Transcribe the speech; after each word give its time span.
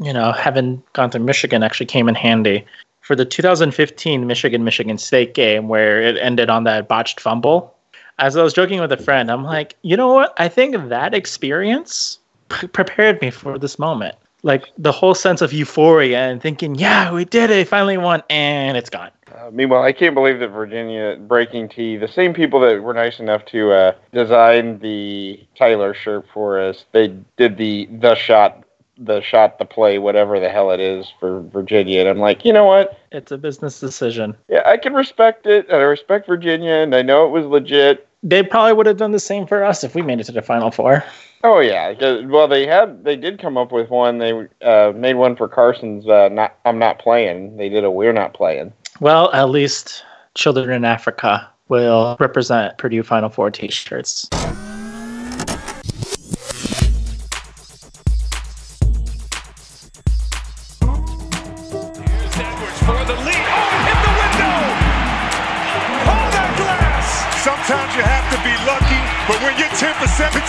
you 0.00 0.12
know 0.12 0.32
having 0.32 0.82
gone 0.92 1.10
to 1.10 1.18
Michigan 1.18 1.62
actually 1.62 1.86
came 1.86 2.08
in 2.08 2.14
handy 2.14 2.64
for 3.00 3.16
the 3.16 3.24
2015 3.24 4.26
Michigan 4.26 4.64
Michigan 4.64 4.96
State 4.96 5.34
game 5.34 5.68
where 5.68 6.00
it 6.00 6.16
ended 6.18 6.48
on 6.48 6.64
that 6.64 6.88
botched 6.88 7.20
fumble. 7.20 7.74
As 8.18 8.36
I 8.36 8.42
was 8.42 8.52
joking 8.52 8.80
with 8.80 8.92
a 8.92 8.96
friend, 8.96 9.30
I'm 9.30 9.42
like, 9.42 9.74
you 9.82 9.96
know 9.96 10.12
what? 10.12 10.34
I 10.38 10.48
think 10.48 10.88
that 10.88 11.14
experience 11.14 12.18
p- 12.48 12.68
prepared 12.68 13.20
me 13.20 13.30
for 13.30 13.58
this 13.58 13.78
moment. 13.78 14.14
Like 14.44 14.68
the 14.76 14.92
whole 14.92 15.14
sense 15.14 15.40
of 15.40 15.52
euphoria 15.52 16.18
and 16.18 16.40
thinking, 16.40 16.74
yeah, 16.74 17.12
we 17.12 17.24
did 17.24 17.50
it, 17.50 17.68
finally 17.68 17.96
won, 17.96 18.22
and 18.28 18.76
it's 18.76 18.90
gone. 18.90 19.10
Uh, 19.32 19.50
meanwhile, 19.52 19.82
I 19.82 19.92
can't 19.92 20.14
believe 20.14 20.40
that 20.40 20.48
Virginia 20.48 21.16
BreakingT, 21.16 22.00
the 22.00 22.08
same 22.08 22.34
people 22.34 22.60
that 22.60 22.82
were 22.82 22.92
nice 22.92 23.18
enough 23.18 23.44
to 23.46 23.72
uh, 23.72 23.92
design 24.12 24.78
the 24.80 25.40
Tyler 25.56 25.94
shirt 25.94 26.26
for 26.34 26.60
us, 26.60 26.84
they 26.92 27.08
did 27.36 27.56
the 27.56 27.86
the 27.86 28.14
shot 28.14 28.64
the 28.98 29.20
shot 29.20 29.58
the 29.58 29.64
play 29.64 29.98
whatever 29.98 30.38
the 30.38 30.48
hell 30.48 30.70
it 30.70 30.80
is 30.80 31.12
for 31.18 31.40
Virginia 31.40 32.00
and 32.00 32.08
I'm 32.08 32.18
like, 32.18 32.44
"You 32.44 32.52
know 32.52 32.64
what? 32.64 32.98
It's 33.10 33.32
a 33.32 33.38
business 33.38 33.80
decision. 33.80 34.36
Yeah, 34.48 34.62
I 34.66 34.76
can 34.76 34.94
respect 34.94 35.46
it. 35.46 35.66
And 35.68 35.76
I 35.76 35.82
respect 35.82 36.26
Virginia 36.26 36.74
and 36.74 36.94
I 36.94 37.02
know 37.02 37.26
it 37.26 37.30
was 37.30 37.46
legit. 37.46 38.06
They 38.22 38.42
probably 38.42 38.74
would 38.74 38.86
have 38.86 38.98
done 38.98 39.10
the 39.10 39.18
same 39.18 39.46
for 39.46 39.64
us 39.64 39.82
if 39.82 39.94
we 39.94 40.02
made 40.02 40.20
it 40.20 40.24
to 40.24 40.32
the 40.32 40.42
final 40.42 40.70
four. 40.70 41.04
Oh 41.44 41.58
yeah, 41.58 41.92
well 42.26 42.46
they 42.46 42.66
had 42.66 43.04
they 43.04 43.16
did 43.16 43.40
come 43.40 43.56
up 43.56 43.72
with 43.72 43.90
one. 43.90 44.18
They 44.18 44.46
uh, 44.62 44.92
made 44.94 45.14
one 45.14 45.34
for 45.34 45.48
Carsen's 45.48 46.06
uh, 46.06 46.28
not 46.30 46.56
I'm 46.64 46.78
not 46.78 47.00
playing. 47.00 47.56
They 47.56 47.68
did 47.68 47.84
a 47.84 47.90
we're 47.90 48.12
not 48.12 48.32
playing. 48.34 48.72
Well, 49.00 49.32
at 49.32 49.50
least 49.50 50.04
children 50.34 50.70
in 50.70 50.84
Africa 50.84 51.48
will 51.68 52.16
represent 52.20 52.78
Purdue 52.78 53.02
Final 53.02 53.28
Four 53.28 53.50
t-shirts. 53.50 54.28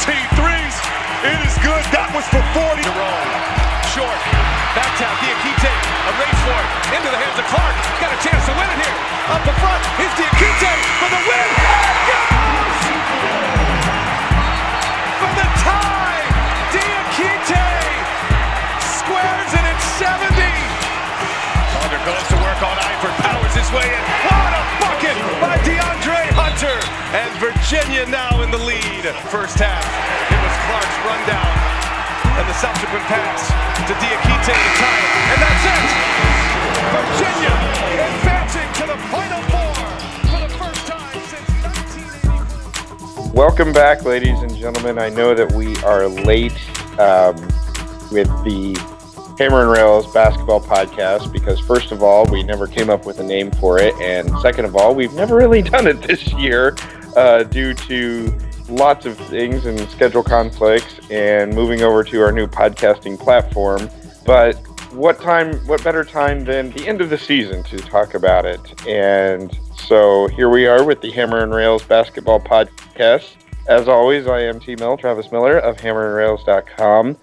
Threes, 0.04 0.76
it 1.24 1.40
is 1.48 1.56
good. 1.64 1.84
That 1.96 2.12
was 2.12 2.28
for 2.28 2.44
40. 2.52 2.84
Short. 3.96 4.20
Back 4.76 4.92
tap. 5.00 5.16
Diakite. 5.24 5.72
A 5.72 6.12
race 6.20 6.42
for 6.44 6.60
it. 6.60 6.70
Into 6.98 7.08
the 7.08 7.20
hands 7.20 7.40
of 7.40 7.46
Clark. 7.48 7.76
Got 8.04 8.12
a 8.12 8.20
chance 8.20 8.44
to 8.50 8.54
win 8.58 8.68
it 8.68 8.80
here. 8.84 8.98
Up 9.32 9.44
the 9.48 9.56
front. 9.64 9.80
Here's 9.96 10.12
Diakite 10.20 10.76
for 11.00 11.08
the 11.08 11.22
win. 11.24 12.13
Goes 22.04 22.28
to 22.28 22.38
work 22.44 22.60
on 22.60 22.76
Eifert. 22.84 23.16
Powers 23.24 23.56
his 23.56 23.70
way 23.72 23.88
in. 23.88 24.04
What 24.28 24.52
a 24.52 24.64
bucket 24.84 25.18
by 25.40 25.56
DeAndre 25.64 26.28
Hunter. 26.36 26.78
And 27.16 27.32
Virginia 27.40 28.04
now 28.12 28.44
in 28.44 28.52
the 28.52 28.60
lead. 28.60 29.08
First 29.32 29.56
half. 29.56 29.84
It 30.28 30.40
was 30.44 30.56
Clark's 30.68 31.00
rundown 31.08 31.74
and 32.36 32.50
the 32.50 32.54
subsequent 32.56 33.06
pass 33.06 33.48
to 33.88 33.94
Diakite 34.04 34.44
to 34.44 34.52
tie 34.52 35.00
it. 35.00 35.12
And 35.32 35.40
that's 35.40 35.64
it! 35.72 35.84
Virginia 36.92 37.56
advancing 38.04 38.70
to 38.74 38.84
the 38.90 38.98
Final 39.08 39.42
Four 39.54 39.74
for 40.28 40.40
the 40.44 40.52
first 40.60 40.84
time 40.88 41.20
since 41.32 41.48
1980. 41.64 43.38
Welcome 43.38 43.72
back, 43.72 44.04
ladies 44.04 44.42
and 44.42 44.54
gentlemen. 44.56 45.00
I 45.00 45.10
know 45.10 45.34
that 45.36 45.54
we 45.54 45.78
are 45.84 46.08
late 46.08 46.58
um, 47.00 47.36
with 48.12 48.28
the 48.44 48.76
Hammer 49.38 49.62
and 49.62 49.72
Rails 49.72 50.12
basketball 50.14 50.62
podcast 50.62 51.32
because, 51.32 51.60
first 51.60 51.92
of 51.92 52.04
all, 52.04 52.26
we 52.26 52.44
never 52.44 52.68
came 52.68 52.90
up 52.90 53.06
with 53.06 53.20
a 53.20 53.24
name 53.24 53.52
for 53.52 53.80
it, 53.80 53.96
and 53.96 54.30
second 54.40 54.66
of 54.66 54.76
all, 54.76 54.94
we've 54.94 55.14
never 55.14 55.36
really 55.36 55.62
done 55.76 55.88
it 55.88 56.02
this 56.04 56.32
year 56.34 56.76
uh, 57.16 57.44
due 57.44 57.74
to 57.74 58.38
lots 58.70 59.06
of 59.06 59.18
things 59.18 59.66
and 59.66 59.80
schedule 59.90 60.24
conflicts 60.24 61.00
and 61.10 61.54
moving 61.54 61.82
over 61.82 62.04
to 62.04 62.22
our 62.22 62.32
new 62.32 62.48
podcasting 62.48 63.20
platform. 63.20 63.90
But 64.26 64.56
what 64.92 65.20
time, 65.20 65.56
what 65.66 65.84
better 65.84 66.04
time 66.04 66.46
than 66.46 66.72
the 66.72 66.88
end 66.88 67.02
of 67.02 67.10
the 67.10 67.18
season 67.18 67.64
to 67.64 67.78
talk 67.78 68.14
about 68.14 68.46
it? 68.46 68.88
And 68.88 69.58
so 69.76 70.28
here 70.28 70.50
we 70.50 70.68
are 70.68 70.84
with 70.84 71.02
the 71.02 71.12
Hammer 71.12 71.44
and 71.44 71.54
Rails 71.54 71.84
basketball 71.84 72.40
podcast. 72.40 73.36
As 73.68 73.88
always, 73.88 74.28
I 74.28 74.42
am 74.42 74.60
T 74.60 74.76
Mill, 74.76 74.98
Travis 74.98 75.32
Miller 75.32 75.58
of 75.58 75.78
hammerandrails.com. 75.78 77.18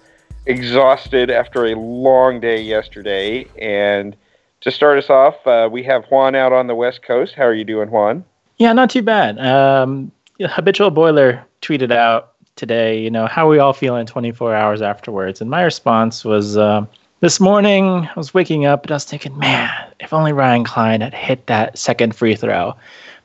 Exhausted 0.45 1.29
after 1.29 1.65
a 1.65 1.75
long 1.75 2.39
day 2.39 2.61
yesterday. 2.61 3.45
And 3.59 4.15
to 4.61 4.71
start 4.71 4.97
us 4.97 5.09
off, 5.09 5.35
uh, 5.45 5.69
we 5.71 5.83
have 5.83 6.05
Juan 6.05 6.35
out 6.35 6.53
on 6.53 6.67
the 6.67 6.75
West 6.75 7.03
Coast. 7.03 7.35
How 7.35 7.43
are 7.43 7.53
you 7.53 7.63
doing, 7.63 7.91
Juan? 7.91 8.23
Yeah, 8.57 8.73
not 8.73 8.89
too 8.89 9.01
bad. 9.01 9.39
Um, 9.39 10.11
Habitual 10.39 10.91
Boiler 10.91 11.43
tweeted 11.61 11.91
out 11.91 12.33
today, 12.55 12.99
you 12.99 13.09
know, 13.09 13.27
how 13.27 13.49
we 13.49 13.59
all 13.59 13.73
feeling 13.73 14.05
24 14.05 14.55
hours 14.55 14.81
afterwards. 14.81 15.41
And 15.41 15.49
my 15.49 15.63
response 15.63 16.25
was 16.25 16.57
uh, 16.57 16.85
this 17.21 17.39
morning, 17.39 18.07
I 18.07 18.13
was 18.15 18.33
waking 18.33 18.65
up 18.65 18.83
and 18.83 18.91
I 18.91 18.95
was 18.95 19.05
thinking, 19.05 19.37
man, 19.37 19.69
if 19.99 20.13
only 20.13 20.33
Ryan 20.33 20.63
Cline 20.63 21.01
had 21.01 21.13
hit 21.13 21.47
that 21.47 21.77
second 21.77 22.15
free 22.15 22.35
throw. 22.35 22.75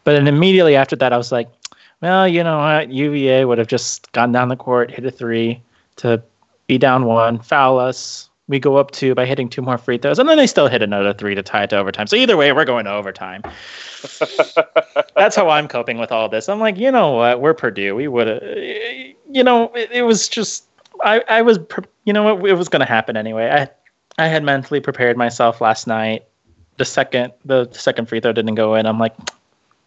But 0.04 0.12
then 0.12 0.28
immediately 0.28 0.76
after 0.76 0.96
that, 0.96 1.12
I 1.12 1.16
was 1.16 1.32
like, 1.32 1.48
well, 2.00 2.28
you 2.28 2.44
know 2.44 2.58
what, 2.58 2.90
UVA 2.90 3.46
would 3.46 3.58
have 3.58 3.68
just 3.68 4.12
gone 4.12 4.32
down 4.32 4.48
the 4.48 4.56
court, 4.56 4.90
hit 4.90 5.04
a 5.06 5.10
three 5.10 5.62
to 5.96 6.22
be 6.66 6.78
down 6.78 7.04
one, 7.04 7.38
foul 7.38 7.78
us. 7.78 8.28
We 8.48 8.60
go 8.60 8.76
up 8.76 8.92
two 8.92 9.14
by 9.14 9.26
hitting 9.26 9.48
two 9.48 9.60
more 9.60 9.76
free 9.76 9.98
throws, 9.98 10.20
and 10.20 10.28
then 10.28 10.36
they 10.36 10.46
still 10.46 10.68
hit 10.68 10.80
another 10.80 11.12
three 11.12 11.34
to 11.34 11.42
tie 11.42 11.64
it 11.64 11.70
to 11.70 11.78
overtime. 11.78 12.06
So 12.06 12.14
either 12.14 12.36
way, 12.36 12.52
we're 12.52 12.64
going 12.64 12.84
to 12.84 12.92
overtime. 12.92 13.42
That's 15.16 15.34
how 15.34 15.48
I'm 15.48 15.66
coping 15.66 15.98
with 15.98 16.12
all 16.12 16.28
this. 16.28 16.48
I'm 16.48 16.60
like, 16.60 16.76
you 16.76 16.92
know 16.92 17.12
what, 17.12 17.40
we're 17.40 17.54
Purdue. 17.54 17.96
We 17.96 18.06
would 18.06 18.28
have, 18.28 18.42
you 19.28 19.42
know, 19.42 19.72
it, 19.74 19.90
it 19.90 20.02
was 20.02 20.28
just 20.28 20.66
I, 21.02 21.22
I 21.28 21.42
was, 21.42 21.58
you 22.04 22.12
know 22.12 22.34
what, 22.34 22.48
it 22.48 22.54
was 22.54 22.68
going 22.68 22.80
to 22.80 22.86
happen 22.86 23.16
anyway. 23.16 23.48
I, 23.50 24.22
I 24.22 24.28
had 24.28 24.42
mentally 24.42 24.80
prepared 24.80 25.16
myself 25.16 25.60
last 25.60 25.86
night. 25.86 26.24
The 26.78 26.84
second, 26.84 27.32
the 27.44 27.68
second 27.72 28.08
free 28.08 28.20
throw 28.20 28.32
didn't 28.32 28.54
go 28.54 28.74
in. 28.74 28.86
I'm 28.86 28.98
like, 28.98 29.14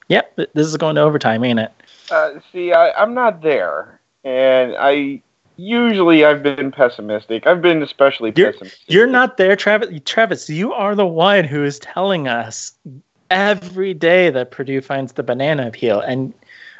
yep, 0.07 0.35
this 0.35 0.67
is 0.67 0.77
going 0.77 0.95
to 0.95 1.01
overtime, 1.01 1.43
ain't 1.43 1.59
it? 1.59 1.71
Uh, 2.09 2.39
see, 2.51 2.73
I, 2.73 2.91
I'm 2.91 3.13
not 3.13 3.41
there, 3.41 3.99
and 4.23 4.75
I 4.77 5.21
usually 5.59 6.23
I've 6.23 6.41
been 6.41 6.71
pessimistic. 6.71 7.45
I've 7.45 7.61
been 7.61 7.83
especially 7.83 8.31
you're, 8.35 8.53
pessimistic. 8.53 8.81
You're 8.87 9.07
not 9.07 9.37
there, 9.37 9.55
Travis. 9.55 9.89
Travis, 10.05 10.49
you 10.49 10.73
are 10.73 10.95
the 10.95 11.05
one 11.05 11.43
who 11.43 11.63
is 11.63 11.79
telling 11.79 12.27
us 12.27 12.73
every 13.29 13.93
day 13.93 14.29
that 14.29 14.51
Purdue 14.51 14.81
finds 14.81 15.13
the 15.13 15.23
banana 15.23 15.67
appeal, 15.67 15.99
and 15.99 16.33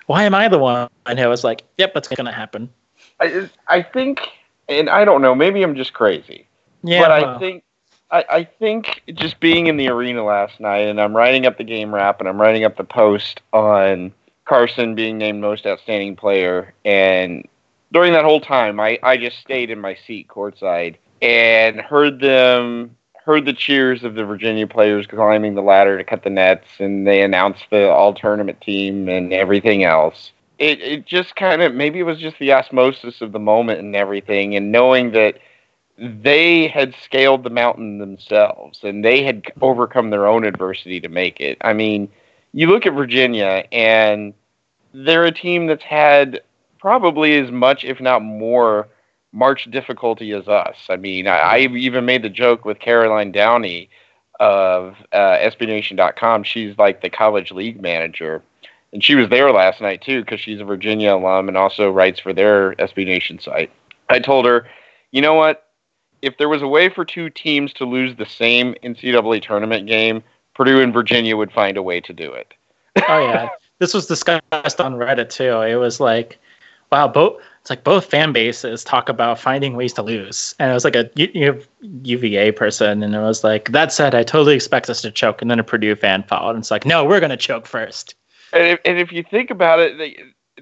why 0.08 0.24
am 0.24 0.34
I 0.34 0.48
the 0.48 0.60
one 0.60 0.90
who 1.08 1.30
was 1.30 1.44
like, 1.44 1.64
"Yep, 1.78 1.94
that's 1.94 2.08
going 2.08 2.26
to 2.26 2.32
happen"? 2.32 2.70
I, 3.20 3.50
I 3.68 3.82
think, 3.82 4.22
and 4.70 4.90
I 4.90 5.04
don't 5.04 5.22
know, 5.22 5.36
maybe 5.36 5.62
I'm 5.62 5.76
just 5.76 5.94
crazy. 5.94 6.48
Yeah, 6.84 7.02
but 7.02 7.10
well. 7.10 7.36
I 7.36 7.40
think 7.40 7.64
I, 8.12 8.26
I 8.30 8.44
think 8.44 9.04
just 9.14 9.40
being 9.40 9.68
in 9.68 9.78
the 9.78 9.90
arena 9.90 10.24
last 10.24 10.60
night, 10.60 10.88
and 10.88 11.02
I'm 11.02 11.16
writing 11.16 11.46
up 11.46 11.58
the 11.58 11.64
game 11.66 11.94
wrap, 11.94 12.20
and 12.20 12.30
I'm 12.30 12.40
writing 12.40 12.64
up 12.64 12.78
the 12.78 12.86
post 12.86 13.42
on 13.52 14.14
Carsen 14.46 14.96
being 14.96 15.18
named 15.18 15.42
most 15.42 15.68
outstanding 15.68 16.16
player, 16.16 16.74
and 16.86 17.46
during 17.92 18.14
that 18.14 18.26
whole 18.26 18.42
time, 18.42 18.80
I, 18.80 19.00
I 19.02 19.18
just 19.18 19.40
stayed 19.40 19.70
in 19.70 19.80
my 19.80 19.96
seat 20.08 20.28
courtside 20.28 20.96
and 21.22 21.82
heard 21.82 22.20
them 22.20 22.96
heard 23.26 23.46
the 23.46 23.54
cheers 23.54 24.04
of 24.04 24.16
the 24.16 24.26
Virginia 24.26 24.66
players 24.66 25.06
climbing 25.06 25.54
the 25.54 25.62
ladder 25.62 25.98
to 25.98 26.04
cut 26.04 26.24
the 26.24 26.30
nets, 26.30 26.68
and 26.80 27.06
they 27.06 27.22
announced 27.22 27.64
the 27.70 27.90
all 27.90 28.14
tournament 28.14 28.60
team 28.62 29.08
and 29.08 29.34
everything 29.34 29.84
else. 29.84 30.32
It 30.58 30.82
it 30.82 31.06
just 31.06 31.36
kind 31.36 31.62
of 31.62 31.74
maybe 31.74 32.00
it 32.00 32.04
was 32.04 32.20
just 32.20 32.40
the 32.40 32.54
osmosis 32.54 33.22
of 33.22 33.32
the 33.32 33.40
moment 33.40 33.80
and 33.80 33.96
everything, 33.96 34.56
and 34.56 34.72
knowing 34.72 35.12
that 35.12 35.38
they 36.00 36.68
had 36.68 36.96
scaled 37.04 37.44
the 37.44 37.50
mountain 37.50 37.98
themselves 37.98 38.80
and 38.84 39.04
they 39.04 39.22
had 39.22 39.52
overcome 39.62 40.10
their 40.10 40.28
own 40.28 40.46
adversity 40.46 41.00
to 41.02 41.10
make 41.10 41.40
it. 41.42 41.58
I 41.62 41.74
mean, 41.74 42.10
you 42.54 42.68
look 42.68 42.86
at 42.86 42.94
Virginia 42.94 43.66
and 43.72 44.34
they're 44.94 45.26
a 45.26 45.32
team 45.32 45.68
that's 45.68 45.84
had 45.84 46.42
probably 46.80 47.38
as 47.38 47.52
much, 47.52 47.84
if 47.84 48.00
not 48.00 48.22
more, 48.22 48.88
March 49.32 49.70
difficulty 49.70 50.32
as 50.32 50.48
us. 50.48 50.78
I 50.90 50.96
mean, 50.96 51.28
I, 51.28 51.38
I 51.38 51.58
even 51.60 52.06
made 52.06 52.24
the 52.24 52.30
joke 52.30 52.66
with 52.66 52.80
Caroline 52.80 53.32
Downey 53.32 53.90
of 54.40 54.96
uh, 55.12 55.38
SBNation.com. 55.38 56.44
She's 56.44 56.78
like 56.78 57.02
the 57.02 57.10
college 57.10 57.52
league 57.52 57.82
manager. 57.82 58.42
And 58.92 59.04
she 59.04 59.16
was 59.16 59.30
there 59.30 59.52
last 59.52 59.82
night 59.82 60.02
too 60.02 60.22
because 60.22 60.40
she's 60.40 60.60
a 60.60 60.66
Virginia 60.66 61.14
alum 61.14 61.48
and 61.48 61.58
also 61.58 61.92
writes 61.92 62.20
for 62.20 62.34
their 62.34 62.74
SB 62.76 63.06
Nation 63.06 63.40
site. 63.40 63.72
I 64.10 64.20
told 64.20 64.46
her, 64.46 64.68
you 65.12 65.22
know 65.22 65.36
what? 65.36 65.68
If 66.22 66.38
there 66.38 66.50
was 66.50 66.62
a 66.62 66.68
way 66.68 66.90
for 66.90 67.06
two 67.06 67.30
teams 67.30 67.72
to 67.74 67.86
lose 67.86 68.16
the 68.16 68.26
same 68.26 68.76
NCAA 68.84 69.42
tournament 69.42 69.88
game, 69.88 70.24
Purdue 70.56 70.82
and 70.82 70.92
Virginia 70.92 71.38
would 71.38 71.52
find 71.52 71.78
a 71.78 71.84
way 71.84 72.02
to 72.02 72.14
do 72.14 72.34
it. 72.34 72.54
oh 73.08 73.20
yeah, 73.20 73.50
this 73.78 73.94
was 73.94 74.08
discussed 74.08 74.82
on 74.82 74.96
Reddit 74.96 75.30
too. 75.30 75.62
It 75.62 75.76
was 75.76 76.00
like, 76.00 76.40
wow, 76.92 77.08
both 77.08 77.42
it's 77.62 77.70
like 77.70 77.84
both 77.84 78.06
fan 78.06 78.32
bases 78.32 78.84
talk 78.84 79.10
about 79.10 79.40
finding 79.40 79.76
ways 79.76 79.94
to 79.94 80.02
lose, 80.02 80.56
and 80.60 80.72
it 80.72 80.74
was 80.74 80.86
like 80.86 80.96
a 80.96 81.10
UVA 81.16 82.52
person, 82.52 83.04
and 83.04 83.14
it 83.14 83.20
was 83.20 83.44
like 83.44 83.72
that 83.72 83.92
said, 83.92 84.16
I 84.16 84.24
totally 84.24 84.56
expect 84.56 84.90
us 84.90 85.02
to 85.02 85.12
choke, 85.12 85.42
and 85.42 85.52
then 85.52 85.60
a 85.60 85.64
Purdue 85.64 85.96
fan 85.96 86.24
followed, 86.24 86.52
and 86.52 86.60
it's 86.60 86.72
like, 86.72 86.86
no, 86.86 87.06
we're 87.06 87.20
gonna 87.20 87.38
choke 87.38 87.68
first. 87.68 88.16
And 88.54 88.64
if, 88.64 88.80
and 88.86 88.98
if 88.98 89.12
you 89.12 89.24
think 89.24 89.52
about 89.52 89.80
it, 89.80 89.98
they, 89.98 90.18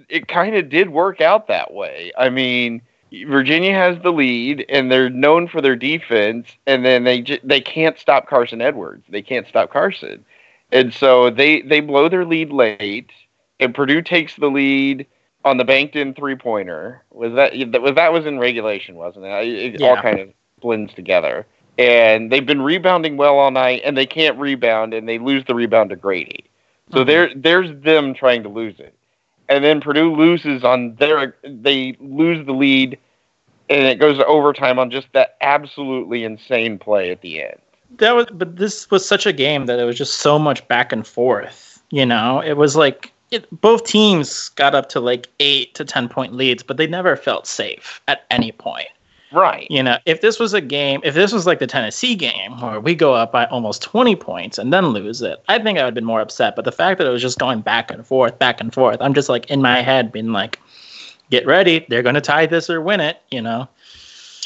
it 0.10 0.28
kind 0.28 0.56
of 0.56 0.70
did 0.70 0.90
work 0.90 1.22
out 1.22 1.48
that 1.48 1.74
way. 1.74 2.12
I 2.18 2.30
mean, 2.30 2.82
Virginia 3.12 3.74
has 3.74 3.98
the 4.02 4.12
lead, 4.12 4.66
and 4.68 4.92
they're 4.92 5.10
known 5.10 5.48
for 5.48 5.62
their 5.62 5.76
defense, 5.76 6.48
and 6.66 6.84
then 6.84 7.04
they 7.04 7.40
they 7.44 7.62
can't 7.62 7.98
stop 8.00 8.28
Carsen 8.28 8.62
Edwards. 8.62 9.06
They 9.08 9.22
can't 9.22 9.48
stop 9.48 9.72
Carsen, 9.72 10.26
and 10.72 10.94
so 10.94 11.30
they 11.30 11.62
they 11.62 11.80
blow 11.80 12.10
their 12.10 12.26
lead 12.26 12.52
late, 12.52 13.12
and 13.60 13.74
Purdue 13.74 14.02
takes 14.02 14.36
the 14.36 14.50
lead 14.50 15.06
on 15.48 15.58
the 15.58 15.66
banked 15.66 15.96
in 15.96 16.14
three 16.14 16.36
pointer. 16.36 17.04
Was 17.12 17.34
that 17.34 17.54
was 17.82 17.96
that 17.96 18.14
was 18.14 18.26
in 18.26 18.40
regulation, 18.40 18.96
wasn't 18.96 19.26
it? 19.26 19.48
It 19.48 19.80
Yeah. 19.80 19.88
all 19.88 19.98
kind 19.98 20.20
of 20.20 20.30
blends 20.62 20.94
together. 20.94 21.46
And 21.78 22.32
they've 22.32 22.46
been 22.46 22.62
rebounding 22.62 23.18
well 23.18 23.38
all 23.38 23.52
night, 23.52 23.82
and 23.86 23.96
they 23.96 24.08
can't 24.08 24.38
rebound, 24.40 24.94
and 24.94 25.08
they 25.08 25.20
lose 25.20 25.46
the 25.46 25.54
rebound 25.54 25.92
to 25.92 25.96
Grady. 25.96 26.46
So 26.92 27.00
uh-huh. 27.00 27.04
there, 27.04 27.32
there's 27.36 27.82
them 27.84 28.14
trying 28.14 28.42
to 28.44 28.50
lose 28.50 28.80
it, 28.80 28.96
and 29.50 29.64
then 29.64 29.82
Purdue 29.82 30.16
loses 30.16 30.64
on 30.64 30.96
their. 30.96 31.36
They 31.44 31.96
lose 32.00 32.46
the 32.46 32.54
lead, 32.54 32.98
and 33.70 33.86
it 33.86 34.00
goes 34.00 34.18
to 34.18 34.26
overtime 34.26 34.80
on 34.80 34.90
just 34.90 35.08
that 35.14 35.38
absolutely 35.42 36.24
insane 36.24 36.80
play 36.80 37.12
at 37.12 37.22
the 37.22 37.44
end. 37.44 37.58
That 37.98 38.16
was, 38.16 38.26
but 38.32 38.58
this 38.58 38.90
was 38.90 39.08
such 39.08 39.26
a 39.26 39.34
game 39.34 39.66
that 39.68 39.80
it 39.80 39.84
was 39.84 39.98
just 39.98 40.16
so 40.16 40.40
much 40.40 40.68
back 40.68 40.92
and 40.92 41.06
forth. 41.06 41.82
You 41.92 42.06
know, 42.06 42.42
it 42.42 42.54
was 42.54 42.76
like 42.76 43.14
it, 43.32 43.48
both 43.62 43.86
teams 43.86 44.50
got 44.50 44.76
up 44.76 44.90
to 44.90 45.00
like 45.00 45.28
eight 45.40 45.74
to 45.76 45.86
ten 45.86 46.10
point 46.10 46.34
leads, 46.34 46.64
but 46.64 46.78
they 46.78 46.88
never 46.88 47.16
felt 47.16 47.48
safe 47.48 48.02
at 48.08 48.26
any 48.30 48.52
point. 48.52 48.88
Right. 49.32 49.68
You 49.70 49.84
know, 49.84 49.98
if 50.06 50.22
this 50.22 50.40
was 50.40 50.54
a 50.54 50.62
game, 50.62 51.02
if 51.04 51.14
this 51.14 51.34
was 51.34 51.46
like 51.46 51.60
the 51.60 51.68
Tennessee 51.68 52.16
game 52.16 52.60
where 52.62 52.80
we 52.80 52.96
go 52.96 53.14
up 53.14 53.34
by 53.34 53.46
almost 53.48 53.82
20 53.82 54.16
points 54.16 54.58
and 54.58 54.72
then 54.72 54.88
lose 54.88 55.22
it, 55.22 55.44
I 55.50 55.60
think 55.60 55.78
I 55.78 55.82
would 55.82 55.88
have 55.88 55.94
been 55.96 56.06
more 56.06 56.22
upset. 56.22 56.56
But 56.56 56.64
the 56.64 56.72
fact 56.72 56.98
that 56.98 57.08
it 57.08 57.10
was 57.10 57.22
just 57.22 57.38
going 57.38 57.60
back 57.60 57.92
and 57.92 58.08
forth, 58.08 58.40
back 58.40 58.62
and 58.62 58.74
forth, 58.74 58.98
I'm 59.02 59.14
just 59.14 59.28
like 59.28 59.50
in 59.50 59.62
my 59.62 59.82
head 59.82 60.14
being 60.14 60.32
like, 60.32 60.60
get 61.30 61.46
ready. 61.46 61.86
They're 61.90 62.04
going 62.04 62.16
to 62.16 62.22
tie 62.22 62.46
this 62.46 62.70
or 62.70 62.82
win 62.82 63.02
it, 63.02 63.22
you 63.30 63.42
know? 63.42 63.68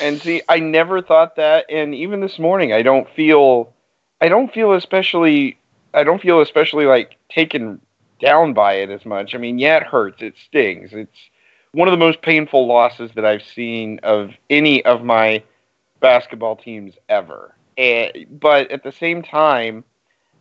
And 0.01 0.19
see, 0.19 0.41
I 0.49 0.59
never 0.59 0.99
thought 0.99 1.35
that, 1.35 1.65
and 1.69 1.93
even 1.93 2.21
this 2.21 2.39
morning, 2.39 2.73
I 2.73 2.81
don't 2.81 3.07
feel, 3.09 3.71
I 4.19 4.29
don't 4.29 4.51
feel 4.51 4.73
especially, 4.73 5.59
I 5.93 6.03
don't 6.03 6.19
feel 6.19 6.41
especially 6.41 6.85
like 6.85 7.17
taken 7.29 7.79
down 8.21 8.53
by 8.53 8.73
it 8.75 8.89
as 8.89 9.05
much. 9.05 9.35
I 9.35 9.37
mean, 9.37 9.59
yeah, 9.59 9.77
it 9.77 9.83
hurts, 9.83 10.21
it 10.21 10.35
stings. 10.37 10.91
It's 10.93 11.29
one 11.73 11.87
of 11.87 11.91
the 11.91 11.97
most 11.97 12.21
painful 12.21 12.67
losses 12.67 13.11
that 13.15 13.25
I've 13.25 13.43
seen 13.43 13.99
of 14.03 14.31
any 14.49 14.83
of 14.85 15.03
my 15.03 15.43
basketball 15.99 16.55
teams 16.55 16.95
ever. 17.09 17.55
And, 17.77 18.27
but 18.29 18.71
at 18.71 18.83
the 18.83 18.91
same 18.91 19.23
time, 19.23 19.83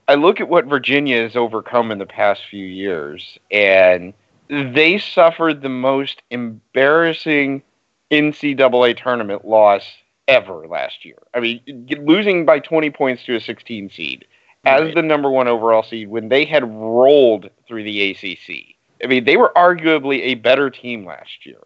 I 0.09 0.15
look 0.15 0.41
at 0.41 0.49
what 0.49 0.67
Virginia 0.67 1.23
has 1.23 1.37
overcome 1.37 1.93
in 1.93 1.99
the 1.99 2.07
past 2.07 2.43
few 2.51 2.67
years, 2.67 3.39
and 3.51 4.13
they 4.49 4.99
suffered 4.99 5.63
the 5.63 5.69
most 5.69 6.23
embarrassing 6.31 7.63
NCAA 8.11 9.01
tournament 9.01 9.47
loss 9.47 9.85
ever 10.27 10.67
last 10.67 11.05
year. 11.05 11.19
I 11.33 11.41
mean, 11.41 11.87
losing 12.01 12.45
by 12.45 12.59
20 12.59 12.91
points 12.91 13.25
to 13.25 13.37
a 13.37 13.41
16 13.41 13.91
seed 13.91 14.25
as 14.65 14.83
Right. 14.83 14.95
the 14.95 15.03
number 15.03 15.31
one 15.31 15.49
overall 15.49 15.83
seed 15.83 16.09
when 16.09 16.29
they 16.29 16.45
had 16.45 16.65
rolled 16.65 17.51
through 17.67 17.85
the 17.85 18.11
ACC. 18.11 18.77
I 19.03 19.07
mean, 19.07 19.25
they 19.25 19.37
were 19.37 19.53
arguably 19.57 20.21
a 20.21 20.35
better 20.35 20.69
team 20.71 21.07
last 21.07 21.47
year, 21.47 21.59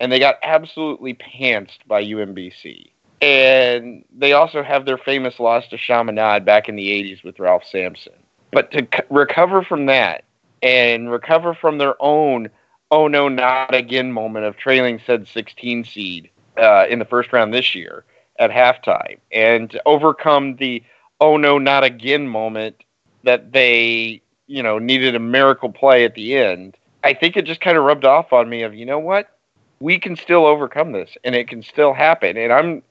and 0.00 0.12
they 0.12 0.18
got 0.18 0.36
absolutely 0.42 1.14
pantsed 1.14 1.78
by 1.86 2.02
UMBC. 2.02 2.90
And 3.22 4.04
they 4.14 4.34
also 4.34 4.62
have 4.62 4.84
their 4.84 4.98
famous 4.98 5.40
loss 5.40 5.66
to 5.68 5.78
Chaminade 5.78 6.44
back 6.44 6.68
in 6.68 6.76
the 6.76 6.90
80s 6.90 7.24
with 7.24 7.38
Ralph 7.38 7.64
Sampson. 7.64 8.12
But 8.52 8.70
to 8.72 8.86
c- 8.92 9.02
recover 9.08 9.62
from 9.62 9.86
that 9.86 10.24
and 10.62 11.10
recover 11.10 11.54
from 11.54 11.78
their 11.78 11.94
own 12.00 12.50
oh 12.90 13.08
no, 13.08 13.28
not 13.28 13.74
again 13.74 14.12
moment 14.12 14.44
of 14.44 14.56
trailing 14.56 15.00
said 15.04 15.26
16 15.26 15.84
seed 15.84 16.30
uh, 16.58 16.86
in 16.88 16.98
the 16.98 17.04
first 17.04 17.32
round 17.32 17.52
this 17.52 17.74
year 17.74 18.04
at 18.38 18.50
halftime 18.50 19.18
and 19.32 19.70
to 19.70 19.82
overcome 19.86 20.56
the 20.56 20.82
oh 21.20 21.36
no, 21.36 21.58
not 21.58 21.84
again 21.84 22.28
moment 22.28 22.82
that 23.22 23.52
they, 23.52 24.20
you 24.46 24.62
know, 24.62 24.78
needed 24.78 25.14
a 25.14 25.20
miracle 25.20 25.72
play 25.72 26.04
at 26.04 26.14
the 26.14 26.36
end. 26.36 26.76
I 27.02 27.14
think 27.14 27.36
it 27.36 27.44
just 27.44 27.60
kind 27.60 27.76
of 27.76 27.84
rubbed 27.84 28.04
off 28.04 28.32
on 28.32 28.48
me 28.48 28.62
of, 28.62 28.74
you 28.74 28.86
know 28.86 28.98
what? 28.98 29.36
We 29.80 29.98
can 29.98 30.16
still 30.16 30.46
overcome 30.46 30.92
this 30.92 31.16
and 31.24 31.34
it 31.34 31.48
can 31.48 31.62
still 31.62 31.92
happen. 31.92 32.36
And 32.36 32.52
I'm 32.52 32.82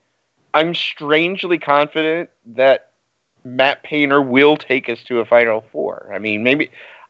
I'm 0.53 0.75
strangely 0.75 1.57
confident 1.57 2.29
that 2.45 2.91
Matt 3.43 3.83
Painter 3.83 4.21
will 4.21 4.57
take 4.57 4.87
us 4.89 5.03
to 5.03 5.19
a 5.19 5.25
final 5.25 5.61
four. 5.71 6.11
I 6.13 6.19
mean, 6.19 6.43
maybe 6.43 6.69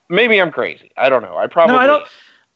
maybe 0.09 0.41
I'm 0.41 0.51
crazy. 0.51 0.91
I 0.97 1.09
don't 1.09 1.21
know. 1.21 1.37
I 1.37 1.47
probably 1.47 1.75
No, 1.75 1.81
I 1.81 1.87
don't. 1.87 2.05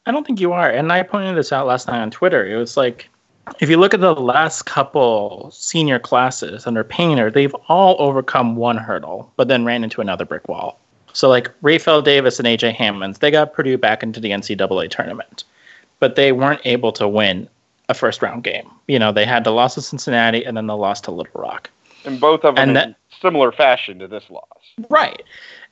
I 0.05 0.11
don't 0.11 0.25
think 0.25 0.39
you 0.39 0.53
are. 0.53 0.69
And 0.69 0.91
I 0.91 1.03
pointed 1.03 1.35
this 1.35 1.51
out 1.51 1.67
last 1.67 1.87
night 1.87 1.99
on 1.99 2.09
Twitter. 2.09 2.47
It 2.47 2.55
was 2.55 2.77
like, 2.77 3.09
if 3.59 3.69
you 3.69 3.77
look 3.77 3.93
at 3.93 4.01
the 4.01 4.15
last 4.15 4.63
couple 4.63 5.49
senior 5.51 5.99
classes 5.99 6.67
under 6.67 6.83
Painter, 6.83 7.29
they've 7.31 7.55
all 7.67 7.95
overcome 7.99 8.55
one 8.55 8.77
hurdle, 8.77 9.31
but 9.35 9.47
then 9.47 9.65
ran 9.65 9.83
into 9.83 10.01
another 10.01 10.25
brick 10.25 10.47
wall. 10.47 10.79
So 11.13 11.29
like 11.29 11.49
Rapheal 11.61 12.03
Davis 12.03 12.39
and 12.39 12.47
AJ 12.47 12.75
Hammons, 12.75 13.19
they 13.19 13.31
got 13.31 13.53
Purdue 13.53 13.77
back 13.77 14.03
into 14.03 14.19
the 14.19 14.29
NCAA 14.31 14.89
tournament, 14.89 15.43
but 15.99 16.15
they 16.15 16.31
weren't 16.31 16.61
able 16.65 16.91
to 16.93 17.07
win 17.07 17.49
a 17.89 17.93
first 17.93 18.21
round 18.21 18.43
game. 18.43 18.69
You 18.87 18.99
know, 18.99 19.11
they 19.11 19.25
had 19.25 19.43
the 19.43 19.51
loss 19.51 19.75
to 19.75 19.81
Cincinnati 19.81 20.43
and 20.45 20.55
then 20.57 20.67
the 20.67 20.77
loss 20.77 21.01
to 21.01 21.11
Little 21.11 21.41
Rock. 21.41 21.69
And 22.05 22.19
both 22.19 22.43
of 22.43 22.55
them 22.55 22.61
And 22.61 22.69
in 22.71 22.73
that- 22.75 22.95
similar 23.21 23.51
fashion 23.51 23.97
to 23.99 24.07
this 24.07 24.23
loss. 24.29 24.43
Right. 24.89 25.23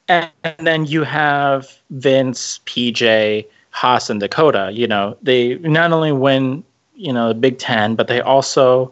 And, 0.08 0.30
then 0.60 0.86
you 0.86 1.04
have 1.04 1.68
Vince, 1.92 2.60
PJ, 2.66 3.46
Haas, 3.72 4.10
and 4.10 4.20
Dakota. 4.20 4.70
You 4.74 4.88
know, 4.88 5.18
they 5.22 5.56
not 5.56 5.92
only 5.92 6.12
win, 6.12 6.64
you 6.96 7.14
know, 7.14 7.30
the 7.30 7.34
Big 7.36 7.60
Ten, 7.60 7.96
but 7.96 8.08
they 8.08 8.22
also 8.22 8.92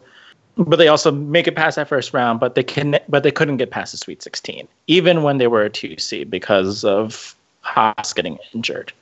but 0.56 0.76
they 0.76 0.88
also 0.88 1.12
make 1.12 1.48
it 1.48 1.56
past 1.56 1.78
that 1.78 1.88
first 1.88 2.14
round, 2.14 2.40
but 2.40 2.56
they 2.56 2.64
can 2.64 3.00
but 3.10 3.24
they 3.24 3.32
couldn't 3.32 3.58
get 3.58 3.72
past 3.72 3.92
the 3.92 3.98
Sweet 3.98 4.22
16, 4.22 4.68
even 4.88 5.24
when 5.24 5.38
they 5.38 5.48
were 5.48 5.64
a 5.64 5.70
two 5.70 5.98
seed 5.98 6.30
because 6.30 6.84
of 6.84 7.36
Haas 7.62 8.14
getting 8.14 8.38
injured 8.54 8.94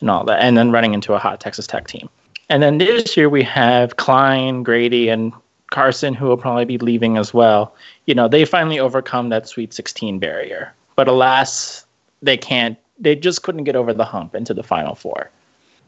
and 0.00 0.10
all 0.10 0.24
that, 0.24 0.40
and 0.40 0.56
then 0.56 0.70
running 0.70 0.94
into 0.94 1.14
a 1.14 1.18
hot 1.18 1.40
Texas 1.40 1.66
Tech 1.66 1.88
team. 1.88 2.08
And 2.48 2.62
then 2.62 2.78
this 2.78 3.16
year 3.16 3.28
we 3.28 3.42
have 3.44 3.96
Cline, 3.96 4.62
Grady, 4.62 5.08
and 5.08 5.32
Carsen, 5.70 6.14
who 6.14 6.26
will 6.26 6.36
probably 6.36 6.64
be 6.64 6.78
leaving 6.78 7.16
as 7.16 7.32
well. 7.32 7.74
You 8.06 8.14
know, 8.14 8.28
they 8.28 8.44
finally 8.44 8.80
overcome 8.80 9.28
that 9.28 9.48
Sweet 9.48 9.72
16 9.72 10.18
barrier. 10.18 10.74
But 10.96 11.06
alas, 11.06 11.86
they 12.22 12.36
can't, 12.36 12.76
they 12.98 13.14
just 13.14 13.42
couldn't 13.42 13.64
get 13.64 13.76
over 13.76 13.94
the 13.94 14.04
hump 14.04 14.34
into 14.34 14.52
the 14.52 14.64
Final 14.64 14.96
Four. 14.96 15.30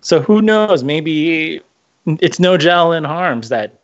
So 0.02 0.20
who 0.20 0.40
knows? 0.40 0.84
Maybe 0.84 1.60
it's 2.06 2.38
Nojel 2.38 2.96
in 2.96 3.04
Haarms 3.04 3.48
that 3.48 3.80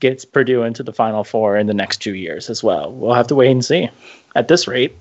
gets 0.00 0.24
Purdue 0.24 0.62
into 0.62 0.82
the 0.82 0.92
Final 0.92 1.24
Four 1.24 1.56
in 1.56 1.66
the 1.66 1.74
next 1.74 1.98
two 1.98 2.14
years 2.14 2.50
as 2.50 2.62
well. 2.62 2.92
We'll 2.92 3.14
have 3.14 3.28
to 3.28 3.34
wait 3.34 3.50
and 3.50 3.64
see 3.64 3.88
at 4.34 4.48
this 4.48 4.66
rate. 4.66 4.96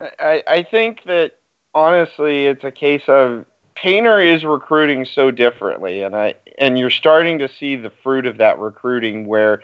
I, 0.00 0.42
I 0.46 0.62
think 0.62 1.04
that 1.04 1.38
honestly, 1.74 2.46
it's 2.46 2.64
a 2.64 2.72
case 2.72 3.04
of 3.06 3.44
Painter 3.74 4.20
is 4.20 4.44
recruiting 4.44 5.04
so 5.06 5.30
differently, 5.30 6.02
and 6.02 6.14
I 6.14 6.34
and 6.58 6.78
you're 6.78 6.90
starting 6.90 7.38
to 7.38 7.48
see 7.48 7.76
the 7.76 7.90
fruit 8.02 8.26
of 8.26 8.38
that 8.38 8.58
recruiting 8.58 9.26
where 9.26 9.62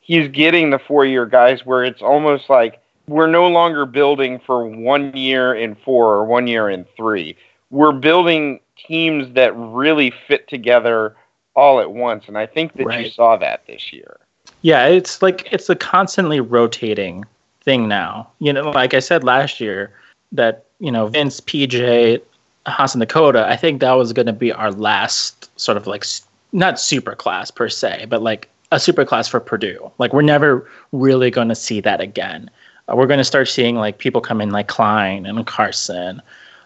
he's 0.00 0.28
getting 0.28 0.70
the 0.70 0.78
four 0.78 1.06
year 1.06 1.24
guys 1.24 1.64
where 1.64 1.84
it's 1.84 2.02
almost 2.02 2.50
like 2.50 2.80
we're 3.08 3.26
no 3.26 3.48
longer 3.48 3.86
building 3.86 4.40
for 4.44 4.66
one 4.66 5.16
year 5.16 5.54
in 5.54 5.74
four 5.76 6.14
or 6.14 6.24
one 6.24 6.46
year 6.46 6.68
in 6.68 6.84
three. 6.96 7.36
We're 7.70 7.92
building 7.92 8.60
teams 8.86 9.32
that 9.34 9.54
really 9.56 10.12
fit 10.28 10.48
together 10.48 11.16
all 11.54 11.80
at 11.80 11.92
once, 11.92 12.28
and 12.28 12.36
I 12.36 12.46
think 12.46 12.74
that 12.74 13.00
you 13.00 13.10
saw 13.10 13.36
that 13.36 13.66
this 13.66 13.92
year. 13.92 14.18
Yeah, 14.62 14.86
it's 14.86 15.22
like 15.22 15.48
it's 15.52 15.68
a 15.68 15.76
constantly 15.76 16.40
rotating 16.40 17.24
thing 17.62 17.88
now. 17.88 18.30
You 18.38 18.52
know, 18.52 18.70
like 18.70 18.94
I 18.94 19.00
said 19.00 19.24
last 19.24 19.60
year, 19.60 19.92
that 20.32 20.64
you 20.80 20.90
know 20.90 21.06
Vince, 21.08 21.40
PJ, 21.40 22.20
Haas, 22.66 22.94
and 22.94 23.00
Dakota. 23.00 23.46
I 23.48 23.56
think 23.56 23.80
that 23.80 23.92
was 23.92 24.12
going 24.12 24.26
to 24.26 24.32
be 24.32 24.52
our 24.52 24.72
last 24.72 25.50
sort 25.58 25.76
of 25.76 25.86
like 25.86 26.04
not 26.52 26.80
super 26.80 27.14
class 27.14 27.50
per 27.50 27.68
se, 27.68 28.06
but 28.08 28.22
like 28.22 28.48
a 28.72 28.80
super 28.80 29.04
class 29.04 29.28
for 29.28 29.40
Purdue. 29.40 29.90
Like 29.98 30.12
we're 30.12 30.22
never 30.22 30.68
really 30.92 31.30
going 31.30 31.48
to 31.48 31.54
see 31.54 31.80
that 31.80 32.00
again. 32.00 32.50
Uh, 32.88 32.96
we're 32.96 33.06
going 33.06 33.18
to 33.18 33.24
start 33.24 33.48
seeing 33.48 33.76
like 33.76 33.98
people 33.98 34.20
come 34.20 34.40
in 34.40 34.50
like 34.50 34.68
Cline 34.68 35.26
and 35.26 35.46
Carsen 35.46 36.20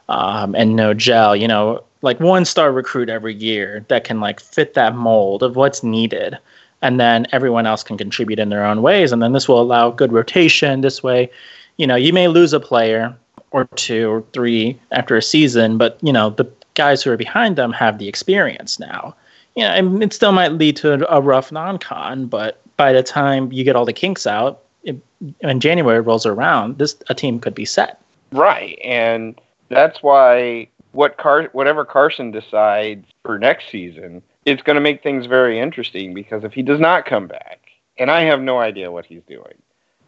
um, 0.09 0.55
and 0.55 0.79
Nojel. 0.79 1.39
You 1.39 1.49
know, 1.49 1.85
like 2.03 2.21
one 2.21 2.45
star 2.45 2.73
recruit 2.73 3.09
every 3.09 3.35
year 3.35 3.85
that 3.89 4.05
can 4.05 4.21
like 4.21 4.41
fit 4.41 4.75
that 4.75 4.95
mold 4.95 5.43
of 5.43 5.57
what's 5.57 5.83
needed. 5.83 6.39
And 6.81 7.01
then 7.01 7.27
everyone 7.33 7.67
else 7.67 7.83
can 7.83 7.99
contribute 7.99 8.39
in 8.39 8.51
their 8.51 8.65
own 8.65 8.83
ways. 8.83 9.11
And 9.11 9.21
then 9.21 9.33
this 9.33 9.49
will 9.49 9.61
allow 9.61 9.91
good 9.91 10.13
rotation. 10.13 10.81
This 10.81 11.03
way 11.03 11.31
you 11.79 11.87
know 11.87 11.97
you 11.97 12.13
may 12.13 12.29
lose 12.29 12.53
a 12.53 12.61
player 12.61 13.17
or 13.53 13.65
two 13.77 14.11
or 14.11 14.23
three 14.35 14.79
after 14.93 15.17
a 15.17 15.23
season 15.23 15.79
but 15.79 15.99
you 16.03 16.13
know 16.13 16.31
the 16.31 16.45
guys 16.75 17.03
who 17.03 17.11
are 17.11 17.17
behind 17.17 17.57
them 17.57 17.73
have 17.73 17.99
the 17.99 18.09
experience 18.09 18.79
now. 18.79 19.17
You 19.57 19.65
know 19.65 19.71
and 19.71 20.03
it 20.03 20.13
still 20.13 20.33
might 20.33 20.53
lead 20.53 20.77
to 20.77 21.11
a, 21.13 21.23
rough 21.23 21.51
non-con 21.51 22.27
but 22.27 22.61
by 22.77 22.93
the 22.93 23.03
time 23.03 23.51
you 23.51 23.65
get 23.65 23.75
all 23.75 23.87
the 23.87 23.93
kinks 23.93 24.27
out 24.27 24.63
it, 24.85 24.97
when 25.41 25.59
january 25.59 26.01
rolls 26.01 26.27
around 26.27 26.79
this 26.79 26.97
a 27.09 27.15
team 27.15 27.41
could 27.41 27.55
be 27.55 27.65
set. 27.65 28.01
Right, 28.31 28.79
and 28.85 29.41
that's 29.71 30.03
why 30.03 30.69
what 30.99 31.17
Car- 31.17 31.49
whatever 31.53 31.85
Carsen 31.85 32.33
decides 32.33 33.07
for 33.23 33.39
next 33.39 33.71
season, 33.71 34.21
it's 34.45 34.63
going 34.63 34.75
to 34.75 34.81
make 34.81 35.01
things 35.01 35.27
very 35.27 35.61
interesting 35.61 36.13
because 36.13 36.43
if 36.43 36.53
he 36.53 36.63
does 36.63 36.81
not 36.81 37.07
come 37.07 37.29
back, 37.29 37.61
and 37.97 38.11
I 38.11 38.23
have 38.23 38.41
no 38.41 38.59
idea 38.59 38.91
what 38.91 39.07
he's 39.07 39.23
doing, 39.29 39.63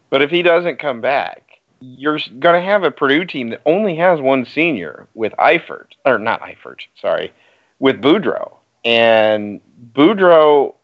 but 0.09 0.21
if 0.21 0.29
he 0.29 0.41
doesn't 0.41 0.79
come 0.79 0.99
back, 0.99 1.61
you're 1.79 2.19
going 2.39 2.61
to 2.61 2.69
have 2.69 2.83
a 2.83 2.91
Purdue 2.91 3.23
team 3.23 3.51
that 3.51 3.61
only 3.65 3.95
has 3.95 4.19
one 4.19 4.43
senior 4.45 5.07
with 5.13 5.31
Eifert, 5.39 5.87
or 6.05 6.19
not 6.19 6.41
Eifert, 6.41 6.81
sorry, 7.01 7.31
with 7.79 8.01
Boudreaux, 8.01 8.57
and 8.83 9.61
Boudreaux, 9.93 10.75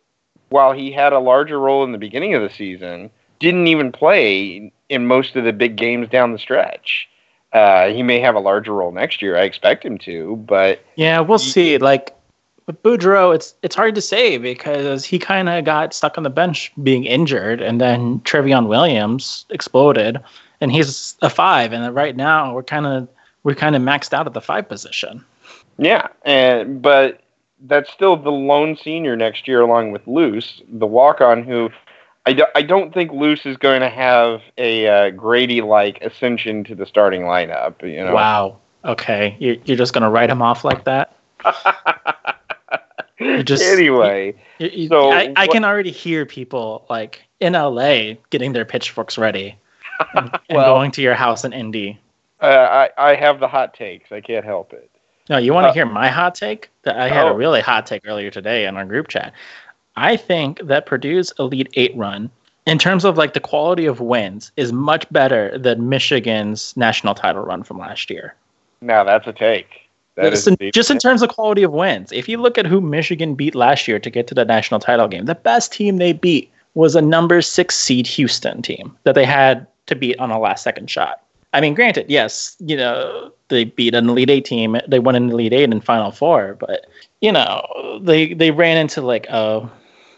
while 0.48 0.72
he 0.72 0.90
had 0.90 1.12
a 1.12 1.20
larger 1.20 1.60
role 1.60 1.84
in 1.84 1.92
the 1.92 1.98
beginning 1.98 2.34
of 2.34 2.42
the 2.42 2.56
season, 2.56 3.10
didn't 3.40 3.68
even 3.68 3.92
play 3.92 4.72
in 4.88 5.06
most 5.06 5.36
of 5.36 5.44
the 5.44 5.52
big 5.52 5.76
games 5.76 6.08
down 6.08 6.32
the 6.32 6.40
stretch. 6.40 7.10
Uh, 7.54 7.88
he 7.88 8.04
may 8.04 8.20
have 8.20 8.36
a 8.36 8.40
larger 8.40 8.74
role 8.74 8.92
next 8.92 9.22
year. 9.22 9.38
I 9.38 9.44
expect 9.44 9.86
him 9.86 9.98
to, 10.00 10.36
but 10.36 10.82
Yeah, 10.96 11.20
we'll 11.22 11.40
see. 11.40 11.78
Like 11.78 12.16
with 12.66 12.82
Boudreaux, 12.84 13.34
it's 13.34 13.56
it's 13.64 13.76
hard 13.76 13.96
to 13.96 14.02
say 14.02 14.38
because 14.38 15.06
he 15.06 15.18
kind 15.18 15.48
of 15.48 15.64
got 15.64 15.94
stuck 15.94 16.18
on 16.18 16.24
the 16.24 16.30
bench 16.30 16.72
being 16.84 17.06
injured, 17.06 17.62
and 17.62 17.80
then 17.80 18.20
Trevion 18.22 18.68
Williams 18.68 19.46
exploded, 19.50 20.20
and 20.60 20.72
he's 20.72 21.16
a 21.22 21.30
five. 21.30 21.72
And 21.72 21.96
right 21.96 22.16
now, 22.16 22.54
we're 22.54 22.64
kind 22.64 22.86
of 22.86 23.08
we're 23.44 23.56
kind 23.56 23.76
of 23.76 23.82
maxed 23.82 24.14
out 24.14 24.28
at 24.28 24.34
the 24.34 24.42
five 24.42 24.68
position. 24.68 25.24
yeah, 25.78 26.08
and 26.26 26.82
but 26.82 27.22
that's 27.62 27.90
still 27.92 28.18
the 28.18 28.32
lone 28.32 28.76
senior 28.76 29.16
next 29.16 29.48
year, 29.48 29.62
along 29.62 29.92
with 29.92 30.06
Luce, 30.06 30.62
the 30.68 30.86
walk-on, 30.86 31.44
who 31.44 31.70
I, 32.28 32.34
do, 32.34 32.46
I 32.56 32.62
don't 32.62 32.94
think 32.94 33.12
Luce 33.12 33.46
is 33.46 33.58
going 33.58 33.82
to 33.82 33.90
have 33.90 34.42
a 34.58 34.88
uh, 34.88 35.10
Grady-like 35.12 36.02
ascension 36.02 36.64
to 36.66 36.76
the 36.76 36.86
starting 36.86 37.22
lineup. 37.24 37.82
You 37.82 38.06
know, 38.06 38.14
Wow. 38.14 38.58
Okay, 38.86 39.36
you're 39.40 39.56
you're 39.66 39.76
just 39.78 39.94
gonna 39.94 40.10
write 40.10 40.30
him 40.30 40.42
off 40.42 40.64
like 40.64 40.86
that? 40.86 41.16
You 43.20 43.42
just 43.42 43.64
anyway, 43.64 44.36
you- 44.60 44.70
you- 44.72 44.88
So 44.90 45.12
I, 45.12 45.34
I 45.36 45.48
can 45.48 45.66
already 45.66 45.90
hear 45.90 46.24
people 46.26 46.86
like 46.88 47.24
in 47.40 47.54
LA 47.54 48.14
getting 48.30 48.54
their 48.54 48.64
pitchforks 48.64 49.18
ready 49.18 49.58
and, 50.14 50.30
and 50.50 50.56
Well- 50.56 50.76
going 50.76 50.92
to 50.92 51.02
your 51.02 51.16
house 51.16 51.44
in 51.44 51.52
Indy. 51.52 52.00
uh, 52.42 52.46
I 52.46 53.12
I 53.12 53.16
have 53.16 53.40
the 53.40 53.48
hot 53.48 53.74
takes. 53.74 54.12
I 54.12 54.22
can't 54.22 54.46
help 54.46 54.72
it. 54.72 54.92
No, 55.30 55.38
you 55.38 55.52
want 55.54 55.66
to 55.66 55.70
Uh, 55.70 55.74
hear 55.74 55.86
my 55.88 56.08
hot 56.10 56.36
take? 56.36 56.70
That 56.84 56.98
I 56.98 57.10
had 57.10 57.26
Oh. 57.26 57.30
a 57.32 57.36
really 57.36 57.60
hot 57.62 57.88
take 57.88 58.04
earlier 58.06 58.30
today 58.30 58.66
in 58.68 58.78
our 58.78 58.86
group 58.86 59.08
chat. 59.08 59.34
I 59.98 60.16
think 60.16 60.60
that 60.64 60.86
Purdue's 60.86 61.34
Elite 61.40 61.70
Eight 61.74 61.96
run, 61.98 62.30
in 62.68 62.78
terms 62.78 63.04
of 63.04 63.18
like 63.18 63.34
the 63.34 63.40
quality 63.40 63.88
of 63.88 64.00
wins, 64.00 64.52
is 64.56 64.72
much 64.72 65.12
better 65.12 65.58
than 65.58 65.90
Michigan's 65.90 66.78
national 66.78 67.16
title 67.16 67.42
run 67.42 67.64
from 67.64 67.80
last 67.80 68.10
year. 68.10 68.36
Now 68.80 69.04
that's 69.04 69.26
a 69.26 69.34
take. 69.34 69.90
That 70.16 70.34
is 70.34 70.46
just, 70.46 70.62
in, 70.62 70.72
just 70.72 70.92
in 70.92 71.00
terms 71.00 71.22
of 71.22 71.30
quality 71.30 71.64
of 71.64 71.72
wins. 71.72 72.12
If 72.12 72.30
you 72.30 72.38
look 72.38 72.58
at 72.58 72.66
who 72.66 72.80
Michigan 72.80 73.36
beat 73.36 73.56
last 73.56 73.88
year 73.88 74.00
to 74.00 74.10
get 74.10 74.28
to 74.28 74.36
the 74.36 74.46
national 74.46 74.80
title 74.80 75.08
game, 75.08 75.26
the 75.26 75.36
best 75.36 75.72
team 75.72 75.98
they 75.98 76.14
beat 76.14 76.52
was 76.76 76.96
a 76.96 77.02
number 77.02 77.42
six 77.42 77.76
seed 77.76 78.06
Houston 78.06 78.62
team 78.62 78.96
that 79.04 79.16
they 79.16 79.26
had 79.26 79.66
to 79.88 79.96
beat 79.96 80.20
on 80.20 80.30
a 80.30 80.40
last 80.40 80.64
second 80.64 80.90
shot. 80.90 81.22
I 81.54 81.62
mean, 81.62 81.74
granted, 81.74 82.06
yes, 82.08 82.56
you 82.60 82.78
know, 82.78 83.32
they 83.48 83.64
beat 83.64 83.96
an 83.96 84.10
Elite 84.10 84.30
Eight 84.30 84.46
team. 84.46 84.78
They 84.88 85.00
won 85.00 85.16
an 85.16 85.32
Elite 85.32 85.54
Eight 85.54 85.72
and 85.72 85.84
Final 85.84 86.12
Four, 86.12 86.56
but 86.60 86.86
you 87.22 87.32
know, 87.32 88.00
they 88.04 88.34
they 88.36 88.52
ran 88.52 88.78
into 88.78 89.02
like 89.02 89.26
a 89.30 89.68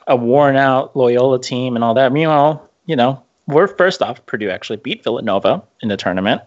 a 0.09 0.15
worn 0.15 0.57
out 0.57 0.95
Loyola 0.95 1.39
team 1.39 1.75
and 1.75 1.83
all 1.83 1.93
that. 1.93 2.11
Meanwhile, 2.11 2.67
you 2.85 2.95
know, 2.95 3.23
we're 3.47 3.67
first 3.67 4.01
off, 4.01 4.25
Purdue 4.25 4.49
actually 4.49 4.77
beat 4.77 5.03
Villanova 5.03 5.63
in 5.81 5.87
the 5.87 5.95
tournament. 5.97 6.41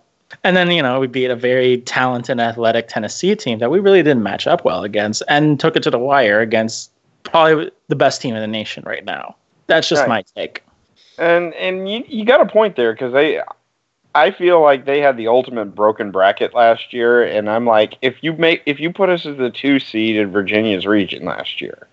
And 0.45 0.57
then, 0.57 0.71
you 0.71 0.83
know, 0.83 0.99
we 0.99 1.07
beat 1.07 1.31
a 1.31 1.37
very 1.37 1.79
talented, 1.79 2.41
athletic 2.41 2.89
Tennessee 2.89 3.37
team 3.37 3.59
that 3.59 3.71
we 3.71 3.81
really 3.81 4.03
didn't 4.03 4.23
match 4.23 4.47
up 4.47 4.65
well 4.65 4.83
against 4.83 5.23
and 5.29 5.61
took 5.61 5.77
it 5.77 5.83
to 5.85 5.91
the 5.91 5.99
wire 5.99 6.41
against 6.41 6.91
probably 7.23 7.71
the 7.89 7.97
best 7.97 8.21
team 8.21 8.35
in 8.35 8.41
the 8.41 8.47
nation 8.47 8.83
right 8.85 9.05
now. 9.05 9.37
That's 9.67 9.89
just 9.89 10.01
Right. 10.01 10.09
my 10.09 10.25
take. 10.35 10.63
And 11.19 11.55
and 11.55 11.89
you 11.89 12.03
you 12.09 12.25
got 12.25 12.41
a 12.41 12.47
point 12.47 12.77
there 12.77 12.93
because 12.93 13.13
they, 13.13 13.41
I 14.15 14.31
feel 14.31 14.61
like 14.63 14.87
they 14.87 15.01
had 15.01 15.17
the 15.17 15.29
ultimate 15.29 15.75
broken 15.75 16.11
bracket 16.11 16.55
last 16.55 16.93
year, 16.93 17.23
and 17.23 17.49
I'm 17.49 17.67
like, 17.67 17.99
if 18.03 18.17
you 18.23 18.33
make 18.33 18.63
if 18.67 18.81
you 18.81 18.93
put 18.93 19.11
us 19.11 19.27
as 19.27 19.37
the 19.37 19.51
two 19.51 19.79
seed 19.79 20.17
in 20.17 20.33
Virginia's 20.33 20.87
region 20.87 21.25
last 21.25 21.61
year, 21.61 21.87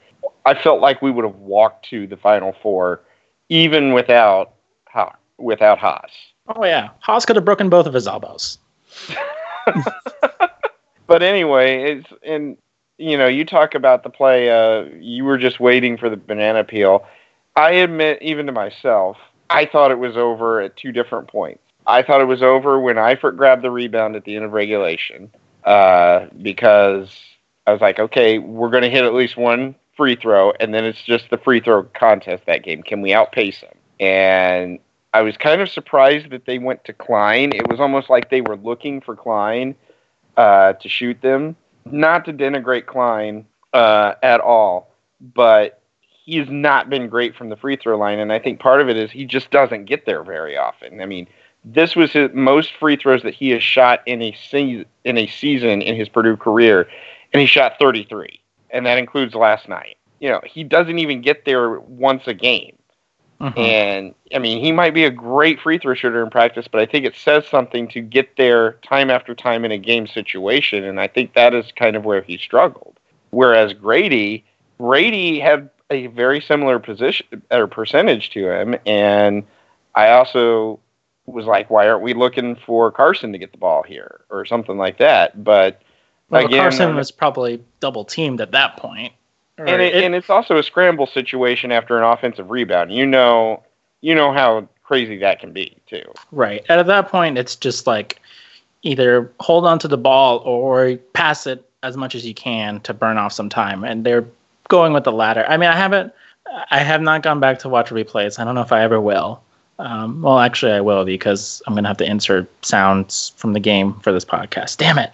I 0.46 0.53
felt 0.62 0.81
like 0.81 1.01
we 1.01 1.12
would 1.12 1.25
have 1.25 1.36
walked 1.36 1.89
to 1.89 2.08
the 2.08 2.17
Final 2.17 2.55
Four, 2.62 3.01
even 3.50 3.93
without 3.93 4.53
Ha- 4.88 5.15
without 5.38 5.77
Haas. 5.77 6.12
Oh, 6.48 6.65
yeah. 6.65 6.89
Haas 7.00 7.25
could 7.25 7.36
have 7.36 7.46
broken 7.46 7.69
both 7.69 7.86
of 7.86 7.93
his 7.93 8.08
elbows. 8.08 8.58
But 11.10 11.24
anyway, 11.24 11.91
it's 11.91 12.08
and 12.24 12.55
you 13.00 13.17
know 13.17 13.25
you 13.25 13.43
talk 13.43 13.74
about 13.74 14.03
the 14.03 14.12
play. 14.12 14.51
Uh, 14.51 14.86
you 15.00 15.25
were 15.25 15.39
just 15.39 15.60
waiting 15.60 15.98
for 15.98 16.08
the 16.08 16.15
banana 16.15 16.63
peel. 16.63 17.03
I 17.55 17.72
admit, 17.72 18.22
even 18.22 18.46
to 18.46 18.51
myself, 18.51 19.17
I 19.50 19.65
thought 19.65 19.89
it 19.89 19.98
was 19.98 20.15
over 20.15 20.62
at 20.62 20.77
two 20.77 20.91
different 20.91 21.27
points. 21.27 21.62
I 21.88 22.03
thought 22.03 22.22
it 22.22 22.25
was 22.25 22.43
over 22.43 22.79
when 22.79 22.98
Eifert 22.98 23.38
grabbed 23.38 23.63
the 23.63 23.72
rebound 23.72 24.15
at 24.15 24.24
the 24.24 24.36
end 24.36 24.46
of 24.46 24.51
regulation 24.51 25.31
uh, 25.63 26.27
because 26.43 27.10
I 27.65 27.72
was 27.72 27.81
like, 27.81 27.98
okay, 28.00 28.38
we're 28.38 28.69
going 28.69 28.84
to 28.84 28.89
hit 28.89 29.03
at 29.03 29.15
least 29.15 29.36
one 29.36 29.74
free 30.00 30.15
throw, 30.15 30.53
and 30.62 30.74
then 30.74 30.86
it's 30.86 31.03
just 31.03 31.29
the 31.29 31.38
free 31.38 31.60
throw 31.60 31.84
contest 31.84 32.46
that 32.46 32.63
game. 32.63 32.82
Can 32.84 33.01
we 33.01 33.13
outpace 33.13 33.60
them? 33.60 33.75
And 34.00 34.79
I 35.13 35.24
was 35.24 35.36
kind 35.36 35.60
of 35.60 35.68
surprised 35.68 36.29
that 36.29 36.46
they 36.46 36.58
went 36.58 36.86
to 36.86 36.94
Cline. 36.94 37.51
It 37.53 37.68
was 37.68 37.82
almost 37.82 38.10
like 38.10 38.29
they 38.29 38.39
were 38.39 38.56
looking 38.56 39.01
for 39.01 39.13
Cline 39.13 39.75
uh, 40.38 40.74
to 40.74 40.88
shoot 40.88 41.22
them. 41.22 41.58
Not 41.84 42.24
to 42.25 42.34
denigrate 42.34 42.86
Cline 42.86 43.46
uh, 43.74 44.13
at 44.24 44.39
all, 44.39 44.96
but 45.20 45.82
he's 46.24 46.48
not 46.50 46.89
been 46.89 47.10
great 47.10 47.36
from 47.36 47.50
the 47.50 47.58
free 47.58 47.75
throw 47.75 47.98
line, 47.98 48.20
and 48.20 48.32
I 48.32 48.39
think 48.39 48.62
part 48.62 48.79
of 48.79 48.88
it 48.88 48.96
is 48.96 49.12
he 49.12 49.25
just 49.25 49.51
doesn't 49.51 49.84
get 49.84 50.06
there 50.06 50.24
very 50.24 50.56
often. 50.56 51.01
I 51.01 51.06
mean, 51.06 51.27
this 51.65 51.94
was 51.94 52.13
his 52.13 52.29
most 52.34 52.72
free 52.79 52.96
throws 52.96 53.24
that 53.24 53.34
he 53.34 53.50
has 53.50 53.62
shot 53.62 54.01
in 54.06 54.22
a 54.22 54.34
se- 54.50 54.86
in 55.03 55.18
a 55.18 55.27
season 55.27 55.82
in 55.82 55.98
his 55.98 56.08
Purdue 56.08 56.38
career, 56.38 56.88
and 57.34 57.41
he 57.41 57.48
shot 57.48 57.74
33, 57.79 58.38
and 58.71 58.85
that 58.85 58.97
includes 58.97 59.35
last 59.35 59.67
night. 59.67 59.97
You 60.19 60.29
know, 60.29 60.41
he 60.45 60.63
doesn't 60.63 60.99
even 60.99 61.21
get 61.21 61.45
there 61.45 61.79
once 61.79 62.27
a 62.27 62.33
game. 62.33 62.75
Mhm. 63.41 63.57
And 63.57 64.15
I 64.33 64.39
mean, 64.39 64.61
he 64.61 64.71
might 64.71 64.93
be 64.93 65.05
a 65.05 65.09
great 65.09 65.61
free 65.61 65.77
throw 65.77 65.93
shooter 65.93 66.21
in 66.21 66.29
practice, 66.29 66.67
but 66.67 66.81
I 66.81 66.85
think 66.85 67.05
it 67.05 67.15
says 67.15 67.47
something 67.47 67.88
to 67.89 68.01
get 68.01 68.35
there 68.35 68.73
time 68.83 69.09
after 69.09 69.33
time 69.33 69.63
in 69.63 69.71
a 69.71 69.77
game 69.77 70.07
situation, 70.07 70.83
and 70.83 70.99
I 70.99 71.07
think 71.07 71.33
that 71.33 71.53
is 71.53 71.71
kind 71.71 71.95
of 71.95 72.03
where 72.03 72.21
he 72.21 72.38
struggled. 72.38 72.99
Whereas 73.29 73.73
Grady, 73.73 74.43
Grady 74.77 75.39
had 75.39 75.69
a 75.89 76.07
very 76.07 76.41
similar 76.41 76.79
position 76.79 77.41
or 77.49 77.67
percentage 77.67 78.29
to 78.31 78.51
him, 78.51 78.75
and 78.85 79.43
I 79.95 80.09
also 80.11 80.79
was 81.25 81.45
like, 81.45 81.69
why 81.69 81.88
aren't 81.88 82.03
we 82.03 82.13
looking 82.13 82.55
for 82.55 82.91
Carsen 82.91 83.31
to 83.31 83.38
get 83.38 83.51
the 83.51 83.57
ball 83.57 83.83
here 83.83 84.21
or 84.29 84.45
something 84.45 84.77
like 84.77 84.97
that? 84.97 85.43
But 85.43 85.81
Well, 86.29 86.45
again, 86.45 86.59
Carsen 86.59 86.95
was 86.95 87.12
probably 87.12 87.62
double 87.79 88.05
teamed 88.05 88.41
at 88.41 88.51
that 88.51 88.77
point. 88.77 89.13
and 89.57 89.69
it, 89.81 89.95
it- 89.95 90.03
and 90.03 90.15
it's 90.15 90.29
also 90.29 90.57
a 90.57 90.63
scramble 90.63 91.07
situation 91.07 91.71
after 91.71 91.98
an 91.98 92.03
offensive 92.03 92.50
rebound. 92.51 92.91
You 92.93 93.05
know, 93.05 93.63
you 94.01 94.15
know 94.15 94.31
how 94.31 94.67
crazy 94.83 95.17
that 95.17 95.39
can 95.39 95.51
be 95.53 95.75
too. 95.88 96.03
Right. 96.31 96.65
And 96.69 96.79
at 96.79 96.88
that 96.88 97.09
point, 97.09 97.38
it's 97.38 97.55
just 97.55 97.86
like 97.88 98.21
either 98.83 99.31
hold 99.39 99.65
on 99.65 99.77
to 99.79 99.88
the 99.88 99.98
ball 99.98 100.38
or 100.39 100.95
pass 101.13 101.45
it 101.48 101.63
as 101.83 101.98
much 101.98 102.15
as 102.15 102.25
you 102.25 102.33
can 102.33 102.79
to 102.81 102.93
burn 102.93 103.17
off 103.17 103.33
some 103.33 103.50
time. 103.50 103.83
And 103.83 104.05
they're 104.05 104.25
going 104.69 104.93
with 104.93 105.03
the 105.03 105.12
latter. 105.12 105.45
I 105.48 105.57
mean, 105.57 105.69
I 105.69 105.75
haven't, 105.75 106.13
I 106.71 106.79
have 106.79 107.01
not 107.01 107.21
gone 107.24 107.39
back 107.39 107.59
to 107.59 107.69
watch 107.69 107.89
replays. 107.89 108.39
I 108.39 108.43
don't 108.45 108.55
know 108.55 108.62
if 108.62 108.71
I 108.71 108.81
ever 108.83 109.00
will. 109.01 109.41
Um, 109.79 110.21
well, 110.21 110.39
actually, 110.39 110.74
I 110.74 110.81
will 110.81 111.05
because 111.05 111.62
I'm 111.67 111.74
going 111.74 111.83
to 111.83 111.88
have 111.89 111.98
to 111.98 112.05
insert 112.09 112.50
sounds 112.65 113.31
from 113.38 113.53
the 113.53 113.59
game 113.59 113.93
for 114.01 114.12
this 114.12 114.25
podcast. 114.25 114.77
Damn 114.77 114.98
it. 115.00 115.12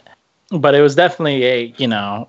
But 0.52 0.76
it 0.76 0.82
was 0.82 0.96
definitely 0.96 1.44
a, 1.46 1.74
you 1.78 1.88
know, 1.88 2.28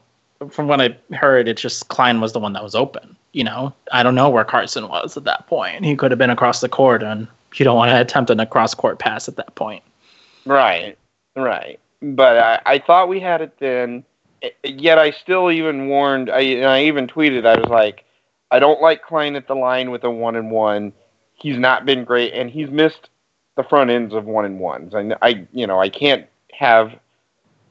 from 0.51 0.69
what 0.69 0.81
I 0.81 0.97
heard, 1.15 1.49
it's 1.49 1.63
just 1.63 1.89
Cline 1.89 2.21
was 2.21 2.33
the 2.33 2.39
one 2.39 2.53
that 2.55 2.63
was 2.63 2.75
open. 2.75 3.17
You 3.33 3.45
know, 3.45 3.75
I 3.93 4.03
don't 4.03 4.15
know 4.15 4.31
where 4.31 4.45
Carsen 4.45 4.89
was 4.89 5.17
at 5.17 5.25
that 5.25 5.47
point. 5.47 5.85
He 5.85 5.97
could 5.97 6.11
have 6.11 6.19
been 6.19 6.31
across 6.31 6.61
the 6.61 6.69
court, 6.69 7.03
and 7.03 7.29
you 7.55 7.65
don't 7.65 7.77
want 7.77 7.91
to 7.91 8.01
attempt 8.01 8.31
an 8.31 8.41
across 8.41 8.75
court 8.75 8.99
pass 8.99 9.29
at 9.29 9.37
that 9.37 9.55
point. 9.55 9.83
Right, 10.47 10.97
right. 11.35 11.79
But 12.01 12.39
I, 12.39 12.75
I 12.75 12.79
thought 12.79 13.09
we 13.09 13.21
had 13.21 13.41
it 13.41 13.59
then. 13.59 14.05
Yet 14.63 14.99
I 14.99 15.11
still 15.11 15.51
even 15.51 15.89
warned. 15.89 16.31
I 16.31 16.61
I 16.61 16.83
even 16.85 17.07
tweeted. 17.07 17.47
I 17.47 17.59
was 17.59 17.69
like, 17.69 18.05
I 18.51 18.59
don't 18.59 18.81
like 18.81 19.03
Cline 19.03 19.35
at 19.37 19.49
the 19.49 19.55
line 19.55 19.91
with 19.91 20.05
a 20.05 20.11
one 20.11 20.37
and 20.37 20.51
one. 20.51 20.93
He's 21.35 21.59
not 21.59 21.85
been 21.85 22.05
great, 22.05 22.33
and 22.33 22.51
he's 22.51 22.71
missed 22.71 23.11
the 23.57 23.65
front 23.65 23.91
ends 23.91 24.15
of 24.15 24.27
one 24.27 24.45
and 24.45 24.61
ones. 24.61 24.95
And 24.95 25.17
I 25.23 25.47
you 25.53 25.67
know, 25.67 25.81
I 25.81 25.89
can't 25.89 26.27
have. 26.53 26.93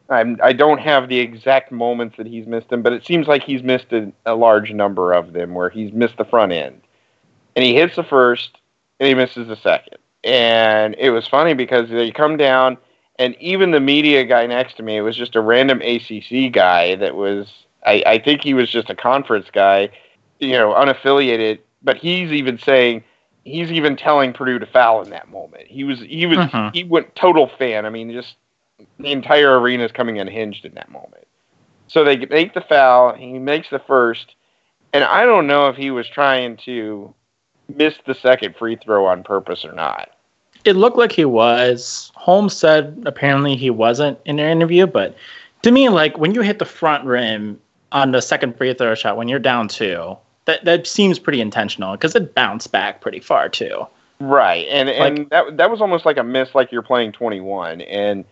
I'm, 0.10 0.40
I 0.44 0.54
don't 0.54 0.80
have 0.80 1.10
the 1.10 1.20
exact 1.20 1.72
moments 1.72 2.18
that 2.18 2.28
he's 2.28 2.46
missed 2.46 2.70
them, 2.70 2.82
but 2.82 2.94
it 2.94 3.06
seems 3.06 3.28
like 3.28 3.44
he's 3.44 3.64
missed 3.64 3.92
a, 3.92 4.12
a 4.26 4.36
large 4.36 4.72
number 4.72 5.14
of 5.14 5.34
them 5.34 5.54
where 5.54 5.70
he's 5.70 5.92
missed 5.92 6.18
the 6.18 6.26
front 6.26 6.52
end, 6.52 6.82
and 7.56 7.66
he 7.66 7.74
hits 7.76 7.96
the 7.96 8.04
first, 8.04 8.58
and 9.00 9.08
he 9.08 9.16
misses 9.16 9.48
the 9.48 9.56
second. 9.56 9.98
And 10.24 10.96
it 10.98 11.10
was 11.12 11.28
funny 11.28 11.54
because 11.54 11.90
they 11.90 12.12
come 12.12 12.38
down, 12.38 12.78
and 13.18 13.36
even 13.40 13.72
the 13.72 13.80
media 13.80 14.24
guy 14.26 14.46
next 14.46 14.78
to 14.78 14.84
me, 14.84 14.98
it 14.98 15.02
was 15.02 15.16
just 15.16 15.36
a 15.36 15.42
random 15.42 15.82
ACC 15.82 16.52
guy 16.52 16.96
that 16.96 17.16
was, 17.16 17.52
I, 17.86 18.04
I 18.06 18.20
think 18.20 18.42
he 18.42 18.54
was 18.54 18.70
just 18.70 18.90
a 18.90 18.96
conference 18.96 19.48
guy, 19.52 19.90
you 20.40 20.52
know, 20.52 20.74
unaffiliated, 20.74 21.60
but 21.84 21.98
he's 21.98 22.32
even 22.32 22.58
saying, 22.60 23.04
he's 23.44 23.72
even 23.72 23.96
telling 23.96 24.34
Purdue 24.34 24.60
to 24.60 24.66
foul 24.66 25.02
in 25.04 25.12
that 25.12 25.30
moment. 25.30 25.68
He 25.68 25.84
was, 25.84 26.00
he 26.02 26.26
was, 26.26 26.40
Mhm. 26.40 26.74
he 26.74 26.84
went 26.84 27.16
total 27.16 27.48
fan. 27.48 27.86
I 27.86 27.90
mean, 27.90 28.12
just 28.12 28.36
the 29.00 29.12
entire 29.12 29.60
arena 29.60 29.84
is 29.84 29.92
coming 29.92 30.20
unhinged 30.20 30.66
in 30.66 30.74
that 30.76 30.90
moment. 30.90 31.28
So 31.88 32.04
they 32.04 32.18
make 32.18 32.54
the 32.54 32.62
foul, 32.62 33.14
he 33.14 33.38
makes 33.38 33.70
the 33.70 33.80
first, 33.80 34.36
and 34.94 35.04
I 35.04 35.26
don't 35.26 35.48
know 35.48 35.68
if 35.68 35.76
he 35.76 35.92
was 35.92 36.08
trying 36.08 36.58
to 36.66 37.14
miss 37.74 37.96
the 38.06 38.16
second 38.16 38.56
free 38.56 38.76
throw 38.76 39.06
on 39.06 39.24
purpose 39.24 39.66
or 39.66 39.74
not. 39.74 40.10
It 40.64 40.76
looked 40.76 40.98
like 40.98 41.12
he 41.12 41.26
was. 41.26 42.12
Holmes 42.16 42.56
said 42.56 43.04
apparently 43.06 43.56
he 43.56 43.70
wasn't 43.70 44.18
in 44.26 44.40
an 44.40 44.50
interview, 44.50 44.88
but 44.88 45.16
to 45.62 45.72
me, 45.72 45.90
like 45.90 46.18
when 46.18 46.34
you 46.34 46.42
hit 46.42 46.60
the 46.60 46.66
front 46.66 47.06
rim 47.06 47.60
on 47.92 48.12
the 48.12 48.22
second 48.22 48.58
free 48.58 48.74
throw 48.74 48.96
shot 48.96 49.16
when 49.16 49.28
you're 49.28 49.40
down 49.40 49.68
two, 49.68 50.18
that 50.46 50.66
that 50.66 50.88
seems 50.88 51.20
pretty 51.20 51.42
intentional 51.42 51.92
because 51.92 52.16
it 52.16 52.34
bounced 52.34 52.72
back 52.72 53.02
pretty 53.02 53.20
far 53.20 53.48
too. 53.48 53.86
Right, 54.20 54.66
and 54.70 54.90
and 54.90 55.30
that 55.30 55.58
that 55.58 55.70
was 55.70 55.82
almost 55.82 56.06
like 56.06 56.18
a 56.18 56.24
miss, 56.24 56.56
like 56.56 56.72
you're 56.72 56.82
playing 56.82 57.12
21, 57.12 57.82
and 57.82 58.26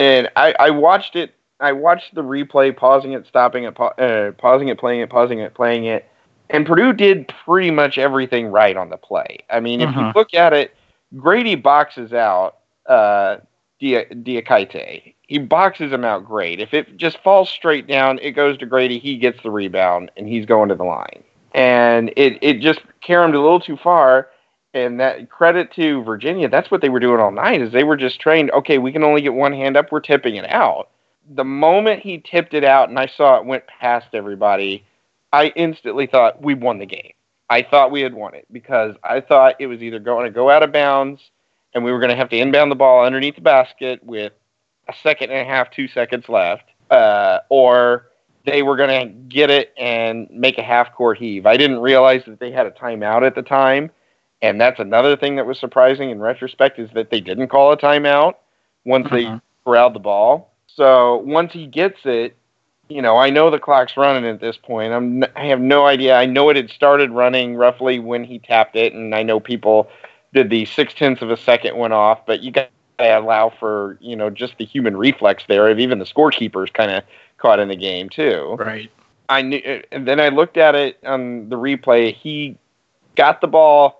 and 0.00 0.28
I 0.36 0.54
I 0.58 0.70
watched 0.70 1.14
it. 1.14 1.34
I 1.60 1.72
watched 1.72 2.14
the 2.14 2.22
replay, 2.22 2.74
pausing 2.76 3.12
it, 3.12 3.26
stopping 3.26 3.64
it, 3.64 3.78
uh, 3.78 4.32
pausing 4.38 4.68
it, 4.68 4.78
playing 4.78 5.00
it, 5.02 5.10
pausing 5.10 5.38
it, 5.40 5.52
playing 5.54 5.84
it, 5.84 6.08
and 6.48 6.66
Purdue 6.66 6.92
did 6.94 7.32
pretty 7.44 7.70
much 7.70 7.98
everything 7.98 8.46
right 8.48 8.76
on 8.76 8.88
the 8.88 8.96
play. 8.96 9.38
I 9.50 9.60
mean, 9.60 9.80
if 9.82 9.90
you 9.92 10.00
Mhm. 10.00 10.14
look 10.14 10.32
at 10.34 10.52
it, 10.54 10.74
Grady 11.16 11.54
boxes 11.54 12.12
out 12.14 12.56
uh, 12.86 13.36
Dia- 13.78 14.06
Diakite. 14.06 15.14
He 15.28 15.38
boxes 15.38 15.92
him 15.92 16.04
out 16.04 16.24
great. 16.24 16.60
If 16.60 16.74
it 16.74 16.96
just 16.96 17.18
falls 17.18 17.48
straight 17.48 17.86
down, 17.86 18.18
it 18.20 18.32
goes 18.32 18.56
to 18.58 18.66
Grady. 18.66 18.98
He 18.98 19.16
gets 19.16 19.40
the 19.42 19.50
rebound, 19.50 20.10
and 20.16 20.26
he's 20.26 20.46
going 20.46 20.70
to 20.70 20.74
the 20.74 20.84
line. 20.84 21.22
And 21.52 22.10
it 22.16 22.38
it 22.40 22.60
just 22.60 22.80
caromed 23.00 23.34
a 23.34 23.40
little 23.40 23.60
too 23.60 23.76
far 23.76 24.28
and 24.74 25.00
that 25.00 25.30
credit 25.30 25.72
to 25.72 26.02
Virginia, 26.04 26.48
that's 26.48 26.70
what 26.70 26.80
they 26.80 26.88
were 26.88 27.00
doing 27.00 27.20
all 27.20 27.32
night 27.32 27.60
is 27.60 27.72
they 27.72 27.84
were 27.84 27.96
just 27.96 28.20
trained, 28.20 28.50
okay, 28.52 28.78
we 28.78 28.92
can 28.92 29.02
only 29.02 29.20
get 29.20 29.34
one 29.34 29.52
hand 29.52 29.76
up, 29.76 29.90
we're 29.90 30.00
tipping 30.00 30.36
it 30.36 30.48
out. 30.48 30.88
The 31.32 31.44
moment 31.44 32.02
he 32.02 32.18
tipped 32.18 32.54
it 32.54 32.64
out 32.64 32.88
and 32.88 32.98
I 32.98 33.06
saw 33.06 33.38
it 33.38 33.46
went 33.46 33.66
past 33.66 34.08
everybody, 34.14 34.84
I 35.32 35.48
instantly 35.56 36.06
thought 36.06 36.42
we 36.42 36.54
won 36.54 36.78
the 36.78 36.86
game. 36.86 37.12
I 37.48 37.62
thought 37.62 37.90
we 37.90 38.00
had 38.00 38.14
won 38.14 38.34
it 38.34 38.46
because 38.52 38.94
I 39.02 39.20
thought 39.20 39.56
it 39.58 39.66
was 39.66 39.82
either 39.82 39.98
going 39.98 40.24
to 40.24 40.30
go 40.30 40.50
out 40.50 40.62
of 40.62 40.72
bounds 40.72 41.30
and 41.74 41.84
we 41.84 41.92
were 41.92 41.98
going 41.98 42.10
to 42.10 42.16
have 42.16 42.28
to 42.30 42.38
inbound 42.38 42.70
the 42.70 42.76
ball 42.76 43.04
underneath 43.04 43.36
the 43.36 43.40
basket 43.40 44.02
with 44.04 44.32
a 44.88 44.94
second 45.02 45.30
and 45.30 45.40
a 45.40 45.44
half, 45.44 45.70
two 45.70 45.88
seconds 45.88 46.28
left, 46.28 46.64
uh, 46.90 47.38
or 47.48 48.06
they 48.44 48.62
were 48.62 48.76
going 48.76 49.08
to 49.08 49.14
get 49.28 49.50
it 49.50 49.72
and 49.76 50.28
make 50.30 50.58
a 50.58 50.62
half 50.62 50.92
court 50.94 51.18
heave. 51.18 51.46
I 51.46 51.56
didn't 51.56 51.80
realize 51.80 52.24
that 52.26 52.40
they 52.40 52.50
had 52.50 52.66
a 52.66 52.70
timeout 52.70 53.26
at 53.26 53.34
the 53.34 53.42
time. 53.42 53.90
And 54.42 54.60
that's 54.60 54.80
another 54.80 55.16
thing 55.16 55.36
that 55.36 55.46
was 55.46 55.58
surprising 55.58 56.10
in 56.10 56.20
retrospect 56.20 56.78
is 56.78 56.90
that 56.94 57.10
they 57.10 57.20
didn't 57.20 57.48
call 57.48 57.72
a 57.72 57.76
timeout 57.76 58.34
once 58.84 59.08
they 59.10 59.24
Mhm. 59.24 59.42
corralled 59.64 59.94
the 59.94 60.00
ball. 60.00 60.50
So 60.66 61.16
once 61.26 61.52
he 61.52 61.66
gets 61.66 62.06
it, 62.06 62.36
you 62.88 63.02
know, 63.02 63.16
I 63.16 63.30
know 63.30 63.50
the 63.50 63.58
clock's 63.58 63.96
running 63.96 64.28
at 64.28 64.40
this 64.40 64.56
point. 64.56 64.92
I'm 64.92 65.24
I 65.36 65.46
have 65.46 65.60
no 65.60 65.86
idea. 65.86 66.16
I 66.16 66.26
know 66.26 66.48
it 66.48 66.56
had 66.56 66.70
started 66.70 67.10
running 67.10 67.54
roughly 67.56 67.98
when 67.98 68.24
he 68.24 68.38
tapped 68.38 68.76
it, 68.76 68.92
and 68.94 69.14
I 69.14 69.22
know 69.22 69.40
people 69.40 69.88
did 70.32 70.50
the 70.50 70.64
six 70.64 70.94
tenths 70.94 71.22
of 71.22 71.30
a 71.30 71.36
second 71.36 71.76
went 71.76 71.92
off, 71.92 72.24
but 72.26 72.40
you 72.40 72.50
got 72.50 72.68
to 72.98 73.18
allow 73.18 73.50
for 73.50 73.96
you 74.00 74.16
know 74.16 74.30
just 74.30 74.56
the 74.58 74.64
human 74.64 74.96
reflex 74.96 75.44
there 75.46 75.68
of 75.68 75.78
even 75.78 75.98
the 75.98 76.04
scorekeepers 76.04 76.72
kind 76.72 76.90
of 76.90 77.04
caught 77.38 77.58
in 77.58 77.68
the 77.68 77.76
game 77.76 78.08
too. 78.08 78.56
Right. 78.58 78.90
I 79.28 79.42
knew, 79.42 79.82
and 79.92 80.08
then 80.08 80.18
I 80.18 80.28
looked 80.28 80.56
at 80.56 80.74
it 80.74 80.98
on 81.04 81.48
the 81.48 81.56
replay. 81.56 82.12
He 82.12 82.56
got 83.14 83.40
the 83.40 83.46
ball 83.46 83.99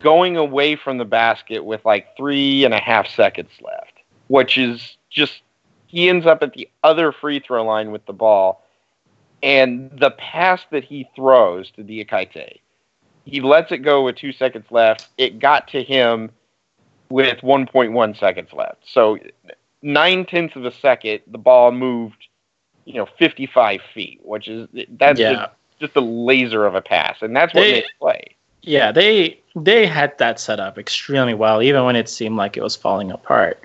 going 0.00 0.36
away 0.36 0.76
from 0.76 0.98
the 0.98 1.04
basket 1.04 1.64
with 1.64 1.84
like 1.84 2.16
three 2.16 2.64
and 2.64 2.74
a 2.74 2.80
half 2.80 3.08
seconds 3.08 3.50
left, 3.60 3.92
which 4.28 4.58
is 4.58 4.96
just 5.10 5.42
he 5.86 6.08
ends 6.08 6.26
up 6.26 6.42
at 6.42 6.54
the 6.54 6.68
other 6.82 7.12
free 7.12 7.38
throw 7.40 7.64
line 7.64 7.90
with 7.90 8.04
the 8.06 8.12
ball, 8.12 8.64
and 9.42 9.90
the 9.98 10.10
pass 10.12 10.62
that 10.70 10.84
he 10.84 11.08
throws 11.14 11.70
to 11.72 11.82
Diakite, 11.82 12.58
he 13.24 13.40
lets 13.40 13.72
it 13.72 13.78
go 13.78 14.04
with 14.04 14.16
two 14.16 14.32
seconds 14.32 14.66
left. 14.70 15.08
It 15.18 15.38
got 15.38 15.68
to 15.68 15.82
him 15.82 16.30
with 17.10 17.38
1.1 17.40 18.18
seconds 18.18 18.52
left, 18.52 18.82
so 18.86 19.18
nine 19.82 20.24
tenths 20.24 20.56
of 20.56 20.64
a 20.64 20.72
second, 20.72 21.20
the 21.26 21.38
ball 21.38 21.72
moved, 21.72 22.28
you 22.84 22.94
know, 22.94 23.06
55 23.18 23.80
feet, 23.92 24.20
which 24.24 24.48
is 24.48 24.68
that's 24.98 25.20
Yeah. 25.20 25.32
just, 25.34 25.50
just 25.80 25.96
a 25.96 26.00
laser 26.00 26.64
of 26.64 26.74
a 26.74 26.80
pass, 26.80 27.20
and 27.20 27.36
that's 27.36 27.52
what 27.52 27.62
They- 27.62 27.78
it 27.78 27.84
play. 27.98 28.36
Yeah, 28.62 28.92
they 28.92 29.40
they 29.54 29.86
had 29.86 30.16
that 30.18 30.40
set 30.40 30.60
up 30.60 30.78
extremely 30.78 31.34
well, 31.34 31.62
even 31.62 31.84
when 31.84 31.96
it 31.96 32.08
seemed 32.08 32.36
like 32.36 32.56
it 32.56 32.62
was 32.62 32.76
falling 32.76 33.10
apart. 33.10 33.62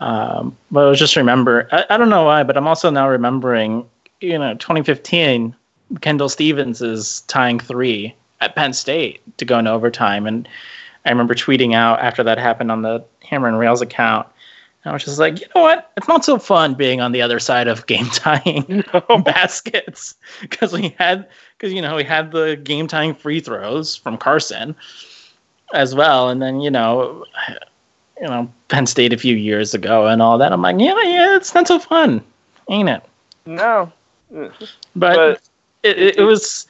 Um, 0.00 0.56
but 0.70 0.84
I 0.84 0.90
was 0.90 0.98
just 0.98 1.16
remember, 1.16 1.68
I, 1.72 1.84
I 1.90 1.96
don't 1.96 2.10
know 2.10 2.24
why, 2.24 2.42
but 2.42 2.56
I'm 2.56 2.66
also 2.66 2.90
now 2.90 3.08
remembering, 3.08 3.88
you 4.20 4.38
know, 4.38 4.54
2015, 4.54 5.54
Kendall 6.00 6.28
Stephens 6.28 6.82
is 6.82 7.20
tying 7.28 7.60
three 7.60 8.14
at 8.40 8.56
Penn 8.56 8.72
State 8.72 9.20
to 9.38 9.44
go 9.44 9.58
in 9.58 9.66
overtime. 9.66 10.26
And 10.26 10.48
I 11.04 11.10
remember 11.10 11.34
tweeting 11.34 11.74
out 11.74 12.00
after 12.00 12.22
that 12.24 12.38
happened 12.38 12.72
on 12.72 12.82
the 12.82 13.04
Hammer 13.22 13.48
and 13.48 13.58
Rails 13.58 13.80
account. 13.80 14.26
And 14.82 14.90
I 14.90 14.94
was 14.94 15.04
just 15.04 15.20
like, 15.20 15.40
you 15.40 15.46
know 15.54 15.62
what? 15.62 15.92
It's 15.96 16.08
not 16.08 16.24
so 16.24 16.38
fun 16.38 16.74
being 16.74 17.00
on 17.00 17.12
the 17.12 17.22
other 17.22 17.38
side 17.38 17.68
of 17.68 17.86
game 17.86 18.06
tying 18.12 18.84
no. 18.92 19.18
baskets 19.18 20.16
because 20.40 20.72
we 20.72 20.94
had, 20.98 21.28
because, 21.56 21.72
you 21.72 21.80
know, 21.80 21.94
we 21.94 22.04
had 22.04 22.32
the 22.32 22.56
game 22.56 22.88
tying 22.88 23.14
free 23.14 23.38
throws 23.38 23.94
from 23.94 24.18
Carsen 24.18 24.74
as 25.72 25.94
well. 25.94 26.28
And 26.28 26.40
then, 26.40 26.60
you 26.60 26.70
know, 26.70 27.24
you 28.20 28.28
know 28.28 28.50
Penn 28.68 28.86
State 28.86 29.12
a 29.12 29.18
few 29.18 29.36
years 29.36 29.74
ago 29.74 30.06
and 30.06 30.22
all 30.22 30.38
that. 30.38 30.52
I'm 30.52 30.62
like, 30.62 30.78
yeah, 30.78 30.94
yeah, 31.02 31.36
it's 31.36 31.54
not 31.54 31.66
so 31.66 31.78
fun, 31.78 32.22
ain't 32.70 32.88
it? 32.88 33.02
No, 33.44 33.92
but, 34.30 34.52
but 34.94 35.40
it, 35.82 35.98
it, 35.98 36.18
it, 36.18 36.22
was 36.22 36.66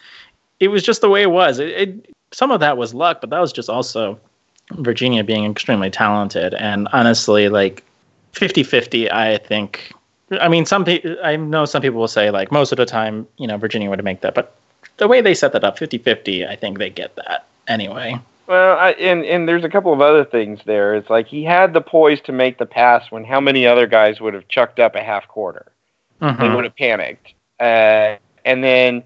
it 0.58 0.68
was 0.68 0.82
just 0.82 1.02
the 1.02 1.10
way 1.10 1.22
it 1.22 1.30
was. 1.30 1.58
It, 1.58 1.68
it, 1.68 2.14
some 2.32 2.50
of 2.50 2.60
that 2.60 2.78
was 2.78 2.94
luck, 2.94 3.20
but 3.20 3.30
that 3.30 3.40
was 3.40 3.52
just 3.52 3.68
also 3.68 4.18
Virginia 4.72 5.22
being 5.22 5.44
extremely 5.44 5.90
talented. 5.90 6.54
And 6.54 6.88
honestly, 6.92 7.50
like 7.50 7.84
50-50, 8.32 9.12
I 9.12 9.36
think. 9.36 9.92
I 10.40 10.48
mean, 10.48 10.64
some 10.64 10.86
people. 10.86 11.14
I 11.22 11.36
know 11.36 11.66
some 11.66 11.82
people 11.82 12.00
will 12.00 12.08
say 12.08 12.30
like 12.30 12.50
most 12.50 12.72
of 12.72 12.78
the 12.78 12.86
time, 12.86 13.28
you 13.36 13.46
know, 13.46 13.58
Virginia 13.58 13.90
would 13.90 14.02
make 14.02 14.22
that, 14.22 14.34
but 14.34 14.56
the 14.96 15.06
way 15.06 15.20
they 15.20 15.34
set 15.34 15.52
that 15.52 15.64
up, 15.64 15.78
50-50, 15.78 16.48
I 16.48 16.56
think 16.56 16.78
they 16.78 16.88
get 16.88 17.14
that 17.16 17.46
anyway. 17.68 18.18
Well, 18.46 18.76
I, 18.76 18.90
and 18.92 19.24
and 19.24 19.48
there's 19.48 19.64
a 19.64 19.68
couple 19.68 19.92
of 19.92 20.00
other 20.00 20.24
things 20.24 20.60
there. 20.66 20.94
It's 20.94 21.08
like 21.08 21.26
he 21.26 21.44
had 21.44 21.74
the 21.74 21.80
poise 21.80 22.20
to 22.22 22.32
make 22.32 22.58
the 22.58 22.66
pass 22.66 23.10
when 23.10 23.24
how 23.24 23.40
many 23.40 23.66
other 23.66 23.86
guys 23.86 24.20
would 24.20 24.34
have 24.34 24.48
chucked 24.48 24.80
up 24.80 24.94
a 24.94 25.02
half 25.02 25.28
quarter? 25.28 25.72
Mm-hmm. 26.20 26.42
They 26.42 26.48
would 26.54 26.64
have 26.64 26.76
panicked. 26.76 27.34
Uh, 27.60 28.16
and 28.44 28.64
then 28.64 29.04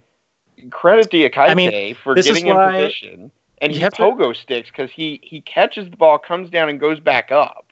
credit 0.71 1.11
Diakite 1.11 1.51
I 1.51 1.55
mean, 1.55 1.95
for 1.95 2.15
getting 2.15 2.47
in 2.47 2.57
position, 2.57 3.31
and 3.59 3.73
he 3.73 3.81
pogo 3.81 4.33
to, 4.33 4.41
sticks 4.41 4.71
because 4.71 4.91
he 4.91 5.21
he 5.23 5.41
catches 5.43 5.91
the 5.91 5.97
ball, 5.97 6.19
comes 6.19 6.51
down, 6.51 6.69
and 6.69 6.81
goes 6.81 7.01
back 7.01 7.31
up. 7.31 7.67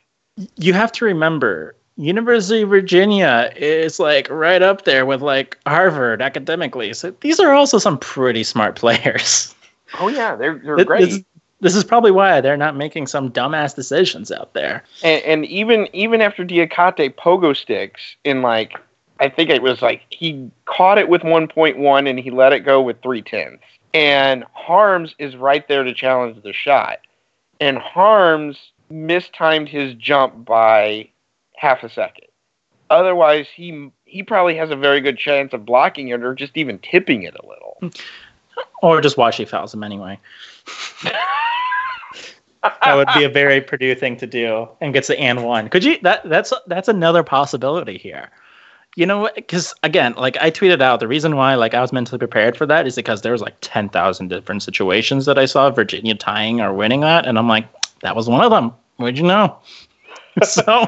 You 0.57 0.73
have 0.73 0.93
to 0.93 1.05
remember. 1.05 1.77
University 1.97 2.63
of 2.63 2.71
Virginia 2.71 3.53
is 3.55 4.01
like 4.01 4.29
right 4.29 4.63
up 4.63 4.85
there 4.85 5.07
with 5.07 5.23
like 5.23 5.59
Harvard 5.65 6.21
academically. 6.21 6.93
So 6.93 7.15
these 7.21 7.39
are 7.39 7.53
also 7.53 7.79
some 7.79 7.99
pretty 7.99 8.43
smart 8.43 8.75
players. 8.77 9.55
Oh 10.01 10.09
yeah, 10.09 10.35
they're 10.35 10.59
they're 10.59 10.85
great. 10.85 11.25
This, 11.65 11.75
is 11.75 11.83
probably 11.83 12.11
why 12.11 12.43
they're 12.43 12.59
not 12.59 12.77
making 12.77 13.07
some 13.07 13.31
dumbass 13.31 13.75
decisions 13.75 14.31
out 14.31 14.53
there. 14.53 14.85
And, 15.03 15.25
and 15.25 15.47
even 15.47 15.89
even 15.95 16.21
after 16.21 16.45
Diakite 16.45 17.15
pogo 17.15 17.57
sticks 17.57 18.17
in 18.23 18.43
like 18.43 18.75
I 19.19 19.31
think 19.31 19.49
it 19.49 19.63
was 19.63 19.81
like 19.81 20.03
he 20.11 20.51
caught 20.67 20.99
it 20.99 21.09
with 21.09 21.23
1.1 21.23 22.11
and 22.11 22.21
he 22.21 22.31
let 22.31 22.53
it 22.53 22.61
go 22.61 22.83
with 22.83 23.01
three 23.03 23.23
tenths. 23.23 23.65
And 23.95 24.45
Haarms 24.55 25.15
is 25.19 25.37
right 25.37 25.67
there 25.67 25.85
to 25.85 25.95
challenge 25.95 26.43
the 26.43 26.53
shot. 26.53 26.99
And 27.61 27.79
Haarms 27.79 28.59
mistimed 28.91 29.71
his 29.71 29.95
jump 29.95 30.45
by 30.45 31.09
half 31.57 31.83
a 31.83 31.89
second. 31.89 32.27
Otherwise, 32.91 33.47
he 33.55 33.91
he 34.05 34.23
probably 34.23 34.55
has 34.57 34.71
a 34.71 34.77
very 34.77 35.01
good 35.01 35.17
chance 35.17 35.55
of 35.55 35.65
blocking 35.65 36.09
it 36.09 36.23
or 36.23 36.35
just 36.35 36.59
even 36.59 36.79
tipping 36.81 37.23
it 37.23 37.35
a 37.43 37.47
little. 37.47 37.95
Or 38.83 39.01
just 39.01 39.17
he 39.35 39.47
fouls 39.47 39.73
him 39.73 39.83
anyway. 39.83 40.21
That 42.65 42.95
would 42.95 43.09
be 43.15 43.25
a 43.25 43.29
very 43.29 43.61
Purdue 43.61 43.95
thing 43.95 44.17
to 44.19 44.27
do, 44.27 44.69
and 44.81 44.93
gets 44.93 45.09
the 45.09 45.19
and 45.19 45.45
one. 45.45 45.69
Could 45.69 45.85
you? 45.85 45.99
That 46.03 46.29
that's 46.29 46.53
that's 46.67 46.89
another 46.89 47.23
possibility 47.23 47.99
here. 47.99 48.31
You 48.97 49.07
know, 49.07 49.29
because 49.35 49.75
again, 49.83 50.15
like 50.17 50.37
I 50.41 50.51
tweeted 50.51 50.81
out, 50.81 51.01
the 51.01 51.09
reason 51.09 51.37
why 51.37 51.57
like 51.57 51.75
I 51.75 51.81
was 51.81 51.93
mentally 51.93 52.19
prepared 52.19 52.57
for 52.57 52.65
that 52.67 52.87
is 52.87 52.95
because 52.95 53.23
there 53.23 53.33
was 53.33 53.43
like 53.43 53.57
ten 53.61 53.89
thousand 53.89 54.29
different 54.29 54.63
situations 54.63 55.27
that 55.27 55.39
I 55.39 55.47
saw 55.47 55.71
Virginia 55.71 56.15
tying 56.15 56.61
or 56.61 56.73
winning 56.73 57.01
that, 57.01 57.27
and 57.27 57.39
I'm 57.39 57.49
like, 57.49 57.67
that 58.01 58.17
was 58.17 58.29
one 58.29 58.45
of 58.45 58.51
them. 58.51 58.73
What'd 58.97 59.19
you 59.19 59.25
know? 59.25 59.59
so, 60.43 60.87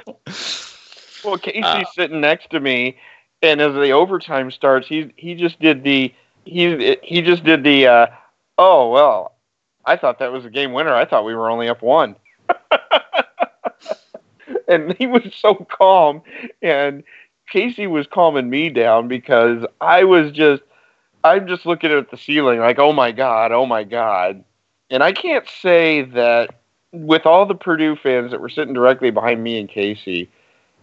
well, 1.24 1.38
Casey's 1.38 1.64
uh, 1.64 1.84
sitting 1.94 2.20
next 2.20 2.50
to 2.50 2.60
me, 2.60 2.96
and 3.42 3.60
as 3.60 3.74
the 3.74 3.90
overtime 3.90 4.50
starts, 4.50 4.86
he 4.86 5.12
he 5.16 5.34
just 5.34 5.60
did 5.60 5.82
the 5.82 6.14
he 6.44 6.96
he 7.02 7.22
just 7.22 7.44
did 7.44 7.64
the 7.64 7.86
uh, 7.86 8.06
oh 8.56 8.90
well 8.90 9.35
I 9.86 9.96
thought 9.96 10.18
that 10.18 10.32
was 10.32 10.44
a 10.44 10.50
game 10.50 10.72
winner. 10.72 10.94
I 10.94 11.04
thought 11.04 11.24
we 11.24 11.34
were 11.34 11.50
only 11.50 11.68
up 11.68 11.82
one. 11.82 12.16
and 14.68 14.94
he 14.98 15.06
was 15.06 15.22
so 15.34 15.54
calm. 15.54 16.22
And 16.60 17.04
Casey 17.48 17.86
was 17.86 18.06
calming 18.06 18.50
me 18.50 18.68
down 18.68 19.08
because 19.08 19.64
I 19.80 20.04
was 20.04 20.32
just, 20.32 20.62
I'm 21.22 21.46
just 21.46 21.66
looking 21.66 21.92
at 21.92 22.10
the 22.10 22.16
ceiling 22.16 22.58
like, 22.58 22.78
oh 22.78 22.92
my 22.92 23.12
God, 23.12 23.52
oh 23.52 23.66
my 23.66 23.84
God. 23.84 24.44
And 24.90 25.02
I 25.02 25.12
can't 25.12 25.48
say 25.48 26.02
that 26.02 26.54
with 26.92 27.26
all 27.26 27.46
the 27.46 27.54
Purdue 27.54 27.96
fans 27.96 28.30
that 28.30 28.40
were 28.40 28.48
sitting 28.48 28.74
directly 28.74 29.10
behind 29.10 29.42
me 29.42 29.58
and 29.58 29.68
Casey, 29.68 30.28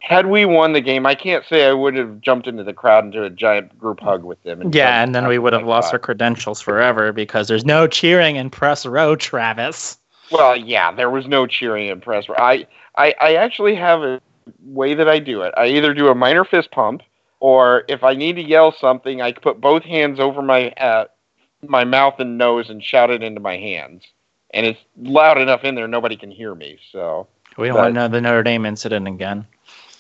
had 0.03 0.25
we 0.25 0.43
won 0.43 0.73
the 0.73 0.81
game, 0.81 1.05
I 1.05 1.15
can't 1.15 1.45
say 1.45 1.65
I 1.65 1.71
would 1.71 1.95
have 1.95 2.19
jumped 2.19 2.45
into 2.45 2.61
the 2.61 2.73
crowd 2.73 3.05
into 3.05 3.23
a 3.23 3.29
giant 3.29 3.79
group 3.79 4.01
hug 4.01 4.25
with 4.25 4.43
them. 4.43 4.59
And 4.59 4.75
yeah, 4.75 5.01
and 5.01 5.15
then 5.15 5.27
we 5.27 5.39
would 5.39 5.53
have 5.53 5.65
lost 5.65 5.93
our 5.93 5.99
credentials 5.99 6.59
forever 6.59 7.13
because 7.13 7.47
there's 7.47 7.63
no 7.63 7.87
cheering 7.87 8.35
in 8.35 8.49
press 8.49 8.85
row, 8.85 9.15
Travis. 9.15 9.97
Well, 10.29 10.57
yeah, 10.57 10.91
there 10.91 11.09
was 11.09 11.25
no 11.25 11.47
cheering 11.47 11.87
in 11.87 12.01
press 12.01 12.27
row. 12.27 12.35
I, 12.37 12.67
I, 12.97 13.15
I 13.21 13.35
actually 13.35 13.75
have 13.75 14.01
a 14.03 14.21
way 14.65 14.93
that 14.93 15.07
I 15.07 15.19
do 15.19 15.41
it. 15.41 15.53
I 15.55 15.67
either 15.67 15.93
do 15.93 16.09
a 16.09 16.15
minor 16.15 16.43
fist 16.43 16.71
pump, 16.71 17.01
or 17.39 17.85
if 17.87 18.03
I 18.03 18.13
need 18.13 18.35
to 18.35 18.43
yell 18.43 18.75
something, 18.77 19.21
I 19.21 19.31
put 19.31 19.61
both 19.61 19.83
hands 19.83 20.19
over 20.19 20.41
my 20.41 20.71
uh, 20.71 21.05
my 21.65 21.85
mouth 21.85 22.15
and 22.19 22.37
nose 22.37 22.69
and 22.69 22.83
shout 22.83 23.09
it 23.09 23.23
into 23.23 23.39
my 23.39 23.55
hands. 23.55 24.03
And 24.53 24.65
it's 24.65 24.79
loud 24.97 25.37
enough 25.37 25.63
in 25.63 25.75
there, 25.75 25.87
nobody 25.87 26.17
can 26.17 26.29
hear 26.29 26.53
me. 26.53 26.77
So 26.91 27.29
we 27.57 27.67
don't 27.67 27.77
want 27.77 27.93
to 27.95 28.01
know 28.01 28.07
the 28.09 28.19
Notre 28.19 28.43
Dame 28.43 28.65
incident 28.65 29.07
again. 29.07 29.47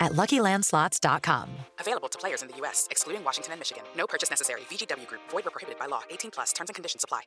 at 0.00 0.12
LuckyLandSlots.com. 0.12 1.48
Available 1.78 2.08
to 2.08 2.18
players 2.18 2.42
in 2.42 2.48
the 2.48 2.56
U.S., 2.58 2.88
excluding 2.90 3.24
Washington 3.24 3.52
and 3.52 3.60
Michigan. 3.60 3.84
No 3.96 4.06
purchase 4.06 4.30
necessary. 4.30 4.62
VGW 4.62 5.06
Group. 5.06 5.22
Void 5.30 5.44
where 5.44 5.50
prohibited 5.50 5.78
by 5.78 5.86
law. 5.86 6.02
18 6.10 6.30
plus. 6.30 6.52
Terms 6.52 6.70
and 6.70 6.74
conditions 6.74 7.04
apply. 7.04 7.22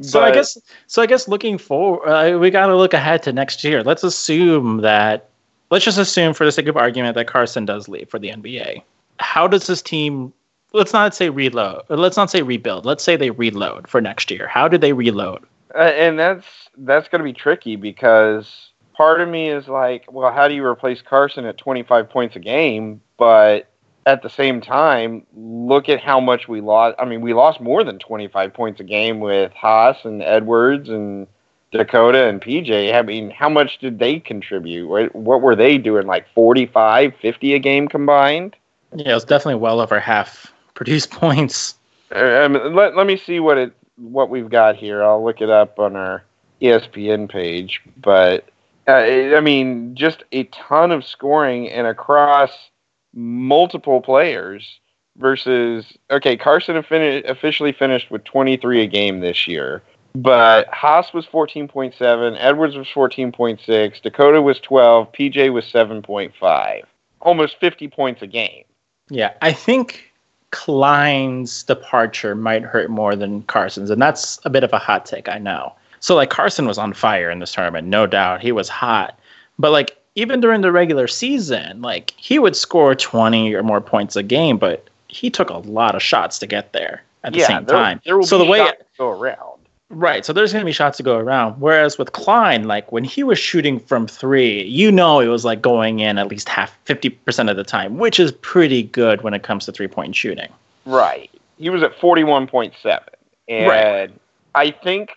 So 0.00 0.20
I 0.20 0.30
guess, 0.30 0.56
so 0.86 1.02
I 1.02 1.06
guess 1.06 1.28
looking 1.28 1.58
forward, 1.58 2.08
uh, 2.08 2.38
we 2.38 2.50
got 2.50 2.66
to 2.66 2.76
look 2.76 2.94
ahead 2.94 3.22
to 3.24 3.32
next 3.32 3.62
year. 3.64 3.82
Let's 3.82 4.02
assume 4.02 4.78
that, 4.78 5.28
let's 5.70 5.84
just 5.84 5.98
assume 5.98 6.34
for 6.34 6.44
the 6.44 6.52
sake 6.52 6.68
of 6.68 6.76
argument 6.76 7.14
that 7.16 7.26
Carsen 7.26 7.66
does 7.66 7.88
leave 7.88 8.08
for 8.08 8.18
the 8.18 8.30
NBA. 8.30 8.82
How 9.18 9.46
does 9.46 9.66
this 9.66 9.82
team? 9.82 10.32
Let's 10.72 10.92
not 10.92 11.14
say 11.14 11.30
reload. 11.30 11.82
Let's 11.88 12.16
not 12.16 12.30
say 12.30 12.42
rebuild. 12.42 12.86
Let's 12.86 13.04
say 13.04 13.16
they 13.16 13.30
reload 13.30 13.88
for 13.88 14.00
next 14.00 14.30
year. 14.30 14.46
How 14.46 14.68
do 14.68 14.78
they 14.78 14.92
reload? 14.92 15.44
Uh, 15.74 15.78
and 15.78 16.18
that's 16.18 16.46
that's 16.78 17.08
going 17.08 17.18
to 17.18 17.24
be 17.24 17.32
tricky 17.32 17.76
because 17.76 18.67
part 18.98 19.20
of 19.20 19.28
me 19.28 19.48
is 19.48 19.68
like, 19.68 20.12
well, 20.12 20.32
how 20.32 20.48
do 20.48 20.54
you 20.54 20.64
replace 20.64 21.00
Carsen 21.00 21.46
at 21.46 21.56
25 21.56 22.10
points 22.10 22.34
a 22.34 22.40
game? 22.40 23.00
But 23.16 23.70
at 24.04 24.22
the 24.22 24.28
same 24.28 24.60
time, 24.60 25.24
look 25.34 25.88
at 25.88 26.00
how 26.00 26.18
much 26.18 26.48
we 26.48 26.60
lost. 26.60 26.96
I 26.98 27.04
mean, 27.04 27.20
we 27.20 27.32
lost 27.32 27.60
more 27.60 27.84
than 27.84 28.00
25 28.00 28.52
points 28.52 28.80
a 28.80 28.84
game 28.84 29.20
with 29.20 29.52
Haas 29.52 29.98
and 30.04 30.20
Edwards 30.20 30.88
and 30.88 31.28
Dakota 31.70 32.26
and 32.26 32.42
PJ. 32.42 32.92
I 32.92 33.02
mean, 33.02 33.30
how 33.30 33.48
much 33.48 33.78
did 33.78 34.00
they 34.00 34.18
contribute? 34.18 34.88
What, 34.88 35.14
what 35.14 35.42
were 35.42 35.54
they 35.54 35.78
doing? 35.78 36.08
Like 36.08 36.26
45, 36.34 37.14
50 37.22 37.54
a 37.54 37.58
game 37.60 37.86
combined? 37.86 38.56
Yeah, 38.96 39.12
it 39.12 39.14
was 39.14 39.24
definitely 39.24 39.60
well 39.60 39.80
over 39.80 40.00
half 40.00 40.52
produced 40.74 41.12
points. 41.12 41.76
Uh, 42.12 42.48
let, 42.72 42.96
let 42.96 43.06
me 43.06 43.16
see 43.16 43.38
what 43.38 43.58
it 43.58 43.72
what 43.96 44.30
we've 44.30 44.48
got 44.48 44.76
here. 44.76 45.02
I'll 45.02 45.22
look 45.22 45.40
it 45.40 45.50
up 45.50 45.78
on 45.78 45.96
our 45.96 46.22
ESPN 46.62 47.28
page, 47.28 47.82
but 48.00 48.48
uh, 48.88 49.36
I 49.36 49.40
mean, 49.40 49.94
just 49.94 50.24
a 50.32 50.44
ton 50.44 50.90
of 50.90 51.04
scoring 51.04 51.70
and 51.70 51.86
across 51.86 52.70
multiple 53.14 54.00
players 54.00 54.80
versus 55.18 55.92
okay, 56.10 56.36
Carsen 56.36 56.76
officially 56.76 57.72
finished 57.72 58.10
with 58.10 58.24
23 58.24 58.82
a 58.82 58.86
game 58.86 59.20
this 59.20 59.46
year, 59.46 59.82
But 60.14 60.68
Haas 60.68 61.12
was 61.12 61.26
14.7, 61.26 62.36
Edwards 62.38 62.76
was 62.76 62.86
14.6, 62.88 64.02
Dakota 64.02 64.42
was 64.42 64.58
12, 64.60 65.12
PJ 65.12 65.52
was 65.52 65.64
7.5. 65.66 66.82
Almost 67.20 67.60
50 67.60 67.88
points 67.88 68.22
a 68.22 68.26
game. 68.26 68.64
Yeah, 69.10 69.34
I 69.42 69.52
think 69.52 70.12
Cline's 70.50 71.62
departure 71.62 72.34
might 72.34 72.62
hurt 72.62 72.90
more 72.90 73.16
than 73.16 73.42
Carsen's, 73.42 73.90
and 73.90 74.00
that's 74.00 74.40
a 74.44 74.50
bit 74.50 74.64
of 74.64 74.72
a 74.72 74.78
hot 74.78 75.04
take, 75.04 75.28
I 75.28 75.38
know. 75.38 75.74
So 76.00 76.14
like 76.14 76.30
Carsen 76.30 76.66
was 76.66 76.78
on 76.78 76.92
fire 76.92 77.30
in 77.30 77.38
this 77.38 77.52
tournament, 77.52 77.88
no 77.88 78.06
doubt. 78.06 78.40
He 78.40 78.52
was 78.52 78.68
hot. 78.68 79.18
But 79.58 79.72
like 79.72 79.96
even 80.14 80.40
during 80.40 80.60
the 80.60 80.72
regular 80.72 81.06
season, 81.06 81.82
like 81.82 82.12
he 82.16 82.38
would 82.38 82.56
score 82.56 82.94
20 82.94 83.54
or 83.54 83.62
more 83.62 83.80
points 83.80 84.16
a 84.16 84.22
game, 84.22 84.58
but 84.58 84.88
he 85.08 85.30
took 85.30 85.50
a 85.50 85.58
lot 85.58 85.94
of 85.94 86.02
shots 86.02 86.38
to 86.40 86.46
get 86.46 86.72
there 86.72 87.02
at 87.24 87.32
the 87.32 87.40
yeah, 87.40 87.46
same 87.46 87.64
there, 87.64 87.76
time. 87.76 88.00
There 88.04 88.18
will 88.18 88.26
so 88.26 88.38
be 88.38 88.44
the 88.44 88.50
way 88.50 88.58
shots 88.58 88.78
to 88.78 88.84
go 88.98 89.10
around. 89.10 89.58
Right. 89.90 90.24
So 90.24 90.32
there's 90.32 90.52
going 90.52 90.62
to 90.62 90.66
be 90.66 90.72
shots 90.72 90.98
to 90.98 91.02
go 91.02 91.16
around. 91.16 91.60
Whereas 91.60 91.96
with 91.96 92.12
Cline, 92.12 92.64
like 92.64 92.92
when 92.92 93.04
he 93.04 93.22
was 93.22 93.38
shooting 93.38 93.80
from 93.80 94.06
three, 94.06 94.64
you 94.64 94.92
know, 94.92 95.20
it 95.20 95.28
was 95.28 95.44
like 95.44 95.62
going 95.62 96.00
in 96.00 96.18
at 96.18 96.28
least 96.28 96.48
half, 96.48 96.76
50% 96.84 97.50
of 97.50 97.56
the 97.56 97.64
time, 97.64 97.96
which 97.96 98.20
is 98.20 98.32
pretty 98.32 98.82
good 98.82 99.22
when 99.22 99.32
it 99.32 99.42
comes 99.42 99.64
to 99.64 99.72
three 99.72 99.88
point 99.88 100.14
shooting. 100.14 100.52
Right. 100.84 101.30
He 101.58 101.70
was 101.70 101.82
at 101.82 101.96
41.7. 101.96 103.00
And 103.48 103.68
Right. 103.68 104.10
I 104.54 104.70
think 104.70 105.12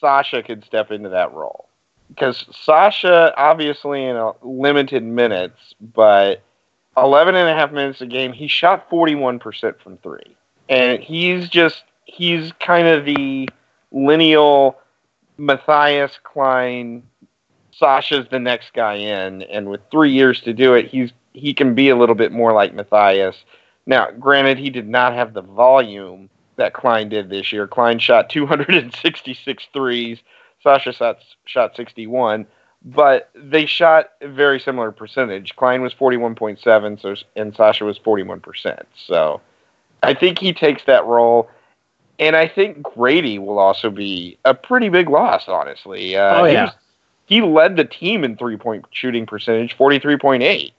Sasha 0.00 0.42
could 0.42 0.64
step 0.64 0.90
into 0.90 1.08
that 1.10 1.32
role. 1.32 1.68
Because 2.08 2.44
Sasha, 2.52 3.34
obviously, 3.36 4.04
in 4.04 4.16
a 4.16 4.32
limited 4.42 5.02
minutes, 5.02 5.74
but 5.80 6.42
11 6.96 7.34
and 7.34 7.48
a 7.48 7.54
half 7.54 7.72
minutes 7.72 8.00
a 8.00 8.06
game, 8.06 8.32
he 8.32 8.46
shot 8.46 8.88
41% 8.90 9.80
from 9.80 9.98
three. 9.98 10.36
And 10.68 11.02
he's 11.02 11.48
just, 11.48 11.82
he's 12.04 12.52
kind 12.60 12.86
of 12.86 13.04
the 13.04 13.48
lineal 13.90 14.78
Mathias 15.36 16.18
Cline. 16.22 17.02
Sasha's 17.72 18.26
the 18.30 18.38
next 18.38 18.72
guy 18.72 18.94
in, 18.94 19.42
and 19.42 19.68
with 19.68 19.80
three 19.90 20.12
years 20.12 20.40
to 20.42 20.54
do 20.54 20.74
it, 20.74 20.86
he's 20.86 21.12
he 21.34 21.52
can 21.52 21.74
be 21.74 21.90
a 21.90 21.96
little 21.96 22.14
bit 22.14 22.32
more 22.32 22.54
like 22.54 22.72
Mathias. 22.74 23.36
Now, 23.84 24.10
granted, 24.10 24.56
he 24.56 24.70
did 24.70 24.88
not 24.88 25.12
have 25.12 25.34
the 25.34 25.42
volume 25.42 26.30
that 26.56 26.72
Cline 26.74 27.08
did 27.08 27.30
this 27.30 27.52
year. 27.52 27.66
Cline 27.66 27.98
shot 27.98 28.28
266 28.30 29.66
threes. 29.72 30.18
Sasha 30.62 30.92
shot, 30.92 31.18
shot 31.44 31.76
61, 31.76 32.46
but 32.84 33.30
they 33.34 33.66
shot 33.66 34.10
a 34.20 34.28
very 34.28 34.58
similar 34.58 34.90
percentage. 34.90 35.54
Cline 35.56 35.82
was 35.82 35.94
41.7, 35.94 37.00
so 37.00 37.14
and 37.36 37.54
Sasha 37.54 37.84
was 37.84 37.98
41%. 37.98 38.82
So 39.06 39.40
I 40.02 40.14
think 40.14 40.38
he 40.38 40.52
takes 40.52 40.84
that 40.84 41.04
role. 41.04 41.48
And 42.18 42.34
I 42.34 42.48
think 42.48 42.82
Grady 42.82 43.38
will 43.38 43.58
also 43.58 43.90
be 43.90 44.38
a 44.46 44.54
pretty 44.54 44.88
big 44.88 45.10
loss, 45.10 45.44
honestly. 45.48 46.16
Uh, 46.16 46.40
Oh, 46.40 46.44
he 46.44 46.54
was- 46.56 46.74
he 47.26 47.42
led 47.42 47.76
the 47.76 47.84
team 47.84 48.24
in 48.24 48.36
three 48.36 48.56
point 48.56 48.86
shooting 48.90 49.26
percentage, 49.26 49.76
43.8. 49.76 50.72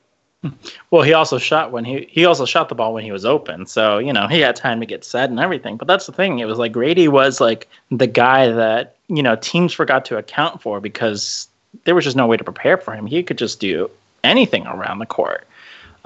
Well, 0.92 1.02
he 1.02 1.14
also 1.14 1.38
shot 1.40 1.72
when 1.72 1.84
he 1.84 2.08
he 2.10 2.26
also 2.26 2.46
shot 2.46 2.70
the 2.70 2.76
ball 2.76 2.94
when 2.94 3.04
he 3.04 3.12
was 3.12 3.26
open, 3.26 3.66
so 3.66 3.98
you 3.98 4.14
know 4.14 4.28
he 4.28 4.40
had 4.40 4.56
time 4.56 4.80
to 4.80 4.86
get 4.86 5.04
set 5.04 5.30
and 5.30 5.40
everything. 5.40 5.78
But 5.78 5.88
that's 5.88 6.06
the 6.06 6.12
thing; 6.12 6.40
it 6.40 6.46
was 6.46 6.58
like 6.60 6.72
Grady 6.72 7.08
was 7.08 7.42
like 7.42 7.68
the 7.90 8.08
guy 8.08 8.50
that 8.52 8.96
you 9.08 9.24
know 9.24 9.36
teams 9.36 9.74
forgot 9.74 10.06
to 10.06 10.18
account 10.18 10.62
for 10.62 10.80
because 10.80 11.48
there 11.86 11.96
was 11.96 12.06
just 12.06 12.16
no 12.16 12.28
way 12.28 12.38
to 12.38 12.44
prepare 12.44 12.78
for 12.78 12.94
him. 12.94 13.08
He 13.08 13.24
could 13.24 13.38
just 13.38 13.60
do 13.60 13.90
anything 14.24 14.68
around 14.68 15.00
the 15.00 15.06
court, 15.06 15.48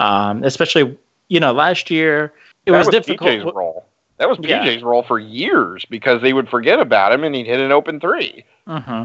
um, 0.00 0.42
especially 0.44 0.96
you 1.28 1.38
know 1.38 1.52
last 1.52 1.90
year 1.90 2.32
it 2.64 2.72
was, 2.72 2.86
was 2.86 2.94
difficult. 2.94 3.30
PJ's 3.30 3.54
role. 3.54 3.84
That 4.16 4.28
was 4.28 4.38
Yeah. 4.40 4.64
PJ's 4.64 4.82
role 4.82 5.02
for 5.02 5.18
years 5.18 5.84
because 5.84 6.22
they 6.22 6.32
would 6.32 6.48
forget 6.48 6.78
about 6.80 7.12
him 7.12 7.24
and 7.24 7.34
he'd 7.34 7.46
hit 7.46 7.60
an 7.60 7.72
open 7.72 8.00
three. 8.00 8.44
hmm 8.66 9.04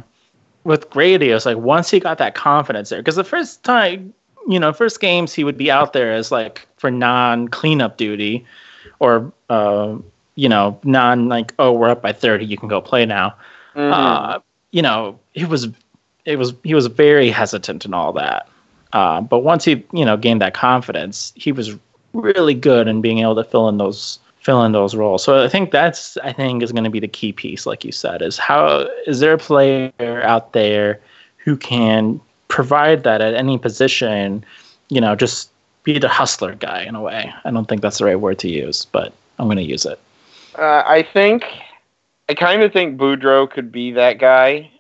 With 0.63 0.89
Grady, 0.89 1.31
it 1.31 1.33
was 1.33 1.45
like 1.45 1.57
once 1.57 1.89
he 1.89 1.99
got 1.99 2.17
that 2.19 2.35
confidence 2.35 2.89
there, 2.89 2.99
because 2.99 3.15
the 3.15 3.23
first 3.23 3.63
time, 3.63 4.13
you 4.47 4.59
know, 4.59 4.71
first 4.73 4.99
games 4.99 5.33
he 5.33 5.43
would 5.43 5.57
be 5.57 5.69
out 5.69 5.93
there 5.93 6.13
as 6.13 6.31
like 6.31 6.67
for 6.77 6.89
non 6.89 7.47
cleanup 7.49 7.97
duty, 7.97 8.45
or 8.99 9.31
uh, 9.49 9.95
you 10.35 10.49
know, 10.49 10.79
non 10.83 11.27
like 11.27 11.53
oh 11.59 11.71
we're 11.73 11.89
up 11.89 12.01
by 12.01 12.13
thirty, 12.13 12.45
you 12.45 12.57
can 12.57 12.69
go 12.69 12.81
play 12.81 13.05
now. 13.05 13.35
Mm-hmm. 13.75 13.93
Uh, 13.93 14.39
you 14.71 14.81
know, 14.81 15.19
it 15.33 15.49
was 15.49 15.67
it 16.25 16.37
was 16.37 16.53
he 16.63 16.73
was 16.73 16.87
very 16.87 17.29
hesitant 17.29 17.85
and 17.85 17.93
all 17.93 18.13
that. 18.13 18.47
Uh, 18.93 19.21
but 19.21 19.39
once 19.39 19.65
he 19.65 19.83
you 19.91 20.05
know 20.05 20.15
gained 20.15 20.41
that 20.41 20.53
confidence, 20.53 21.33
he 21.35 21.51
was 21.51 21.75
really 22.13 22.53
good 22.53 22.87
in 22.87 23.01
being 23.01 23.19
able 23.19 23.35
to 23.35 23.43
fill 23.43 23.67
in 23.67 23.77
those 23.77 24.19
fill 24.39 24.63
in 24.63 24.71
those 24.71 24.95
roles. 24.95 25.23
So 25.23 25.43
I 25.43 25.49
think 25.49 25.71
that's 25.71 26.15
I 26.17 26.31
think 26.31 26.63
is 26.63 26.71
going 26.71 26.85
to 26.85 26.89
be 26.89 27.01
the 27.01 27.07
key 27.07 27.33
piece, 27.33 27.65
like 27.65 27.83
you 27.83 27.91
said, 27.91 28.21
is 28.21 28.37
how 28.37 28.87
is 29.05 29.19
there 29.19 29.33
a 29.33 29.37
player 29.37 29.91
out 30.23 30.53
there 30.53 31.01
who 31.37 31.57
can 31.57 32.21
provide 32.47 33.03
that 33.03 33.21
at 33.21 33.33
any 33.33 33.57
position, 33.57 34.43
you 34.89 35.01
know, 35.01 35.15
just 35.15 35.51
be 35.83 35.99
the 35.99 36.09
hustler 36.09 36.55
guy 36.55 36.83
in 36.83 36.95
a 36.95 37.01
way. 37.01 37.31
I 37.45 37.51
don't 37.51 37.67
think 37.67 37.81
that's 37.81 37.99
the 37.99 38.05
right 38.05 38.19
word 38.19 38.39
to 38.39 38.49
use, 38.49 38.85
but 38.85 39.13
I'm 39.39 39.47
going 39.47 39.57
to 39.57 39.63
use 39.63 39.85
it. 39.85 39.99
Uh, 40.57 40.83
I 40.85 41.03
think, 41.13 41.45
I 42.29 42.33
kind 42.33 42.63
of 42.63 42.73
think 42.73 42.99
Boudreaux 42.99 43.49
could 43.49 43.71
be 43.71 43.91
that 43.91 44.19
guy, 44.19 44.71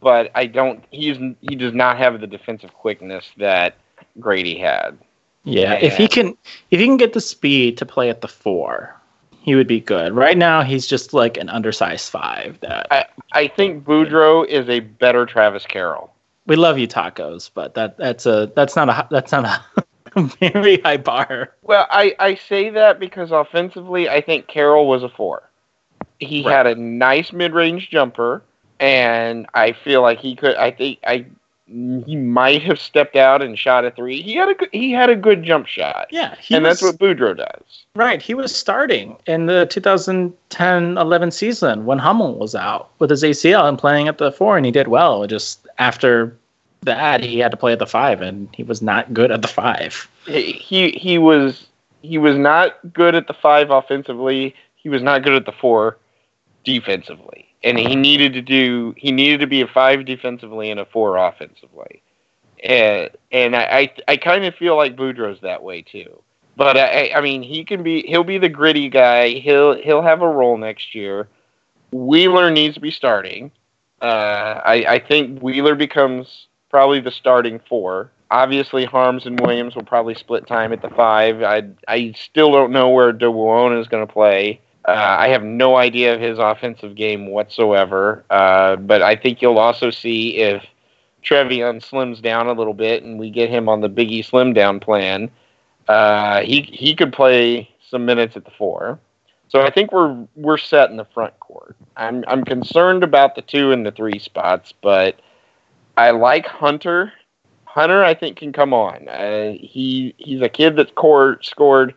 but 0.00 0.30
I 0.34 0.46
don't. 0.46 0.84
He's 0.90 1.18
he 1.40 1.56
does 1.56 1.74
not 1.74 1.98
have 1.98 2.20
the 2.20 2.26
defensive 2.26 2.72
quickness 2.74 3.30
that 3.38 3.76
Grady 4.20 4.56
had. 4.58 4.96
Yeah, 5.44 5.74
if 5.74 5.96
he 5.96 6.08
can 6.08 6.36
if 6.70 6.80
he 6.80 6.86
can 6.86 6.96
get 6.96 7.12
the 7.12 7.20
speed 7.20 7.78
to 7.78 7.86
play 7.86 8.10
at 8.10 8.20
the 8.20 8.28
4, 8.28 8.94
he 9.40 9.54
would 9.54 9.68
be 9.68 9.80
good. 9.80 10.12
Right 10.12 10.36
now 10.36 10.62
he's 10.62 10.86
just 10.86 11.12
like 11.12 11.36
an 11.36 11.48
undersized 11.48 12.10
5 12.10 12.60
that 12.60 12.86
I 12.90 13.06
I 13.32 13.48
think 13.48 13.84
Boudreaux 13.84 14.46
is 14.46 14.68
a 14.68 14.80
better 14.80 15.24
Travis 15.24 15.64
Carroll. 15.66 16.12
We 16.46 16.56
love 16.56 16.78
you 16.78 16.88
tacos, 16.88 17.50
but 17.52 17.74
that 17.74 17.96
that's 17.98 18.26
a 18.26 18.52
that's 18.54 18.76
not 18.76 18.88
a 18.88 19.06
that's 19.10 19.32
not 19.32 19.44
a 20.16 20.22
very 20.40 20.80
high 20.80 20.96
bar. 20.96 21.54
Well, 21.62 21.86
I, 21.90 22.14
I 22.18 22.34
say 22.34 22.70
that 22.70 22.98
because 22.98 23.30
offensively, 23.32 24.08
I 24.08 24.20
think 24.20 24.46
Carroll 24.46 24.88
was 24.88 25.02
a 25.02 25.08
four. 25.08 25.48
He 26.18 26.42
Right. 26.42 26.52
had 26.52 26.66
a 26.66 26.74
nice 26.74 27.32
mid 27.32 27.52
range 27.54 27.90
jumper, 27.90 28.42
and 28.80 29.46
I 29.54 29.72
feel 29.72 30.02
like 30.02 30.18
he 30.20 30.36
could. 30.36 30.56
I 30.56 30.70
think 30.70 30.98
I 31.06 31.26
he 31.66 32.16
might 32.16 32.62
have 32.62 32.80
stepped 32.80 33.16
out 33.16 33.42
and 33.42 33.58
shot 33.58 33.84
a 33.84 33.90
three. 33.90 34.22
He 34.22 34.34
had 34.34 34.48
a 34.48 34.54
good, 34.54 34.68
he 34.72 34.92
had 34.92 35.10
a 35.10 35.16
good 35.16 35.42
jump 35.42 35.66
shot. 35.66 36.06
Yeah, 36.10 36.36
and 36.50 36.64
that's 36.64 36.82
what 36.82 36.98
Boudreaux 36.98 37.36
does. 37.36 37.84
Right, 37.94 38.22
he 38.22 38.34
was 38.34 38.54
starting 38.54 39.16
in 39.26 39.46
the 39.46 39.66
2010-11 39.70 41.32
season 41.32 41.84
when 41.84 41.98
Hummel 41.98 42.38
was 42.38 42.54
out 42.54 42.90
with 42.98 43.10
his 43.10 43.22
ACL 43.22 43.68
and 43.68 43.78
playing 43.78 44.06
at 44.06 44.18
the 44.18 44.30
4 44.30 44.56
and 44.56 44.66
he 44.66 44.72
did 44.72 44.88
well. 44.88 45.26
Just 45.26 45.66
after 45.78 46.36
that 46.82 47.22
he 47.22 47.38
had 47.40 47.50
to 47.50 47.56
play 47.56 47.72
at 47.72 47.80
the 47.80 47.86
5 47.86 48.20
and 48.20 48.48
he 48.54 48.62
was 48.62 48.80
not 48.80 49.12
good 49.12 49.32
at 49.32 49.42
the 49.42 49.48
5. 49.48 50.08
He 50.26 50.52
he, 50.52 50.90
he 50.92 51.18
was 51.18 51.66
he 52.06 52.18
was 52.18 52.36
not 52.36 52.76
good 52.92 53.14
at 53.14 53.26
the 53.26 53.34
five 53.34 53.70
offensively. 53.70 54.54
He 54.76 54.88
was 54.88 55.02
not 55.02 55.22
good 55.22 55.34
at 55.34 55.44
the 55.44 55.52
four 55.52 55.98
defensively, 56.64 57.45
and 57.62 57.78
he 57.78 57.96
needed 57.96 58.32
to 58.34 58.42
do 58.42 58.94
he 58.96 59.12
needed 59.12 59.40
to 59.40 59.46
be 59.46 59.60
a 59.60 59.66
five 59.66 60.04
defensively 60.04 60.70
and 60.70 60.80
a 60.80 60.86
four 60.86 61.16
offensively. 61.16 62.02
And 62.62 63.10
and 63.32 63.56
I 63.56 63.62
I, 63.62 63.94
I 64.08 64.16
kind 64.16 64.44
of 64.44 64.54
feel 64.54 64.76
like 64.76 64.96
Boudreaux's 64.96 65.40
that 65.42 65.62
way 65.62 65.82
too. 65.82 66.22
But 66.56 66.76
I 66.76 67.12
I 67.14 67.20
mean 67.20 67.42
he 67.42 67.64
can 67.64 67.82
be 67.82 68.02
he'll 68.02 68.24
be 68.24 68.38
the 68.38 68.48
gritty 68.48 68.88
guy. 68.88 69.30
He'll 69.30 69.74
he'll 69.74 70.02
have 70.02 70.22
a 70.22 70.28
role 70.28 70.56
next 70.56 70.94
year. 70.94 71.28
Wheeler 71.92 72.50
needs 72.50 72.74
to 72.74 72.80
be 72.80 72.90
starting. 72.90 73.50
Uh, 74.00 74.60
I 74.64 74.84
I 74.88 74.98
think 74.98 75.40
Wheeler 75.40 75.74
becomes 75.74 76.46
probably 76.70 77.00
the 77.00 77.10
starting 77.10 77.60
four. 77.68 78.10
Obviously, 78.30 78.84
Haarms 78.86 79.24
and 79.24 79.38
Williams 79.40 79.74
will 79.74 79.84
probably 79.84 80.14
split 80.14 80.46
time 80.46 80.72
at 80.72 80.82
the 80.82 80.90
five. 80.90 81.42
I 81.42 81.68
I 81.88 82.12
still 82.16 82.52
don't 82.52 82.72
know 82.72 82.90
where 82.90 83.12
DeWone 83.12 83.80
is 83.80 83.88
going 83.88 84.06
to 84.06 84.12
play. 84.12 84.60
Uh, 84.86 85.16
I 85.18 85.28
have 85.28 85.42
no 85.42 85.76
idea 85.76 86.14
of 86.14 86.20
his 86.20 86.38
offensive 86.38 86.94
game 86.94 87.26
whatsoever. 87.26 88.24
Uh, 88.30 88.76
but 88.76 89.02
I 89.02 89.16
think 89.16 89.42
you'll 89.42 89.58
also 89.58 89.90
see 89.90 90.36
if 90.36 90.64
Trevion 91.24 91.80
slims 91.80 92.22
down 92.22 92.46
a 92.46 92.52
little 92.52 92.74
bit 92.74 93.02
and 93.02 93.18
we 93.18 93.30
get 93.30 93.50
him 93.50 93.68
on 93.68 93.80
the 93.80 93.90
Biggie 93.90 94.24
slim 94.24 94.52
down 94.52 94.78
plan. 94.78 95.28
Uh, 95.88 96.42
he 96.42 96.62
he 96.62 96.94
could 96.94 97.12
play 97.12 97.68
some 97.90 98.04
minutes 98.04 98.36
at 98.36 98.44
the 98.44 98.50
four. 98.52 98.98
So 99.48 99.62
I 99.62 99.70
think 99.70 99.92
we're 99.92 100.26
we're 100.34 100.58
set 100.58 100.90
in 100.90 100.96
the 100.96 101.04
front 101.04 101.38
court. 101.40 101.76
I'm 101.96 102.24
I'm 102.28 102.44
concerned 102.44 103.02
about 103.02 103.34
the 103.34 103.42
two 103.42 103.72
and 103.72 103.84
the 103.84 103.92
three 103.92 104.18
spots, 104.18 104.72
but 104.82 105.20
I 105.96 106.10
like 106.10 106.46
Hunter. 106.46 107.12
Hunter, 107.64 108.02
I 108.02 108.14
think, 108.14 108.38
can 108.38 108.52
come 108.52 108.72
on. 108.72 109.08
Uh, 109.08 109.52
he 109.60 110.14
he's 110.18 110.42
a 110.42 110.48
kid 110.48 110.76
that's 110.76 110.92
core, 110.92 111.38
scored. 111.42 111.94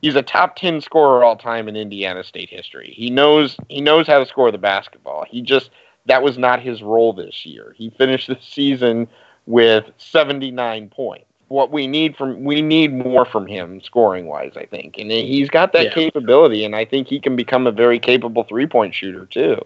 He's 0.00 0.14
a 0.14 0.22
top 0.22 0.56
ten 0.56 0.80
scorer 0.80 1.24
all 1.24 1.36
time 1.36 1.68
in 1.68 1.76
Indiana 1.76 2.22
State 2.24 2.48
history. 2.48 2.92
He 2.96 3.10
knows 3.10 3.56
he 3.68 3.80
knows 3.80 4.06
how 4.06 4.18
to 4.18 4.26
score 4.26 4.50
the 4.50 4.58
basketball. 4.58 5.24
He 5.28 5.42
just 5.42 5.70
that 6.06 6.22
was 6.22 6.38
not 6.38 6.60
his 6.60 6.82
role 6.82 7.12
this 7.12 7.44
year. 7.44 7.74
He 7.76 7.90
finished 7.90 8.28
the 8.28 8.38
season 8.40 9.08
with 9.46 9.86
seventy 9.98 10.50
nine 10.50 10.88
points. 10.88 11.24
What 11.48 11.72
we 11.72 11.86
need 11.86 12.16
from 12.16 12.44
we 12.44 12.62
need 12.62 12.94
more 12.94 13.24
from 13.24 13.46
him 13.46 13.80
scoring 13.80 14.26
wise, 14.26 14.52
I 14.56 14.66
think, 14.66 14.98
and 14.98 15.10
he's 15.10 15.48
got 15.48 15.72
that 15.72 15.86
Yeah. 15.86 15.94
capability, 15.94 16.64
and 16.64 16.76
I 16.76 16.84
think 16.84 17.08
he 17.08 17.18
can 17.18 17.36
become 17.36 17.66
a 17.66 17.72
very 17.72 17.98
capable 17.98 18.44
three 18.44 18.66
point 18.66 18.94
shooter 18.94 19.26
too. 19.26 19.58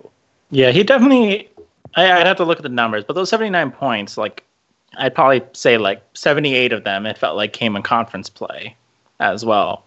Yeah, 0.50 0.70
he 0.70 0.84
definitely. 0.84 1.48
I, 1.94 2.10
I'd 2.10 2.26
have 2.26 2.36
to 2.38 2.44
look 2.44 2.58
at 2.58 2.62
the 2.62 2.68
numbers, 2.70 3.04
but 3.04 3.14
those 3.14 3.28
79 3.28 3.70
points, 3.72 4.16
like, 4.16 4.44
I'd 4.96 5.14
probably 5.14 5.42
say 5.52 5.76
like 5.76 6.02
78 6.14 6.72
of 6.72 6.84
them, 6.84 7.04
it 7.04 7.18
felt 7.18 7.36
like 7.36 7.52
came 7.52 7.76
in 7.76 7.82
conference 7.82 8.30
play 8.30 8.76
as 9.20 9.44
well. 9.44 9.84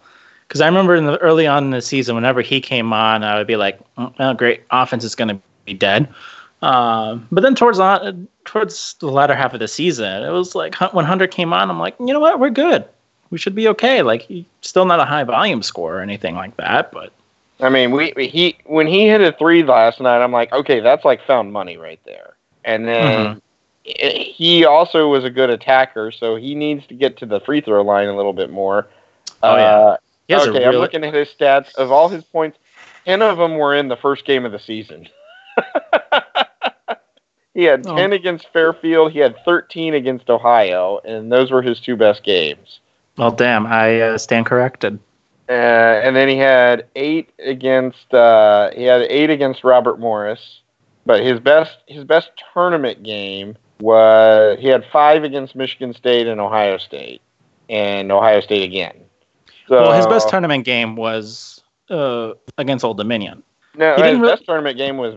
Because 0.48 0.60
I 0.60 0.66
remember 0.66 0.94
in 0.94 1.06
the 1.06 1.18
early 1.18 1.46
on 1.46 1.64
in 1.64 1.70
the 1.70 1.82
season, 1.82 2.14
whenever 2.14 2.40
he 2.40 2.60
came 2.60 2.92
on, 2.92 3.24
I 3.24 3.36
would 3.36 3.46
be 3.46 3.56
like, 3.56 3.78
"Mm, 3.96 4.12
"Oh, 4.20 4.34
great, 4.34 4.62
offense 4.70 5.02
is 5.04 5.14
going 5.14 5.28
to 5.28 5.38
be 5.64 5.74
dead." 5.74 6.08
Um, 6.62 7.26
but 7.30 7.42
then 7.42 7.54
towards 7.54 7.78
on, 7.78 8.28
towards 8.44 8.94
the 9.00 9.08
latter 9.08 9.34
half 9.34 9.52
of 9.54 9.60
the 9.60 9.68
season, 9.68 10.22
it 10.22 10.30
was 10.30 10.54
like 10.54 10.74
when 10.92 11.04
Hunter 11.04 11.26
came 11.26 11.52
on, 11.52 11.68
I'm 11.70 11.78
like, 11.78 11.94
you 12.00 12.06
know 12.06 12.20
what, 12.20 12.40
we're 12.40 12.50
good. 12.50 12.84
We 13.30 13.38
should 13.38 13.54
be 13.54 13.68
okay. 13.68 14.02
Like, 14.02 14.22
he's 14.22 14.44
still 14.62 14.84
not 14.86 15.00
a 15.00 15.04
high 15.04 15.24
volume 15.24 15.62
score 15.62 15.98
or 15.98 16.00
anything 16.00 16.34
like 16.36 16.56
that, 16.56 16.92
but 16.92 17.12
I 17.60 17.68
mean, 17.68 17.90
we 17.90 18.12
he 18.16 18.56
when 18.64 18.86
he 18.86 19.06
hit 19.08 19.20
a 19.20 19.32
three 19.32 19.62
last 19.64 20.00
night, 20.00 20.22
I'm 20.22 20.32
like, 20.32 20.52
okay, 20.52 20.80
that's 20.80 21.04
like 21.04 21.24
found 21.26 21.52
money 21.52 21.76
right 21.76 22.00
there. 22.04 22.34
And 22.64 22.86
then 22.86 23.40
i- 23.86 24.08
he 24.34 24.64
also 24.64 25.08
was 25.08 25.24
a 25.24 25.30
good 25.30 25.50
attacker, 25.50 26.10
so 26.12 26.36
he 26.36 26.54
needs 26.54 26.86
to 26.86 26.94
get 26.94 27.16
to 27.18 27.26
the 27.26 27.40
free 27.40 27.60
throw 27.60 27.82
line 27.82 28.08
a 28.08 28.16
little 28.16 28.32
bit 28.32 28.50
more. 28.50 28.86
Oh, 29.42 29.56
yeah. 29.56 29.64
Uh, 29.64 29.96
He 30.28 30.34
has 30.34 30.46
a 30.46 30.50
okay, 30.50 30.64
I'm 30.64 30.74
looking 30.74 31.04
at 31.04 31.14
his 31.14 31.28
stats. 31.28 31.74
Of 31.76 31.92
all 31.92 32.08
his 32.08 32.24
points, 32.24 32.58
ten 33.04 33.22
of 33.22 33.38
them 33.38 33.54
were 33.58 33.74
in 33.74 33.88
the 33.88 33.96
first 33.96 34.24
game 34.24 34.44
of 34.44 34.52
the 34.52 34.58
season. 34.58 35.08
he 37.54 37.64
had 37.64 37.86
Oh. 37.86 37.96
ten 37.96 38.12
against 38.12 38.48
Fairfield. 38.52 39.12
He 39.12 39.18
had 39.20 39.36
thirteen 39.44 39.94
against 39.94 40.28
Ohio, 40.28 41.00
and 41.04 41.30
those 41.32 41.50
were 41.50 41.62
his 41.62 41.80
two 41.80 41.96
best 41.96 42.22
games. 42.22 42.80
well, 43.16 43.30
damn, 43.30 43.66
I 43.66 44.00
uh, 44.00 44.18
stand 44.18 44.46
corrected. 44.46 44.98
Uh, 45.48 45.52
and 45.52 46.16
then 46.16 46.28
he 46.28 46.36
had 46.36 46.86
eight 46.96 47.30
against 47.38 48.12
uh, 48.12 48.70
he 48.74 48.82
had 48.84 49.02
eight 49.02 49.30
against 49.30 49.62
Robert 49.64 49.98
Morris, 50.00 50.60
but 51.06 51.22
his 51.22 51.38
best 51.40 51.78
his 51.86 52.04
best 52.04 52.30
tournament 52.52 53.02
game 53.04 53.56
was 53.80 54.58
he 54.58 54.66
had 54.68 54.84
five 54.92 55.22
against 55.22 55.54
Michigan 55.54 55.94
State 55.94 56.26
and 56.26 56.40
Ohio 56.40 56.78
State, 56.78 57.22
and 57.70 58.10
Ohio 58.10 58.40
State 58.40 58.64
again. 58.64 58.96
So, 59.68 59.82
well, 59.82 59.92
his 59.92 60.06
best 60.06 60.28
tournament 60.28 60.64
game 60.64 60.96
was 60.96 61.62
uh, 61.90 62.32
against 62.58 62.84
Old 62.84 62.96
Dominion. 62.98 63.42
no, 63.74 63.94
he 63.96 64.02
his 64.02 64.02
didn't 64.02 64.20
really- 64.22 64.32
best 64.34 64.44
tournament 64.46 64.76
game 64.78 64.96
was 64.98 65.14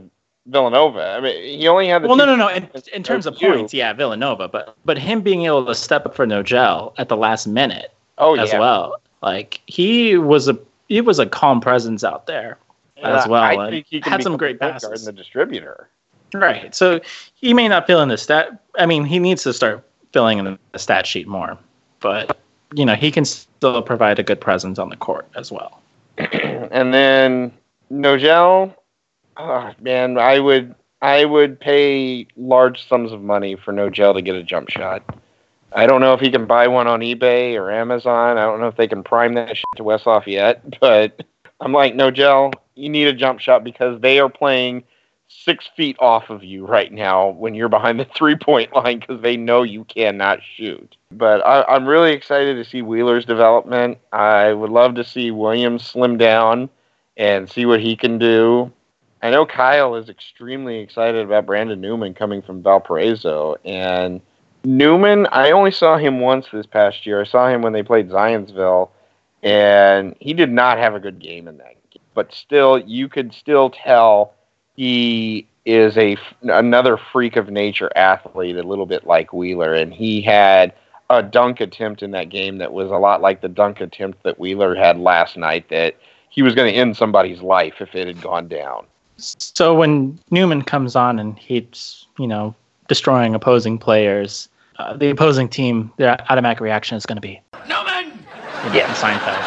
Villanova. 0.48 1.16
I 1.18 1.20
mean, 1.22 1.60
he 1.60 1.68
only 1.68 1.88
had 1.88 2.02
the 2.04 2.08
Well, 2.08 2.18
no, 2.18 2.26
no, 2.26 2.36
no. 2.36 2.48
In, 2.50 2.68
in 2.94 3.04
terms 3.04 3.26
of 3.28 3.36
points, 3.38 3.74
yeah, 3.74 3.94
Villanova, 3.94 4.48
but 4.48 4.76
but 4.86 4.98
him 4.98 5.22
being 5.22 5.46
able 5.46 5.66
to 5.66 5.76
step 5.76 6.06
up 6.06 6.16
for 6.16 6.26
Nojel 6.26 6.94
at 6.98 7.08
the 7.10 7.18
last 7.18 7.46
minute 7.48 7.94
Oh, 8.18 8.36
as 8.36 8.52
yeah. 8.52 8.60
well, 8.60 8.96
like 9.22 9.62
he 9.68 10.18
was 10.18 10.48
a 10.48 10.58
he 10.88 11.02
was 11.02 11.20
a 11.20 11.26
calm 11.28 11.62
presence 11.62 12.04
out 12.04 12.26
there 12.26 12.58
And 12.98 13.16
as 13.16 13.28
well. 13.28 13.44
I 13.44 13.70
think 13.70 13.86
he 13.88 14.02
can 14.02 14.12
had 14.12 14.24
some 14.24 14.38
great 14.38 14.60
point 14.60 14.72
guard 14.82 14.82
passes. 14.82 15.08
and 15.08 15.16
the 15.16 15.22
distributor. 15.22 15.88
Right. 16.34 16.74
So 16.74 17.00
he 17.36 17.54
may 17.54 17.68
not 17.68 17.86
fill 17.86 18.02
in 18.02 18.10
the 18.10 18.18
stat. 18.18 18.50
I 18.80 18.86
mean, 18.88 19.06
he 19.06 19.20
needs 19.20 19.44
to 19.44 19.54
start 19.54 19.84
filling 20.14 20.40
in 20.40 20.58
the 20.72 20.80
stat 20.80 21.06
sheet 21.06 21.28
more, 21.28 21.58
but 22.00 22.38
you 22.74 22.86
know 22.86 22.96
he 22.96 23.12
can 23.12 23.26
still 23.26 23.82
provide 23.82 24.20
a 24.20 24.24
good 24.24 24.42
presence 24.42 24.80
on 24.80 24.90
the 24.90 24.96
court 24.96 25.28
as 25.36 25.52
well. 25.52 25.82
and 26.18 26.94
then 26.94 27.52
Nojel, 27.92 28.74
oh, 29.38 29.72
man, 29.82 30.18
I 30.18 30.40
would 30.40 30.76
I 31.02 31.26
would 31.26 31.60
pay 31.60 32.28
large 32.36 32.88
sums 32.88 33.12
of 33.12 33.22
money 33.22 33.56
for 33.56 33.74
Nojel 33.74 34.14
to 34.14 34.22
get 34.22 34.36
a 34.36 34.44
jump 34.44 34.70
shot. 34.70 35.04
I 35.72 35.86
don't 35.86 36.02
know 36.02 36.14
if 36.14 36.20
he 36.20 36.32
can 36.32 36.46
buy 36.46 36.68
one 36.68 36.88
on 36.88 37.02
eBay 37.02 37.56
or 37.56 37.72
Amazon. 37.72 38.38
I 38.38 38.42
don't 38.44 38.60
know 38.60 38.68
if 38.68 38.76
they 38.76 38.88
can 38.88 39.04
prime 39.04 39.36
that 39.36 39.56
shit 39.56 39.66
to 39.78 39.84
Westhoff 39.84 40.26
yet, 40.26 40.80
but 40.82 41.24
I'm 41.60 41.72
like, 41.72 41.94
Nojel, 41.94 42.54
you 42.76 42.90
need 42.90 43.08
a 43.08 43.14
jump 43.14 43.40
shot 43.40 43.64
because 43.64 44.00
they 44.02 44.20
are 44.20 44.30
playing 44.30 44.84
six 45.30 45.70
feet 45.78 45.96
off 46.00 46.30
of 46.30 46.44
you 46.44 46.66
right 46.66 46.92
now 46.92 47.30
when 47.30 47.54
you're 47.54 47.70
behind 47.70 48.00
the 48.00 48.06
three 48.16 48.36
point 48.36 48.76
line 48.76 49.00
because 49.00 49.22
they 49.22 49.38
know 49.38 49.64
you 49.64 49.86
cannot 49.86 50.40
shoot. 50.44 50.98
But 51.12 51.46
I, 51.46 51.64
I'm 51.64 51.86
really 51.86 52.12
excited 52.12 52.56
to 52.56 52.70
see 52.70 52.82
Wheeler's 52.82 53.26
development. 53.26 54.00
I 54.12 54.54
would 54.54 54.72
love 54.72 54.96
to 54.96 55.04
see 55.04 55.32
Williams 55.32 55.86
slim 55.86 56.18
down 56.18 56.70
and 57.16 57.50
see 57.50 57.66
what 57.66 57.80
he 57.80 57.96
can 57.96 58.18
do. 58.18 58.72
I 59.22 59.30
know 59.30 59.46
Kyle 59.46 59.96
is 59.96 60.10
extremely 60.10 60.80
excited 60.80 61.24
about 61.26 61.46
Brandon 61.46 61.80
Newman 61.80 62.14
coming 62.14 62.42
from 62.42 62.64
Valparaiso. 62.64 63.58
And 63.66 64.22
Newman, 64.64 65.28
I 65.28 65.52
only 65.52 65.72
saw 65.72 65.98
him 65.98 66.22
once 66.22 66.48
this 66.52 66.66
past 66.66 67.06
year. 67.06 67.22
I 67.22 67.26
saw 67.26 67.50
him 67.50 67.62
when 67.62 67.74
they 67.74 67.84
played 67.84 68.10
Zionsville, 68.10 68.90
and 69.44 70.16
he 70.20 70.34
did 70.34 70.52
not 70.52 70.78
have 70.78 70.96
a 70.96 71.00
good 71.02 71.20
game 71.20 71.50
in 71.50 71.58
that 71.58 71.76
game. 71.90 72.02
But 72.14 72.34
still, 72.34 72.78
you 72.78 73.10
could 73.10 73.34
still 73.34 73.70
tell 73.70 74.34
he 74.80 75.46
is 75.66 75.98
a 75.98 76.16
another 76.44 76.96
freak 76.96 77.36
of 77.36 77.50
nature 77.50 77.92
athlete, 77.98 78.56
a 78.56 78.64
little 78.64 78.86
bit 78.86 79.06
like 79.06 79.34
Wheeler, 79.34 79.74
and 79.74 79.94
he 79.94 80.22
had 80.22 80.74
a 81.10 81.22
dunk 81.22 81.60
attempt 81.60 82.02
in 82.02 82.12
that 82.12 82.30
game 82.30 82.60
that 82.60 82.72
was 82.72 82.90
a 82.90 82.96
lot 82.96 83.20
like 83.22 83.42
the 83.42 83.50
dunk 83.50 83.82
attempt 83.82 84.24
that 84.24 84.40
Wheeler 84.40 84.76
had 84.76 84.98
last 84.98 85.36
night. 85.36 85.68
That 85.68 85.98
he 86.30 86.42
was 86.42 86.56
going 86.56 86.72
to 86.72 86.80
end 86.80 86.96
somebody's 86.96 87.42
life 87.42 87.82
if 87.82 87.94
it 87.94 88.08
had 88.08 88.22
gone 88.22 88.48
down. 88.48 88.86
So 89.18 89.76
when 89.76 90.18
Newman 90.32 90.62
comes 90.62 90.96
on 90.96 91.20
and 91.20 91.38
he's 91.38 92.06
you 92.18 92.28
know 92.28 92.56
destroying 92.88 93.36
opposing 93.36 93.78
players, 93.78 94.48
uh, 94.78 94.96
the 94.96 95.10
opposing 95.10 95.50
team 95.50 95.92
their 95.98 96.16
automatic 96.32 96.62
reaction 96.62 96.96
is 96.96 97.06
going 97.06 97.18
to 97.18 97.22
be 97.22 97.42
Newman. 97.68 98.18
yeah 98.74 98.88
Seinfeld. 98.94 99.44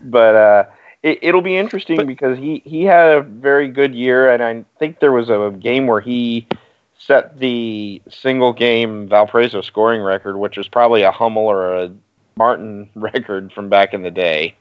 but 0.02 0.34
uh, 0.34 0.64
it, 1.04 1.18
it'll 1.20 1.42
be 1.42 1.56
interesting 1.56 2.06
because 2.06 2.38
he 2.38 2.62
he 2.64 2.82
had 2.82 3.10
a 3.10 3.20
very 3.20 3.68
good 3.68 3.94
year, 3.94 4.32
and 4.32 4.42
I 4.42 4.64
think 4.78 4.98
there 4.98 5.12
was 5.12 5.28
a 5.28 5.54
game 5.60 5.86
where 5.86 6.00
he 6.00 6.46
set 6.98 7.38
the 7.38 8.00
single 8.08 8.54
game 8.54 9.06
Valparaiso 9.06 9.60
scoring 9.60 10.00
record, 10.00 10.38
which 10.38 10.56
was 10.56 10.66
probably 10.66 11.02
a 11.02 11.12
Hummel 11.12 11.44
or 11.44 11.76
a 11.76 11.92
Martin 12.36 12.88
record 12.94 13.52
from 13.52 13.68
back 13.68 13.92
in 13.92 14.02
the 14.02 14.10
day, 14.10 14.56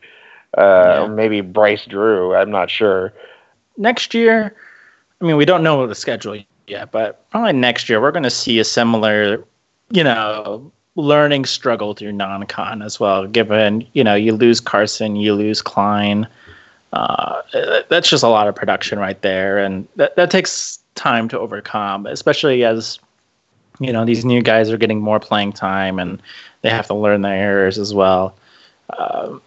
uh, 0.58 1.04
or 1.04 1.08
maybe 1.08 1.40
Bryce 1.40 1.86
Drew. 1.86 2.36
I'm 2.36 2.52
not 2.52 2.70
sure. 2.70 3.14
next 3.78 4.14
year, 4.14 4.54
I 5.22 5.26
mean, 5.26 5.38
we 5.38 5.46
don't 5.46 5.64
know 5.64 5.88
the 5.88 5.96
schedule 5.96 6.38
yet, 6.68 6.92
but 6.92 7.30
probably 7.32 7.54
next 7.54 7.88
year 7.88 8.02
we're 8.02 8.12
going 8.12 8.24
to 8.24 8.30
see 8.30 8.60
a 8.60 8.66
similar, 8.66 9.46
you 9.92 10.04
know, 10.04 10.70
learning 10.96 11.46
struggle 11.46 11.94
through 11.94 12.12
non-con 12.12 12.82
as 12.82 13.00
well. 13.00 13.28
Given 13.28 13.86
you 13.94 14.04
know 14.04 14.16
you 14.16 14.34
lose 14.34 14.60
Carsen, 14.60 15.16
you 15.16 15.34
lose 15.34 15.62
Cline, 15.62 16.28
uh, 16.94 17.42
that's 17.90 18.10
just 18.10 18.24
a 18.24 18.28
lot 18.28 18.48
of 18.48 18.56
production 18.56 19.00
right 19.00 19.22
there, 19.22 19.58
and 19.58 19.88
that 19.96 20.16
that 20.16 20.30
takes 20.32 20.80
time 20.96 21.28
to 21.30 21.40
overcome, 21.40 22.06
especially 22.06 22.64
as 22.64 23.00
you 23.80 23.92
know 23.92 24.06
these 24.06 24.24
new 24.24 24.42
guys 24.42 24.70
are 24.70 24.78
getting 24.78 25.02
more 25.02 25.20
playing 25.20 25.54
time 25.54 26.00
and 26.00 26.22
they 26.62 26.70
have 26.70 26.88
to 26.88 26.94
learn 26.94 27.22
their 27.22 27.34
errors 27.34 27.78
as 27.78 27.94
well. 27.94 28.36
Um, 28.98 29.42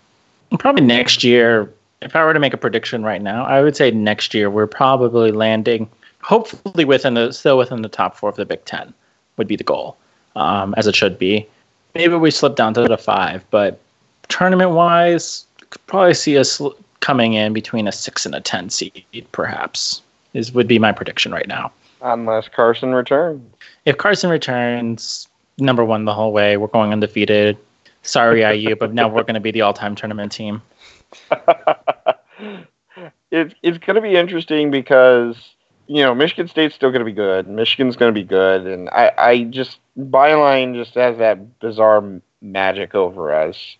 probably 0.58 0.84
next 0.84 1.22
year, 1.22 1.72
if 2.02 2.16
I 2.16 2.24
were 2.24 2.34
to 2.34 2.40
make 2.40 2.54
a 2.54 2.58
prediction 2.58 3.04
right 3.04 3.22
now, 3.22 3.44
I 3.44 3.62
would 3.62 3.76
say 3.76 3.90
next 3.90 4.34
year 4.34 4.50
we're 4.50 4.66
probably 4.66 5.30
landing, 5.30 5.88
hopefully 6.22 6.84
within 6.84 7.14
the 7.14 7.32
still 7.32 7.58
within 7.58 7.82
the 7.82 7.88
top 7.88 8.16
four 8.16 8.28
of 8.28 8.36
the 8.36 8.44
Big 8.44 8.64
Ten, 8.64 8.92
would 9.36 9.46
be 9.46 9.56
the 9.56 9.64
goal, 9.64 9.96
um, 10.36 10.74
as 10.76 10.86
it 10.86 10.94
should 10.94 11.18
be. 11.18 11.46
Maybe 11.94 12.14
we 12.14 12.30
slip 12.30 12.54
down 12.56 12.74
to 12.74 12.82
the 12.82 12.98
five, 12.98 13.44
but 13.50 13.80
tournament 14.28 14.72
wise, 14.72 15.46
could 15.70 15.84
probably 15.86 16.14
see 16.14 16.38
us 16.38 16.60
coming 17.00 17.34
in 17.34 17.52
between 17.52 17.88
a 17.88 17.92
six 17.92 18.24
and 18.26 18.34
a 18.34 18.40
ten 18.40 18.70
seed, 18.70 19.04
perhaps. 19.32 20.02
Is 20.34 20.52
would 20.52 20.68
be 20.68 20.78
my 20.78 20.92
prediction 20.92 21.32
right 21.32 21.48
now. 21.48 21.72
Unless 22.02 22.48
Carsen 22.48 22.94
returns. 22.94 23.42
If 23.86 23.96
Carsen 23.96 24.28
returns, 24.28 25.26
number 25.58 25.84
one 25.84 26.04
the 26.04 26.12
whole 26.12 26.32
way, 26.32 26.58
we're 26.58 26.66
going 26.66 26.92
undefeated. 26.92 27.56
Sorry, 28.02 28.42
IU, 28.42 28.76
but 28.80 28.92
now 28.92 29.08
we're 29.08 29.22
going 29.22 29.34
to 29.34 29.40
be 29.40 29.50
the 29.50 29.62
all-time 29.62 29.94
tournament 29.94 30.30
team. 30.32 30.60
it's 33.30 33.54
it's 33.62 33.78
going 33.78 33.94
to 33.94 34.02
be 34.02 34.14
interesting 34.14 34.70
because 34.70 35.36
you 35.86 36.02
know 36.02 36.14
Michigan 36.14 36.48
State's 36.48 36.74
still 36.74 36.90
going 36.90 37.00
to 37.00 37.06
be 37.06 37.12
good. 37.12 37.48
Michigan's 37.48 37.96
going 37.96 38.12
to 38.12 38.20
be 38.20 38.26
good, 38.26 38.66
and 38.66 38.90
I 38.90 39.12
I 39.16 39.42
just 39.44 39.78
byline 39.98 40.74
just 40.74 40.94
has 40.94 41.18
that 41.18 41.58
bizarre 41.58 42.20
magic 42.40 42.94
over 42.94 43.34
us. 43.34 43.76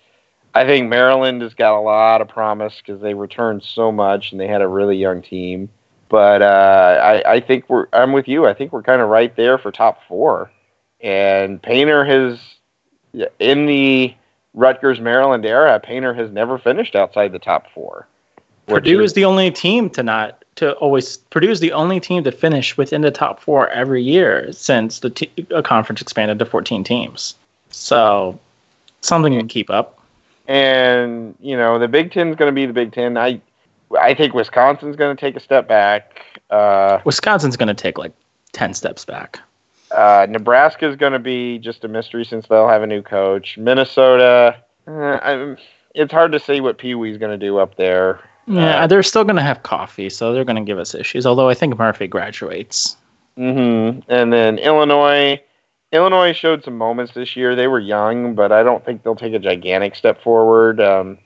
I 0.55 0.64
think 0.64 0.88
Maryland 0.88 1.42
has 1.42 1.55
got 1.55 1.79
a 1.79 1.81
lot 1.81 2.22
of 2.22 2.29
promise 2.29 2.74
because 2.78 3.03
they 3.03 3.12
returned 3.12 3.62
so 3.62 3.93
much 3.93 4.32
and 4.32 4.40
they 4.40 4.47
had 4.47 4.62
a 4.62 4.68
really 4.68 4.97
young 4.97 5.20
team. 5.20 5.68
But 6.09 6.40
uh, 6.40 6.99
I 7.03 7.34
I 7.34 7.40
think 7.40 7.68
we're 7.68 7.88
I'm 7.93 8.12
with 8.12 8.28
you. 8.28 8.47
I 8.47 8.55
think 8.55 8.72
we're 8.72 8.82
kind 8.82 9.03
of 9.03 9.09
right 9.09 9.34
there 9.36 9.59
for 9.59 9.72
top 9.72 9.99
four, 10.09 10.51
and 11.01 11.61
Painter 11.61 12.05
has 12.05 12.38
in 13.38 13.66
the 13.66 14.14
Rutgers 14.55 15.01
Maryland 15.01 15.45
era. 15.45 15.78
Painter 15.80 16.14
has 16.14 16.30
never 16.30 16.59
finished 16.59 16.95
outside 16.95 17.32
the 17.32 17.38
top 17.38 17.66
four. 17.74 18.09
Purdue 18.66 19.02
is 19.02 19.12
the 19.12 19.24
only 19.24 19.50
team 19.50 19.90
to 19.90 20.02
not 20.02 20.44
to 20.56 20.72
always 20.74 21.18
Purdue 21.18 21.50
is 21.50 21.60
the 21.60 21.72
only 21.72 22.00
team 22.00 22.24
to 22.24 22.32
finish 22.32 22.76
within 22.76 23.02
the 23.02 23.10
top 23.10 23.40
four 23.40 23.68
every 23.70 24.02
year 24.02 24.50
since 24.52 25.00
the 25.00 25.10
t- 25.10 25.30
a 25.50 25.62
conference 25.62 26.00
expanded 26.00 26.38
to 26.38 26.44
14 26.46 26.82
teams. 26.82 27.34
So 27.70 28.38
something 29.02 29.32
you 29.32 29.38
can 29.40 29.48
keep 29.48 29.70
up. 29.70 30.00
and 30.48 31.34
you 31.40 31.56
know 31.56 31.78
the 31.78 31.88
Big 31.88 32.12
Ten 32.12 32.28
is 32.28 32.36
going 32.36 32.48
to 32.50 32.54
be 32.54 32.66
the 32.66 32.72
Big 32.72 32.92
Ten. 32.92 33.16
I 33.16 33.40
I 34.00 34.14
think 34.14 34.34
Wisconsin's 34.34 34.96
going 34.96 35.16
to 35.16 35.20
take 35.20 35.36
a 35.36 35.40
step 35.40 35.68
back. 35.68 36.22
Uh, 36.50 37.00
Wisconsin's 37.04 37.56
going 37.56 37.68
to 37.68 37.74
take 37.74 37.98
like 37.98 38.12
10 38.52 38.74
steps 38.74 39.04
back. 39.04 39.38
Uh, 39.92 40.26
Nebraska 40.28 40.88
is 40.88 40.96
going 40.96 41.12
to 41.12 41.20
be 41.20 41.58
just 41.58 41.84
a 41.84 41.88
mystery 41.88 42.24
since 42.24 42.48
they'll 42.48 42.68
have 42.68 42.82
a 42.82 42.86
new 42.86 43.00
coach. 43.02 43.56
Minnesota, 43.56 44.56
uh, 44.88 45.54
it's 45.94 46.12
hard 46.12 46.32
to 46.32 46.40
say 46.40 46.60
what 46.60 46.78
Pee 46.78 46.96
Wee's 46.96 47.16
going 47.16 47.38
to 47.38 47.46
do 47.46 47.58
up 47.58 47.76
there. 47.76 48.20
Yeah, 48.47 48.84
uh, 48.84 48.86
they're 48.86 49.03
still 49.03 49.24
going 49.24 49.36
to 49.36 49.42
have 49.42 49.62
Coffey, 49.62 50.09
so 50.09 50.32
they're 50.32 50.44
going 50.44 50.57
to 50.57 50.62
give 50.62 50.78
us 50.78 50.94
issues. 50.94 51.26
Although 51.26 51.49
I 51.49 51.55
think 51.55 51.76
Murphy 51.76 52.07
graduates. 52.07 52.97
Mm-hmm. 53.36 54.11
And 54.11 54.32
then 54.32 54.59
Illinois, 54.59 55.42
Illinois 55.92 56.32
showed 56.32 56.64
some 56.64 56.78
moments 56.78 57.12
this 57.14 57.36
year. 57.36 57.57
They 57.57 57.66
were 57.66 57.80
young, 57.80 58.34
but 58.34 58.53
I 58.53 58.62
don't 58.62 58.84
think 58.84 59.03
they'll 59.03 59.16
take 59.16 59.34
a 59.34 59.38
gigantic 59.38 59.94
step 59.94 60.22
forward. 60.22 60.80
Um, 60.80 61.18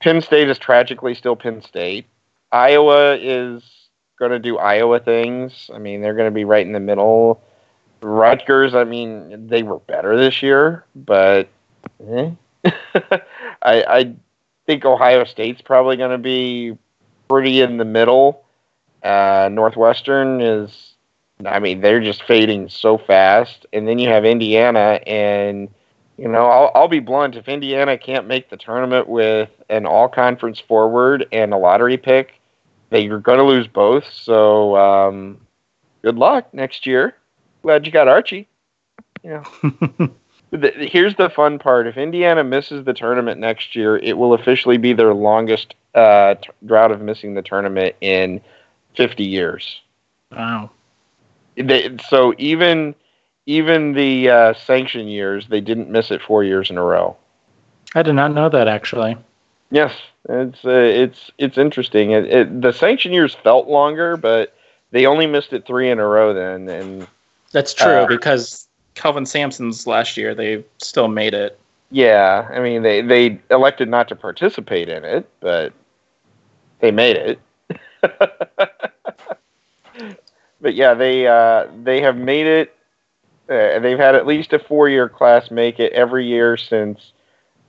Penn 0.00 0.20
State 0.20 0.48
is 0.48 0.58
tragically 0.58 1.14
still 1.14 1.36
Penn 1.36 1.62
State. 1.62 2.06
Iowa 2.52 3.16
is 3.16 3.62
going 4.18 4.30
to 4.30 4.38
do 4.38 4.58
Iowa 4.58 4.98
things. 4.98 5.70
I 5.74 5.78
mean, 5.78 6.00
they're 6.00 6.14
going 6.14 6.30
to 6.30 6.34
be 6.34 6.44
right 6.44 6.66
in 6.66 6.72
the 6.72 6.80
middle. 6.80 7.42
Rutgers, 8.02 8.74
I 8.74 8.84
mean, 8.84 9.46
they 9.46 9.62
were 9.62 9.78
better 9.80 10.16
this 10.16 10.42
year, 10.42 10.84
but 10.94 11.48
eh. 12.08 12.30
I, 12.64 13.20
I 13.62 14.14
think 14.66 14.84
Ohio 14.84 15.24
State's 15.24 15.62
probably 15.62 15.96
going 15.96 16.10
to 16.10 16.18
be 16.18 16.76
pretty 17.28 17.60
in 17.60 17.76
the 17.76 17.84
middle. 17.84 18.44
Uh, 19.02 19.48
Northwestern 19.52 20.40
is, 20.40 20.94
I 21.44 21.58
mean, 21.60 21.80
they're 21.80 22.00
just 22.00 22.22
fading 22.24 22.68
so 22.68 22.98
fast. 22.98 23.66
And 23.72 23.86
then 23.86 23.98
you 23.98 24.08
have 24.08 24.24
Indiana, 24.24 25.00
and 25.06 25.68
you 26.18 26.28
know, 26.28 26.46
I'll, 26.46 26.72
I'll 26.74 26.88
be 26.88 27.00
blunt. 27.00 27.36
If 27.36 27.48
Indiana 27.48 27.98
can't 27.98 28.26
make 28.26 28.50
the 28.50 28.56
tournament 28.56 29.08
with 29.08 29.50
an 29.68 29.86
all 29.86 30.08
conference 30.08 30.58
forward 30.58 31.26
and 31.30 31.52
a 31.52 31.58
lottery 31.58 31.98
pick, 31.98 32.40
they're 32.90 33.18
going 33.18 33.38
to 33.38 33.44
lose 33.44 33.66
both. 33.66 34.04
So, 34.12 34.76
um, 34.76 35.40
good 36.02 36.16
luck 36.16 36.52
next 36.54 36.86
year. 36.86 37.14
Glad 37.62 37.84
you 37.84 37.92
got 37.92 38.08
Archie. 38.08 38.48
Yeah. 39.22 39.44
the, 40.50 40.70
here's 40.78 41.16
the 41.16 41.30
fun 41.30 41.58
part: 41.58 41.86
if 41.86 41.96
Indiana 41.96 42.44
misses 42.44 42.84
the 42.84 42.94
tournament 42.94 43.40
next 43.40 43.74
year, 43.74 43.96
it 43.96 44.16
will 44.16 44.34
officially 44.34 44.76
be 44.76 44.92
their 44.92 45.14
longest 45.14 45.74
uh, 45.94 46.34
t- 46.34 46.48
drought 46.64 46.92
of 46.92 47.00
missing 47.00 47.34
the 47.34 47.42
tournament 47.42 47.96
in 48.00 48.40
50 48.96 49.24
years. 49.24 49.80
Wow. 50.30 50.70
They, 51.56 51.96
so 52.08 52.34
even 52.38 52.94
even 53.46 53.92
the 53.92 54.28
uh, 54.28 54.54
sanction 54.54 55.08
years, 55.08 55.46
they 55.48 55.60
didn't 55.60 55.88
miss 55.88 56.10
it 56.10 56.20
four 56.20 56.44
years 56.44 56.70
in 56.70 56.76
a 56.76 56.82
row. 56.82 57.16
I 57.94 58.02
did 58.02 58.14
not 58.14 58.34
know 58.34 58.48
that 58.48 58.68
actually. 58.68 59.16
Yes, 59.70 59.94
it's 60.28 60.64
uh, 60.64 60.70
it's 60.70 61.30
it's 61.38 61.58
interesting. 61.58 62.10
It, 62.10 62.24
it, 62.26 62.60
the 62.60 62.72
sanction 62.72 63.12
years 63.12 63.34
felt 63.34 63.68
longer, 63.68 64.16
but 64.16 64.54
they 64.90 65.06
only 65.06 65.26
missed 65.26 65.52
it 65.52 65.66
three 65.66 65.90
in 65.90 65.98
a 65.98 66.06
row 66.06 66.34
then, 66.34 66.68
and 66.68 67.06
that's 67.52 67.72
true 67.72 67.92
uh, 67.92 68.06
because 68.06 68.65
Kelvin 68.96 69.24
Sampson's 69.24 69.86
last 69.86 70.16
year 70.16 70.34
they 70.34 70.64
still 70.78 71.06
made 71.06 71.34
it. 71.34 71.58
Yeah, 71.90 72.48
I 72.50 72.58
mean 72.60 72.82
they 72.82 73.00
they 73.00 73.38
elected 73.50 73.88
not 73.88 74.08
to 74.08 74.16
participate 74.16 74.88
in 74.88 75.04
it, 75.04 75.28
but 75.38 75.72
they 76.80 76.90
made 76.90 77.16
it. 77.16 77.38
but 80.60 80.74
yeah, 80.74 80.94
they 80.94 81.28
uh, 81.28 81.68
they 81.84 82.00
have 82.00 82.16
made 82.16 82.46
it 82.46 82.76
uh, 83.48 83.78
they've 83.78 83.98
had 83.98 84.16
at 84.16 84.26
least 84.26 84.52
a 84.52 84.58
four-year 84.58 85.08
class 85.08 85.50
make 85.50 85.78
it 85.78 85.92
every 85.92 86.26
year 86.26 86.56
since 86.56 87.12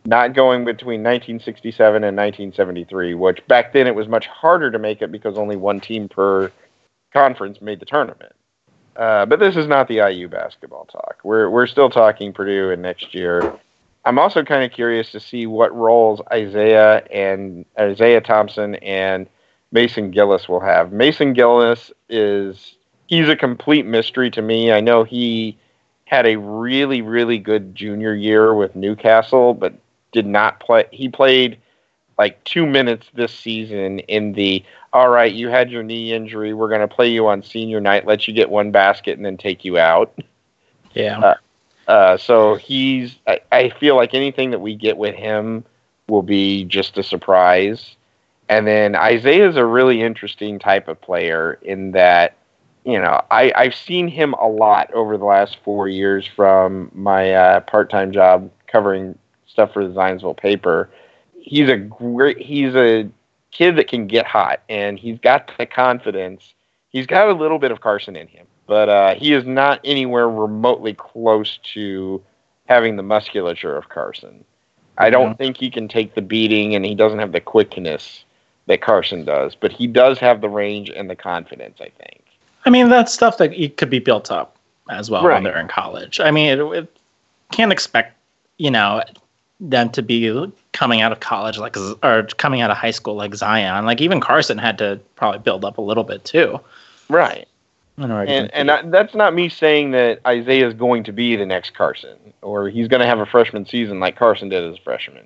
not 0.05 0.33
going 0.33 0.65
between 0.65 1.01
1967 1.03 2.03
and 2.03 2.17
1973, 2.17 3.13
which 3.13 3.45
back 3.47 3.73
then 3.73 3.85
it 3.85 3.93
was 3.93 4.07
much 4.07 4.25
harder 4.25 4.71
to 4.71 4.79
make 4.79 5.01
it 5.01 5.11
because 5.11 5.37
only 5.37 5.55
one 5.55 5.79
team 5.79 6.09
per 6.09 6.51
conference 7.13 7.61
made 7.61 7.79
the 7.79 7.85
tournament. 7.85 8.33
Uh, 8.97 9.27
but 9.27 9.39
this 9.39 9.55
is 9.55 9.67
not 9.67 9.87
the 9.87 9.97
IU 9.97 10.27
basketball 10.27 10.85
talk. 10.85 11.17
We're 11.23 11.49
we're 11.49 11.67
still 11.67 11.89
talking 11.89 12.33
Purdue 12.33 12.71
and 12.71 12.81
next 12.81 13.13
year. 13.13 13.53
I'm 14.05 14.17
also 14.17 14.43
kind 14.43 14.63
of 14.63 14.71
curious 14.71 15.11
to 15.11 15.19
see 15.19 15.45
what 15.45 15.75
roles 15.75 16.21
Isaiah 16.31 17.03
and 17.11 17.65
Isaiah 17.79 18.21
Thompson 18.21 18.75
and 18.75 19.27
Mason 19.71 20.11
Gillis 20.11 20.49
will 20.49 20.61
have. 20.61 20.91
Mason 20.91 21.33
Gillis 21.33 21.91
is 22.09 22.75
he's 23.07 23.29
a 23.29 23.35
complete 23.35 23.85
mystery 23.85 24.31
to 24.31 24.41
me. 24.41 24.71
I 24.71 24.81
know 24.81 25.03
he 25.03 25.57
had 26.05 26.25
a 26.25 26.37
really, 26.37 27.01
really 27.01 27.37
good 27.37 27.75
junior 27.75 28.15
year 28.15 28.53
with 28.53 28.75
Newcastle, 28.75 29.53
but 29.53 29.73
did 30.11 30.25
not 30.25 30.59
play. 30.59 30.85
He 30.91 31.09
played 31.09 31.59
like 32.17 32.43
two 32.43 32.65
minutes 32.65 33.07
this 33.13 33.33
season 33.33 33.99
in 33.99 34.33
the 34.33 34.63
all 34.93 35.09
right, 35.09 35.33
you 35.33 35.49
had 35.49 35.69
your 35.69 35.83
knee 35.83 36.13
injury. 36.13 36.53
We're 36.53 36.69
going 36.69 36.81
to 36.81 36.87
play 36.87 37.09
you 37.09 37.27
on 37.27 37.43
senior 37.43 37.79
night, 37.79 38.07
let 38.07 38.27
you 38.27 38.33
get 38.33 38.49
one 38.49 38.71
basket, 38.71 39.17
and 39.17 39.25
then 39.25 39.37
take 39.37 39.63
you 39.63 39.77
out. 39.77 40.17
Yeah. 40.93 41.19
Uh, 41.19 41.35
uh, 41.87 42.17
so 42.17 42.55
he's, 42.55 43.17
I, 43.27 43.39
I 43.51 43.69
feel 43.69 43.95
like 43.95 44.13
anything 44.13 44.51
that 44.51 44.59
we 44.59 44.75
get 44.75 44.97
with 44.97 45.13
him 45.13 45.63
will 46.07 46.23
be 46.23 46.63
just 46.63 46.97
a 46.97 47.03
surprise. 47.03 47.95
And 48.49 48.65
then 48.65 48.95
Isaiah 48.95 49.47
is 49.47 49.57
a 49.57 49.65
really 49.65 50.01
interesting 50.01 50.57
type 50.57 50.87
of 50.87 50.99
player 50.99 51.59
in 51.61 51.91
that 51.91 52.37
you 52.87 52.97
know, 52.97 53.21
I, 53.29 53.51
I've 53.53 53.75
seen 53.75 54.07
him 54.07 54.33
a 54.35 54.47
lot 54.47 54.93
over 54.93 55.17
the 55.17 55.25
last 55.25 55.57
four 55.65 55.89
years 55.89 56.25
from 56.25 56.89
my 56.93 57.33
uh, 57.33 57.59
part-time 57.59 58.13
job 58.13 58.49
covering 58.65 59.19
stuff 59.45 59.73
for 59.73 59.85
the 59.85 59.93
Zionsville 59.93 60.37
paper. 60.37 60.89
He's 61.47 61.69
a 61.69 61.77
great, 61.77 62.37
he's 62.39 62.75
a 62.75 63.09
kid 63.51 63.77
that 63.77 63.87
can 63.87 64.05
get 64.05 64.25
hot, 64.25 64.61
and 64.67 64.99
he's 64.99 65.17
got 65.19 65.49
the 65.57 65.65
confidence. 65.65 66.53
He's 66.89 67.05
got 67.05 67.29
a 67.29 67.33
little 67.33 67.57
bit 67.57 67.71
of 67.71 67.79
Carsen 67.79 68.17
in 68.17 68.27
him, 68.27 68.45
but 68.65 68.89
uh, 68.89 69.15
he 69.15 69.31
is 69.33 69.45
not 69.45 69.79
anywhere 69.85 70.29
remotely 70.29 70.93
close 70.93 71.57
to 71.73 72.21
having 72.65 72.97
the 72.97 73.03
musculature 73.03 73.77
of 73.77 73.87
Carsen. 73.87 74.43
I 74.97 75.09
don't 75.09 75.29
mm-hmm. 75.29 75.37
think 75.37 75.57
he 75.57 75.69
can 75.69 75.87
take 75.87 76.15
the 76.15 76.21
beating, 76.21 76.75
and 76.75 76.83
he 76.83 76.95
doesn't 76.95 77.19
have 77.19 77.31
the 77.31 77.39
quickness 77.39 78.25
that 78.65 78.81
Carsen 78.81 79.23
does, 79.23 79.55
but 79.55 79.71
he 79.71 79.87
does 79.87 80.19
have 80.19 80.41
the 80.41 80.49
range 80.49 80.89
and 80.89 81.09
the 81.09 81.15
confidence, 81.15 81.79
I 81.79 81.91
think. 82.03 82.25
I 82.65 82.69
mean, 82.69 82.89
that's 82.89 83.13
stuff 83.13 83.37
that 83.37 83.53
it 83.53 83.77
could 83.77 83.89
be 83.89 83.99
built 83.99 84.31
up 84.31 84.57
as 84.89 85.09
well 85.09 85.23
right. 85.23 85.35
when 85.35 85.43
they're 85.43 85.61
in 85.61 85.69
college. 85.69 86.19
I 86.19 86.31
mean, 86.31 86.59
it, 86.59 86.59
it 86.73 86.97
can't 87.51 87.71
expect, 87.71 88.17
you 88.57 88.69
know, 88.69 89.01
them 89.59 89.89
to 89.91 90.01
be 90.01 90.51
coming 90.73 91.01
out 91.01 91.11
of 91.11 91.19
college 91.19 91.57
like 91.57 91.75
or 92.03 92.23
coming 92.37 92.61
out 92.61 92.69
of 92.69 92.77
high 92.77 92.91
school 92.91 93.15
like 93.15 93.33
Zion. 93.35 93.85
Like 93.85 94.01
even 94.01 94.19
Carsen 94.19 94.57
had 94.57 94.77
to 94.77 94.99
probably 95.15 95.39
build 95.39 95.65
up 95.65 95.77
a 95.77 95.81
little 95.81 96.03
bit 96.03 96.23
too. 96.23 96.59
Right. 97.09 97.47
And 97.97 98.53
and 98.53 98.69
I, 98.69 98.83
that's 98.83 99.15
not 99.15 99.33
me 99.33 99.49
saying 99.49 99.91
that 99.91 100.19
Isaiah 100.25 100.67
is 100.67 100.75
going 100.75 101.03
to 101.05 101.11
be 101.11 101.35
the 101.35 101.45
next 101.45 101.73
Carsen 101.73 102.17
or 102.43 102.69
he's 102.69 102.87
going 102.87 103.01
to 103.01 103.07
have 103.07 103.19
a 103.19 103.25
freshman 103.25 103.65
season 103.65 103.99
like 103.99 104.15
Carsen 104.15 104.49
did 104.49 104.63
as 104.63 104.77
a 104.77 104.81
freshman. 104.81 105.25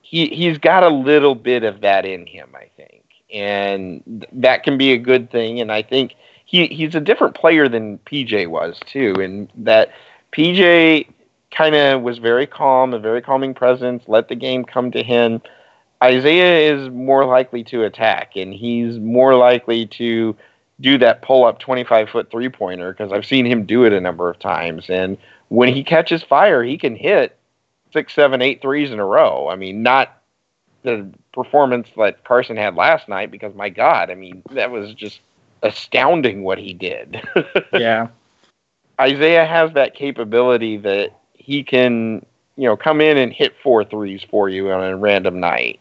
He 0.00 0.28
he's 0.28 0.56
got 0.56 0.82
a 0.82 0.88
little 0.88 1.34
bit 1.34 1.62
of 1.62 1.82
that 1.82 2.06
in 2.06 2.26
him, 2.26 2.48
I 2.54 2.70
think, 2.76 3.04
and 3.30 4.26
that 4.32 4.62
can 4.62 4.78
be 4.78 4.92
a 4.92 4.98
good 4.98 5.30
thing. 5.30 5.60
And 5.60 5.70
I 5.70 5.82
think 5.82 6.14
he 6.46 6.68
he's 6.68 6.94
a 6.94 7.00
different 7.00 7.34
player 7.34 7.68
than 7.68 7.98
PJ 7.98 8.46
was 8.46 8.80
too, 8.86 9.12
in 9.14 9.50
that 9.56 9.92
PJ 10.32 11.06
kind 11.50 11.74
of 11.74 12.02
was 12.02 12.18
very 12.18 12.46
calm, 12.46 12.94
a 12.94 12.98
very 12.98 13.22
calming 13.22 13.54
presence, 13.54 14.04
let 14.06 14.28
the 14.28 14.34
game 14.34 14.64
come 14.64 14.90
to 14.92 15.02
him. 15.02 15.40
Isaiah 16.02 16.74
is 16.74 16.90
more 16.90 17.24
likely 17.24 17.64
to 17.64 17.84
attack, 17.84 18.36
and 18.36 18.52
he's 18.52 18.98
more 18.98 19.34
likely 19.34 19.86
to 19.86 20.36
do 20.80 20.98
that 20.98 21.22
pull 21.22 21.44
up 21.44 21.58
25 21.58 22.10
foot 22.10 22.30
three 22.30 22.50
pointer 22.50 22.92
because 22.92 23.12
I've 23.12 23.24
seen 23.24 23.46
him 23.46 23.64
do 23.64 23.84
it 23.84 23.92
a 23.92 24.00
number 24.00 24.28
of 24.28 24.38
times. 24.38 24.90
And 24.90 25.16
when 25.48 25.72
he 25.72 25.82
catches 25.82 26.22
fire, 26.22 26.62
he 26.62 26.76
can 26.76 26.96
hit 26.96 27.36
six, 27.92 28.12
seven, 28.12 28.42
eight 28.42 28.60
threes 28.60 28.90
in 28.90 28.98
a 28.98 29.06
row. 29.06 29.48
I 29.48 29.56
mean, 29.56 29.82
not 29.82 30.22
the 30.82 31.10
performance 31.32 31.88
that 31.96 32.24
Carsen 32.24 32.56
had 32.56 32.74
last 32.74 33.08
night 33.08 33.30
because 33.30 33.54
my 33.54 33.70
God, 33.70 34.10
I 34.10 34.14
mean, 34.14 34.42
that 34.50 34.70
was 34.70 34.92
just 34.94 35.20
astounding 35.62 36.42
what 36.42 36.58
he 36.58 36.74
did. 36.74 37.22
yeah. 37.72 38.08
Isaiah 39.00 39.46
has 39.46 39.72
that 39.72 39.94
capability 39.94 40.76
that 40.78 41.18
he 41.46 41.62
can, 41.62 42.26
you 42.56 42.64
know, 42.64 42.76
come 42.76 43.00
in 43.00 43.16
and 43.16 43.32
hit 43.32 43.54
four 43.62 43.84
threes 43.84 44.20
for 44.28 44.48
you 44.48 44.72
on 44.72 44.82
a 44.82 44.96
random 44.96 45.38
night. 45.38 45.78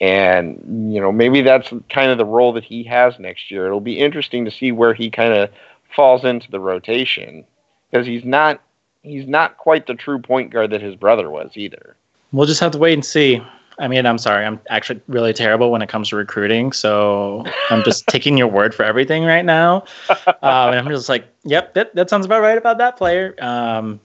And, 0.00 0.94
you 0.94 1.00
know, 1.00 1.10
maybe 1.10 1.42
that's 1.42 1.68
kind 1.90 2.12
of 2.12 2.16
the 2.16 2.24
role 2.24 2.52
that 2.52 2.62
he 2.62 2.84
has 2.84 3.18
next 3.18 3.50
year. 3.50 3.66
It'll 3.66 3.80
be 3.80 3.98
interesting 3.98 4.44
to 4.44 4.52
see 4.52 4.70
where 4.70 4.94
he 4.94 5.10
kind 5.10 5.34
of 5.34 5.50
falls 5.94 6.24
into 6.24 6.48
the 6.52 6.60
rotation 6.60 7.44
because 7.90 8.06
he's 8.06 8.24
not 8.24 8.62
he's 9.02 9.26
not 9.26 9.56
quite 9.56 9.88
the 9.88 9.94
true 9.94 10.20
point 10.20 10.52
guard 10.52 10.70
that 10.70 10.80
his 10.80 10.94
brother 10.94 11.28
was 11.28 11.50
either. 11.56 11.96
We'll 12.32 12.46
just 12.46 12.60
have 12.60 12.70
to 12.70 12.78
wait 12.78 12.94
and 12.94 13.04
see. 13.04 13.42
I 13.80 13.88
mean, 13.88 14.06
I'm 14.06 14.18
sorry. 14.18 14.46
I'm 14.46 14.60
actually 14.68 15.00
really 15.08 15.32
terrible 15.32 15.72
when 15.72 15.82
it 15.82 15.88
comes 15.88 16.10
to 16.10 16.16
recruiting. 16.16 16.70
So 16.70 17.44
I'm 17.70 17.82
just 17.82 18.06
taking 18.08 18.38
your 18.38 18.46
word 18.46 18.74
for 18.76 18.84
everything 18.84 19.24
right 19.24 19.44
now. 19.44 19.84
Um, 20.42 20.70
and 20.70 20.78
I'm 20.78 20.88
just 20.88 21.10
like, 21.10 21.26
yep, 21.44 21.74
that, 21.74 21.94
that 21.94 22.08
sounds 22.08 22.24
about 22.24 22.40
right 22.40 22.56
about 22.56 22.78
that 22.78 22.96
player. 22.96 23.34
Um, 23.40 24.00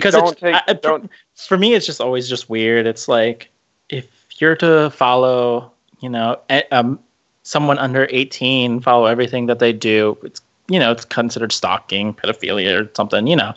because 0.00 0.14
it's, 0.14 0.40
take, 0.40 0.54
I, 0.54 1.00
for 1.36 1.58
me, 1.58 1.74
it's 1.74 1.86
just 1.86 2.00
always 2.00 2.28
just 2.28 2.48
weird. 2.48 2.86
It's 2.86 3.08
like 3.08 3.50
if 3.88 4.06
you're 4.38 4.56
to 4.56 4.90
follow 4.90 5.72
you 6.00 6.08
know, 6.08 6.40
um, 6.70 6.98
someone 7.42 7.78
under 7.78 8.06
18 8.10 8.80
follow 8.80 9.06
everything 9.06 9.46
that 9.46 9.58
they 9.58 9.72
do. 9.72 10.16
It's 10.22 10.40
you 10.70 10.78
know, 10.78 10.92
it's 10.92 11.06
considered 11.06 11.50
stalking, 11.50 12.12
pedophilia, 12.12 12.84
or 12.84 12.90
something, 12.94 13.26
you 13.26 13.36
know. 13.36 13.54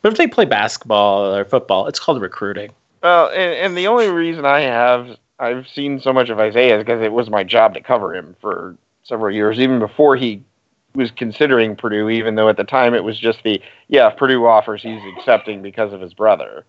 But 0.00 0.12
if 0.12 0.18
they 0.18 0.26
play 0.26 0.46
basketball 0.46 1.34
or 1.34 1.44
football, 1.44 1.86
it's 1.86 2.00
called 2.00 2.22
recruiting. 2.22 2.72
Well, 3.02 3.28
and, 3.28 3.52
and 3.52 3.76
the 3.76 3.88
only 3.88 4.08
reason 4.08 4.46
I 4.46 4.60
have 4.60 5.18
I've 5.38 5.68
seen 5.68 6.00
so 6.00 6.14
much 6.14 6.30
of 6.30 6.40
Isaiah 6.40 6.78
is 6.78 6.80
because 6.82 7.02
it 7.02 7.12
was 7.12 7.28
my 7.28 7.44
job 7.44 7.74
to 7.74 7.82
cover 7.82 8.14
him 8.14 8.34
for 8.40 8.74
several 9.02 9.34
years, 9.34 9.60
even 9.60 9.78
before 9.78 10.16
he 10.16 10.42
was 10.96 11.10
considering 11.10 11.76
Purdue, 11.76 12.08
even 12.08 12.34
though 12.34 12.48
at 12.48 12.56
the 12.56 12.64
time 12.64 12.94
it 12.94 13.04
was 13.04 13.18
just 13.18 13.42
the 13.44 13.60
yeah, 13.88 14.08
if 14.08 14.16
Purdue 14.16 14.46
offers, 14.46 14.82
he's 14.82 15.02
accepting 15.16 15.62
because 15.62 15.92
of 15.92 16.00
his 16.00 16.14
brother. 16.14 16.64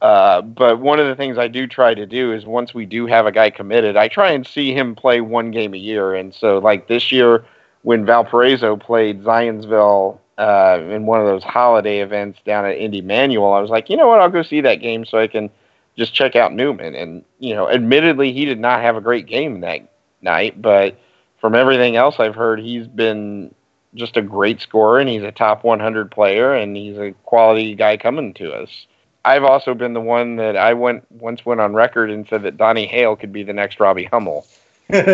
Uh, 0.00 0.42
but 0.42 0.80
one 0.80 1.00
of 1.00 1.06
the 1.06 1.14
things 1.14 1.38
I 1.38 1.48
do 1.48 1.66
try 1.66 1.94
to 1.94 2.04
do 2.04 2.32
is 2.32 2.44
once 2.44 2.74
we 2.74 2.84
do 2.84 3.06
have 3.06 3.26
a 3.26 3.32
guy 3.32 3.48
committed, 3.50 3.96
I 3.96 4.08
try 4.08 4.32
and 4.32 4.46
see 4.46 4.74
him 4.74 4.94
play 4.94 5.20
one 5.20 5.50
game 5.50 5.72
a 5.72 5.78
year. 5.78 6.14
And 6.14 6.34
so, 6.34 6.58
like 6.58 6.88
this 6.88 7.10
year, 7.10 7.44
when 7.82 8.04
Valparaiso 8.04 8.76
played 8.76 9.22
Zionsville 9.22 10.18
uh, 10.36 10.80
in 10.90 11.06
one 11.06 11.20
of 11.20 11.26
those 11.26 11.42
holiday 11.42 12.00
events 12.00 12.38
down 12.44 12.66
at 12.66 12.76
Indy 12.76 13.00
Manual, 13.00 13.52
I 13.52 13.60
was 13.60 13.70
like, 13.70 13.88
you 13.88 13.96
know 13.96 14.08
what, 14.08 14.20
I'll 14.20 14.28
go 14.28 14.42
see 14.42 14.60
that 14.60 14.76
game 14.76 15.06
so 15.06 15.18
I 15.18 15.26
can 15.26 15.48
just 15.96 16.12
check 16.12 16.36
out 16.36 16.52
Newman. 16.52 16.94
And 16.94 17.24
you 17.38 17.54
know, 17.54 17.70
admittedly, 17.70 18.32
he 18.32 18.44
did 18.44 18.60
not 18.60 18.82
have 18.82 18.96
a 18.96 19.00
great 19.00 19.26
game 19.26 19.60
that 19.60 19.90
night, 20.20 20.60
but 20.60 20.98
from 21.40 21.54
everything 21.54 21.96
else 21.96 22.16
I've 22.18 22.34
heard, 22.34 22.60
he's 22.60 22.86
been 22.86 23.54
just 23.94 24.16
a 24.16 24.22
great 24.22 24.60
scorer 24.60 24.98
and 24.98 25.08
he's 25.08 25.22
a 25.22 25.32
top 25.32 25.64
100 25.64 26.10
player 26.10 26.52
and 26.54 26.76
he's 26.76 26.98
a 26.98 27.12
quality 27.24 27.74
guy 27.74 27.96
coming 27.96 28.34
to 28.34 28.52
us. 28.52 28.86
I've 29.24 29.44
also 29.44 29.74
been 29.74 29.94
the 29.94 30.00
one 30.00 30.36
that 30.36 30.56
I 30.56 30.74
went 30.74 31.10
once 31.10 31.46
went 31.46 31.60
on 31.60 31.72
record 31.72 32.10
and 32.10 32.28
said 32.28 32.42
that 32.42 32.56
Donnie 32.56 32.86
Hale 32.86 33.16
could 33.16 33.32
be 33.32 33.42
the 33.42 33.54
next 33.54 33.80
Robbie 33.80 34.04
Hummel. 34.04 34.46
let's 34.90 35.08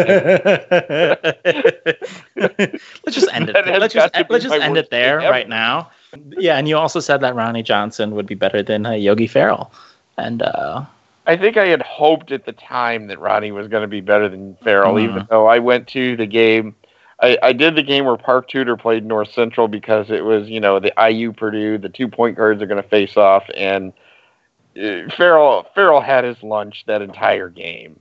just 3.12 3.32
end 3.32 3.50
it. 3.50 3.52
There. 3.52 3.78
Let's 3.78 3.94
just 3.94 4.12
let's 4.28 4.44
just 4.44 4.60
end 4.60 4.76
it 4.76 4.90
there 4.90 5.18
right 5.18 5.48
now. 5.48 5.90
Yeah, 6.30 6.56
and 6.56 6.66
you 6.66 6.76
also 6.76 6.98
said 6.98 7.20
that 7.20 7.36
Ronnie 7.36 7.62
Johnson 7.62 8.16
would 8.16 8.26
be 8.26 8.34
better 8.34 8.64
than 8.64 8.84
uh, 8.84 8.92
Yogi 8.92 9.28
Ferrell, 9.28 9.72
and 10.16 10.42
uh, 10.42 10.84
I 11.26 11.36
think 11.36 11.56
I 11.56 11.66
had 11.66 11.82
hoped 11.82 12.32
at 12.32 12.46
the 12.46 12.52
time 12.52 13.06
that 13.06 13.20
Ronnie 13.20 13.52
was 13.52 13.68
going 13.68 13.82
to 13.82 13.88
be 13.88 14.00
better 14.00 14.28
than 14.28 14.56
Ferrell, 14.64 14.94
mm. 14.94 15.04
even 15.04 15.26
though 15.30 15.46
I 15.46 15.60
went 15.60 15.86
to 15.88 16.16
the 16.16 16.26
game. 16.26 16.74
I, 17.22 17.38
I 17.42 17.52
did 17.52 17.76
the 17.76 17.82
game 17.82 18.06
where 18.06 18.16
Park 18.16 18.48
Tudor 18.48 18.76
played 18.76 19.04
North 19.04 19.32
Central 19.32 19.68
because 19.68 20.10
it 20.10 20.24
was, 20.24 20.48
you 20.48 20.60
know, 20.60 20.80
the 20.80 20.92
IU 20.98 21.32
Purdue, 21.32 21.78
the 21.78 21.88
two 21.88 22.08
point 22.08 22.36
guards 22.36 22.62
are 22.62 22.66
going 22.66 22.82
to 22.82 22.88
face 22.88 23.16
off, 23.16 23.44
and 23.54 23.92
uh, 24.76 25.08
Ferrell 25.16 25.66
Ferrell 25.74 26.00
had 26.00 26.24
his 26.24 26.42
lunch 26.42 26.84
that 26.86 27.02
entire 27.02 27.48
game. 27.48 28.00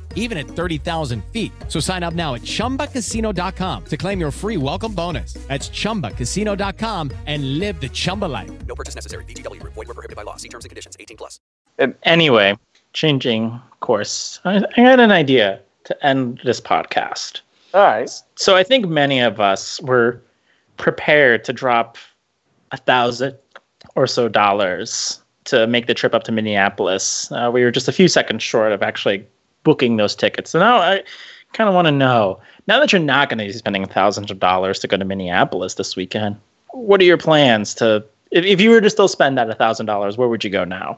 even 0.15 0.37
at 0.39 0.47
thirty 0.47 0.77
thousand 0.77 1.23
feet. 1.25 1.51
So 1.67 1.79
sign 1.79 2.01
up 2.01 2.15
now 2.15 2.33
at 2.33 2.41
ChumbaCasino.com 2.41 3.85
to 3.85 3.97
claim 3.97 4.19
your 4.19 4.31
free 4.31 4.57
welcome 4.57 4.93
bonus. 4.93 5.33
That's 5.47 5.69
ChumbaCasino.com 5.69 7.11
and 7.27 7.59
live 7.59 7.79
the 7.79 7.89
Chumba 7.89 8.25
life. 8.25 8.49
No 8.65 8.73
purchase 8.73 8.95
necessary. 8.95 9.25
VGW. 9.25 9.61
Void 9.63 9.75
were 9.75 9.85
prohibited 9.85 10.15
by 10.15 10.23
law. 10.23 10.37
See 10.37 10.49
terms 10.49 10.65
and 10.65 10.69
conditions. 10.69 10.95
18 10.99 11.17
plus. 11.17 11.39
And 11.77 11.93
anyway, 12.03 12.57
changing 12.93 13.59
course. 13.81 14.39
I, 14.45 14.63
I 14.77 14.81
had 14.81 14.99
an 14.99 15.11
idea 15.11 15.59
to 15.83 16.05
end 16.05 16.39
this 16.43 16.61
podcast. 16.61 17.41
All 17.73 17.81
right. 17.81 18.09
So 18.35 18.55
I 18.55 18.63
think 18.63 18.87
many 18.87 19.19
of 19.19 19.39
us 19.39 19.81
were 19.81 20.21
prepared 20.77 21.43
to 21.45 21.53
drop 21.53 21.97
a 22.71 22.77
thousand 22.77 23.35
or 23.95 24.07
so 24.07 24.29
dollars 24.29 25.21
to 25.45 25.67
make 25.67 25.87
the 25.87 25.93
trip 25.93 26.13
up 26.13 26.23
to 26.23 26.31
Minneapolis. 26.31 27.31
Uh, 27.31 27.49
we 27.51 27.63
were 27.63 27.71
just 27.71 27.87
a 27.87 27.91
few 27.91 28.07
seconds 28.07 28.43
short 28.43 28.71
of 28.71 28.83
actually 28.83 29.25
booking 29.63 29.97
those 29.97 30.15
tickets. 30.15 30.51
So 30.51 30.59
now 30.59 30.77
I 30.77 31.03
kind 31.53 31.67
of 31.67 31.75
want 31.75 31.87
to 31.87 31.91
know 31.91 32.39
now 32.67 32.79
that 32.79 32.91
you're 32.91 33.01
not 33.01 33.29
going 33.29 33.39
to 33.39 33.45
be 33.45 33.53
spending 33.53 33.85
thousands 33.85 34.31
of 34.31 34.39
dollars 34.39 34.79
to 34.79 34.87
go 34.87 34.97
to 34.97 35.05
Minneapolis 35.05 35.75
this 35.75 35.95
weekend, 35.95 36.39
what 36.69 37.01
are 37.01 37.05
your 37.05 37.17
plans 37.17 37.73
to 37.75 38.05
if, 38.31 38.45
if 38.45 38.61
you 38.61 38.71
were 38.71 38.81
to 38.81 38.89
still 38.89 39.07
spend 39.07 39.37
that 39.37 39.55
thousand 39.57 39.85
dollars, 39.85 40.17
where 40.17 40.27
would 40.27 40.43
you 40.43 40.49
go 40.49 40.63
now? 40.63 40.97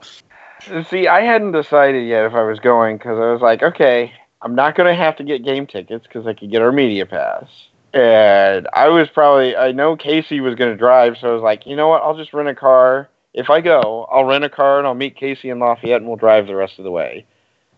See, 0.90 1.08
I 1.08 1.22
hadn't 1.22 1.52
decided 1.52 2.08
yet 2.08 2.26
if 2.26 2.34
I 2.34 2.44
was 2.44 2.60
going 2.60 2.98
because 2.98 3.20
I 3.20 3.32
was 3.32 3.42
like, 3.42 3.64
okay, 3.64 4.14
I'm 4.42 4.56
not 4.56 4.76
going 4.76 4.88
to 4.88 4.96
have 4.96 5.18
to 5.18 5.24
get 5.24 5.44
game 5.44 5.68
tickets 5.68 6.06
because 6.08 6.26
I 6.26 6.34
could 6.34 6.52
get 6.52 6.62
our 6.62 6.72
media 6.72 7.06
pass. 7.06 7.48
And 7.94 8.68
I 8.74 8.88
was 8.88 9.10
probably, 9.10 9.56
I 9.56 9.72
know 9.72 9.96
Casey 9.96 10.40
was 10.40 10.56
going 10.56 10.72
to 10.72 10.78
drive, 10.78 11.18
so 11.20 11.30
I 11.30 11.34
was 11.34 11.44
like, 11.44 11.68
you 11.68 11.76
know 11.76 11.90
what? 11.90 12.02
I'll 12.02 12.18
just 12.18 12.34
rent 12.34 12.50
a 12.50 12.56
car. 12.56 13.10
If 13.34 13.50
I 13.50 13.62
go, 13.62 14.08
I'll 14.12 14.26
rent 14.26 14.44
a 14.44 14.50
car 14.50 14.78
and 14.78 14.88
I'll 14.88 14.94
meet 14.94 15.16
Casey 15.16 15.50
in 15.50 15.60
Lafayette 15.60 15.98
and 15.98 16.08
we'll 16.08 16.18
drive 16.18 16.48
the 16.48 16.56
rest 16.56 16.78
of 16.78 16.86
the 16.86 16.92
way. 16.92 17.26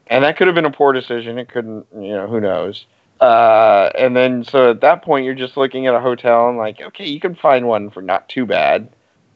And 0.07 0.23
that 0.23 0.37
could 0.37 0.47
have 0.47 0.55
been 0.55 0.65
a 0.65 0.71
poor 0.71 0.93
decision. 0.93 1.37
It 1.37 1.49
couldn't, 1.49 1.85
you 1.93 2.09
know, 2.09 2.27
who 2.27 2.39
knows. 2.39 2.85
Uh, 3.19 3.89
and 3.97 4.15
then, 4.15 4.43
so 4.43 4.71
at 4.71 4.81
that 4.81 5.03
point, 5.03 5.25
you're 5.25 5.33
just 5.33 5.57
looking 5.57 5.87
at 5.87 5.95
a 5.95 5.99
hotel 5.99 6.49
and 6.49 6.57
like, 6.57 6.81
okay, 6.81 7.07
you 7.07 7.19
can 7.19 7.35
find 7.35 7.67
one 7.67 7.89
for 7.89 8.01
not 8.01 8.27
too 8.29 8.45
bad. 8.45 8.89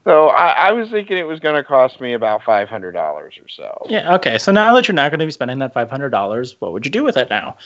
So 0.03 0.27
I, 0.29 0.69
I 0.69 0.71
was 0.71 0.89
thinking 0.89 1.17
it 1.17 1.27
was 1.27 1.39
going 1.39 1.55
to 1.55 1.63
cost 1.63 2.01
me 2.01 2.13
about 2.13 2.43
five 2.43 2.69
hundred 2.69 2.93
dollars 2.93 3.35
or 3.41 3.47
so. 3.47 3.85
Yeah. 3.89 4.15
Okay. 4.15 4.37
So 4.37 4.51
now 4.51 4.73
that 4.75 4.87
you're 4.87 4.95
not 4.95 5.11
going 5.11 5.19
to 5.19 5.25
be 5.25 5.31
spending 5.31 5.59
that 5.59 5.73
five 5.73 5.89
hundred 5.89 6.09
dollars, 6.09 6.55
what 6.59 6.71
would 6.73 6.85
you 6.85 6.91
do 6.91 7.03
with 7.03 7.17
it 7.17 7.29
now? 7.29 7.57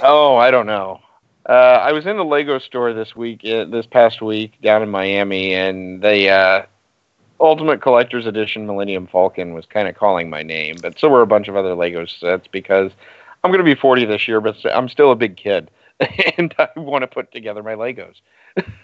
Oh, 0.00 0.36
I 0.36 0.50
don't 0.50 0.66
know. 0.66 1.00
Uh, 1.48 1.52
I 1.52 1.92
was 1.92 2.06
in 2.06 2.16
the 2.16 2.24
Lego 2.24 2.58
store 2.58 2.92
this 2.92 3.16
week, 3.16 3.44
uh, 3.44 3.64
this 3.64 3.84
past 3.84 4.22
week 4.22 4.60
down 4.62 4.82
in 4.82 4.90
Miami, 4.90 5.54
and 5.54 6.00
they 6.00 6.30
uh, 6.30 6.62
Ultimate 7.42 7.82
Collector's 7.82 8.26
Edition 8.26 8.66
Millennium 8.66 9.06
Falcon 9.06 9.52
was 9.52 9.66
kind 9.66 9.88
of 9.88 9.96
calling 9.96 10.30
my 10.30 10.42
name, 10.42 10.76
but 10.80 10.98
so 10.98 11.08
were 11.08 11.22
a 11.22 11.26
bunch 11.26 11.48
of 11.48 11.56
other 11.56 11.74
Lego 11.74 12.06
sets 12.06 12.46
because 12.46 12.92
I'm 13.44 13.50
going 13.50 13.58
to 13.58 13.64
be 13.64 13.74
40 13.74 14.06
this 14.06 14.26
year, 14.26 14.40
but 14.40 14.56
I'm 14.72 14.88
still 14.88 15.10
a 15.10 15.16
big 15.16 15.36
kid, 15.36 15.70
and 16.38 16.54
I 16.58 16.68
want 16.76 17.02
to 17.02 17.08
put 17.08 17.32
together 17.32 17.62
my 17.62 17.74
Legos 17.74 18.20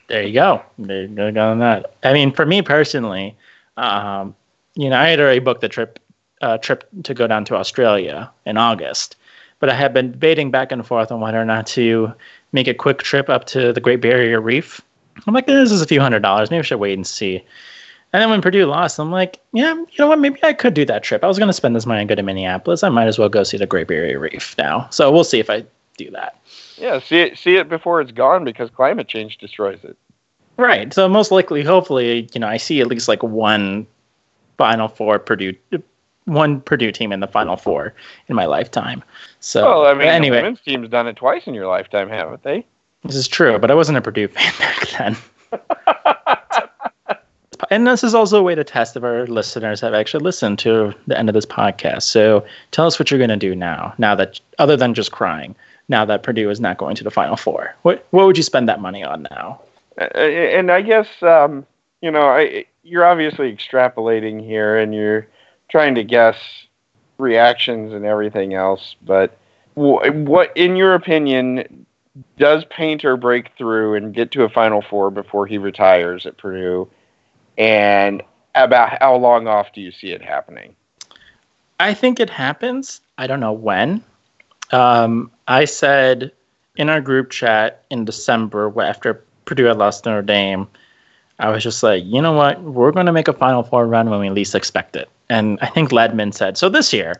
there 0.08 0.22
you 0.22 0.32
go. 0.32 0.62
There 0.78 1.02
you 1.02 1.08
go 1.32 1.50
on 1.50 1.58
that. 1.58 1.94
I 2.02 2.12
mean, 2.12 2.32
for 2.32 2.46
me 2.46 2.62
personally, 2.62 3.36
um, 3.76 4.34
you 4.74 4.88
know, 4.88 4.98
I 4.98 5.08
had 5.08 5.20
already 5.20 5.40
booked 5.40 5.60
the 5.60 5.68
trip 5.68 5.98
uh, 6.40 6.58
trip 6.58 6.88
to 7.02 7.14
go 7.14 7.26
down 7.26 7.44
to 7.46 7.56
Australia 7.56 8.30
in 8.46 8.56
August, 8.56 9.16
but 9.58 9.68
I 9.68 9.74
had 9.74 9.92
been 9.92 10.12
debating 10.12 10.50
back 10.50 10.70
and 10.70 10.86
forth 10.86 11.10
on 11.10 11.20
whether 11.20 11.40
or 11.40 11.44
not 11.44 11.66
to 11.68 12.12
make 12.52 12.68
a 12.68 12.74
quick 12.74 12.98
trip 12.98 13.28
up 13.28 13.44
to 13.46 13.72
the 13.72 13.80
Great 13.80 14.00
Barrier 14.00 14.40
Reef. 14.40 14.80
I'm 15.26 15.34
like, 15.34 15.46
this 15.46 15.72
is 15.72 15.82
a 15.82 15.86
few 15.86 16.00
hundred 16.00 16.22
dollars. 16.22 16.50
Maybe 16.50 16.60
I 16.60 16.62
should 16.62 16.78
wait 16.78 16.94
and 16.94 17.06
see. 17.06 17.44
And 18.12 18.22
then 18.22 18.30
when 18.30 18.40
Purdue 18.40 18.64
lost, 18.64 18.98
I'm 18.98 19.10
like, 19.10 19.38
yeah, 19.52 19.74
you 19.74 19.86
know 19.98 20.06
what? 20.06 20.18
Maybe 20.18 20.42
I 20.42 20.54
could 20.54 20.72
do 20.72 20.86
that 20.86 21.02
trip. 21.02 21.22
I 21.22 21.26
was 21.26 21.38
going 21.38 21.48
to 21.48 21.52
spend 21.52 21.76
this 21.76 21.84
money 21.84 22.00
and 22.00 22.08
go 22.08 22.14
to 22.14 22.22
Minneapolis. 22.22 22.82
I 22.82 22.88
might 22.88 23.06
as 23.06 23.18
well 23.18 23.28
go 23.28 23.42
see 23.42 23.58
the 23.58 23.66
Great 23.66 23.86
Barrier 23.86 24.18
Reef 24.18 24.56
now. 24.56 24.88
So 24.90 25.12
we'll 25.12 25.24
see 25.24 25.40
if 25.40 25.50
I 25.50 25.64
do 25.98 26.10
that. 26.12 26.36
Yeah, 26.78 27.00
see 27.00 27.20
it 27.20 27.38
see 27.38 27.56
it 27.56 27.68
before 27.68 28.00
it's 28.00 28.12
gone 28.12 28.44
because 28.44 28.70
climate 28.70 29.08
change 29.08 29.36
destroys 29.38 29.80
it. 29.82 29.96
Right. 30.56 30.92
So 30.94 31.08
most 31.08 31.30
likely, 31.30 31.62
hopefully, 31.62 32.28
you 32.32 32.40
know, 32.40 32.48
I 32.48 32.56
see 32.56 32.80
at 32.80 32.86
least 32.86 33.08
like 33.08 33.22
one 33.22 33.86
Final 34.56 34.88
Four 34.88 35.18
Purdue, 35.18 35.54
one 36.24 36.60
Purdue 36.62 36.92
team 36.92 37.12
in 37.12 37.20
the 37.20 37.26
Final 37.26 37.56
Four 37.56 37.94
in 38.28 38.34
my 38.34 38.46
lifetime. 38.46 39.02
So, 39.40 39.64
well, 39.64 39.86
I 39.86 39.94
mean, 39.94 40.08
anyway, 40.08 40.36
the 40.36 40.42
women's 40.42 40.60
team's 40.60 40.88
done 40.88 41.06
it 41.08 41.16
twice 41.16 41.46
in 41.46 41.54
your 41.54 41.66
lifetime, 41.66 42.08
haven't 42.08 42.42
they? 42.42 42.66
This 43.04 43.16
is 43.16 43.28
true, 43.28 43.58
but 43.58 43.70
I 43.70 43.74
wasn't 43.74 43.98
a 43.98 44.00
Purdue 44.00 44.28
fan 44.28 44.52
back 44.58 44.88
then. 44.98 45.16
and 47.70 47.86
this 47.86 48.02
is 48.04 48.14
also 48.14 48.38
a 48.38 48.42
way 48.42 48.54
to 48.54 48.64
test 48.64 48.96
if 48.96 49.04
our 49.04 49.26
listeners 49.26 49.80
have 49.80 49.94
actually 49.94 50.22
listened 50.22 50.58
to 50.60 50.94
the 51.06 51.18
end 51.18 51.28
of 51.28 51.34
this 51.34 51.46
podcast. 51.46 52.02
So 52.02 52.44
tell 52.70 52.86
us 52.86 52.98
what 52.98 53.10
you're 53.10 53.18
going 53.18 53.30
to 53.30 53.36
do 53.36 53.54
now, 53.54 53.94
now 53.98 54.14
that 54.14 54.40
other 54.58 54.76
than 54.76 54.94
just 54.94 55.12
crying 55.12 55.54
now 55.88 56.04
that 56.04 56.22
Purdue 56.22 56.50
is 56.50 56.60
not 56.60 56.78
going 56.78 56.96
to 56.96 57.04
the 57.04 57.10
Final 57.10 57.36
Four? 57.36 57.74
What 57.82 58.06
what 58.10 58.26
would 58.26 58.36
you 58.36 58.42
spend 58.42 58.68
that 58.68 58.80
money 58.80 59.02
on 59.02 59.26
now? 59.30 59.60
And 60.14 60.70
I 60.70 60.82
guess 60.82 61.08
um, 61.22 61.66
you 62.00 62.10
know 62.10 62.28
I, 62.28 62.66
you're 62.82 63.06
obviously 63.06 63.54
extrapolating 63.54 64.44
here, 64.44 64.76
and 64.78 64.94
you're 64.94 65.26
trying 65.70 65.94
to 65.96 66.04
guess 66.04 66.36
reactions 67.18 67.92
and 67.92 68.04
everything 68.04 68.54
else. 68.54 68.94
But 69.02 69.36
what, 69.74 70.56
in 70.56 70.76
your 70.76 70.94
opinion, 70.94 71.86
does 72.36 72.64
Painter 72.66 73.16
break 73.16 73.50
through 73.56 73.94
and 73.94 74.14
get 74.14 74.30
to 74.32 74.44
a 74.44 74.48
Final 74.48 74.82
Four 74.82 75.10
before 75.10 75.46
he 75.46 75.58
retires 75.58 76.26
at 76.26 76.36
Purdue? 76.36 76.88
And 77.58 78.22
about 78.54 78.98
how 79.00 79.16
long 79.16 79.46
off 79.46 79.72
do 79.72 79.80
you 79.80 79.90
see 79.92 80.12
it 80.12 80.22
happening? 80.22 80.74
I 81.80 81.92
think 81.94 82.18
it 82.20 82.30
happens. 82.30 83.00
I 83.18 83.26
don't 83.26 83.40
know 83.40 83.52
when. 83.52 84.02
Um, 84.70 85.30
I 85.48 85.64
said 85.64 86.32
in 86.76 86.88
our 86.88 87.00
group 87.00 87.30
chat 87.30 87.84
in 87.90 88.04
December 88.04 88.72
after 88.80 89.22
Purdue 89.44 89.64
had 89.64 89.78
lost 89.78 90.06
Notre 90.06 90.22
Dame, 90.22 90.68
I 91.40 91.50
was 91.50 91.62
just 91.62 91.82
like, 91.82 92.04
you 92.04 92.20
know 92.20 92.32
what? 92.32 92.60
We're 92.62 92.90
going 92.92 93.06
to 93.06 93.12
make 93.12 93.28
a 93.28 93.32
Final 93.32 93.62
Four 93.62 93.86
run 93.86 94.10
when 94.10 94.20
we 94.20 94.30
least 94.30 94.54
expect 94.54 94.96
it. 94.96 95.08
And 95.28 95.58
I 95.60 95.66
think 95.66 95.90
Ledman 95.90 96.34
said, 96.34 96.56
so 96.56 96.68
this 96.68 96.92
year. 96.92 97.14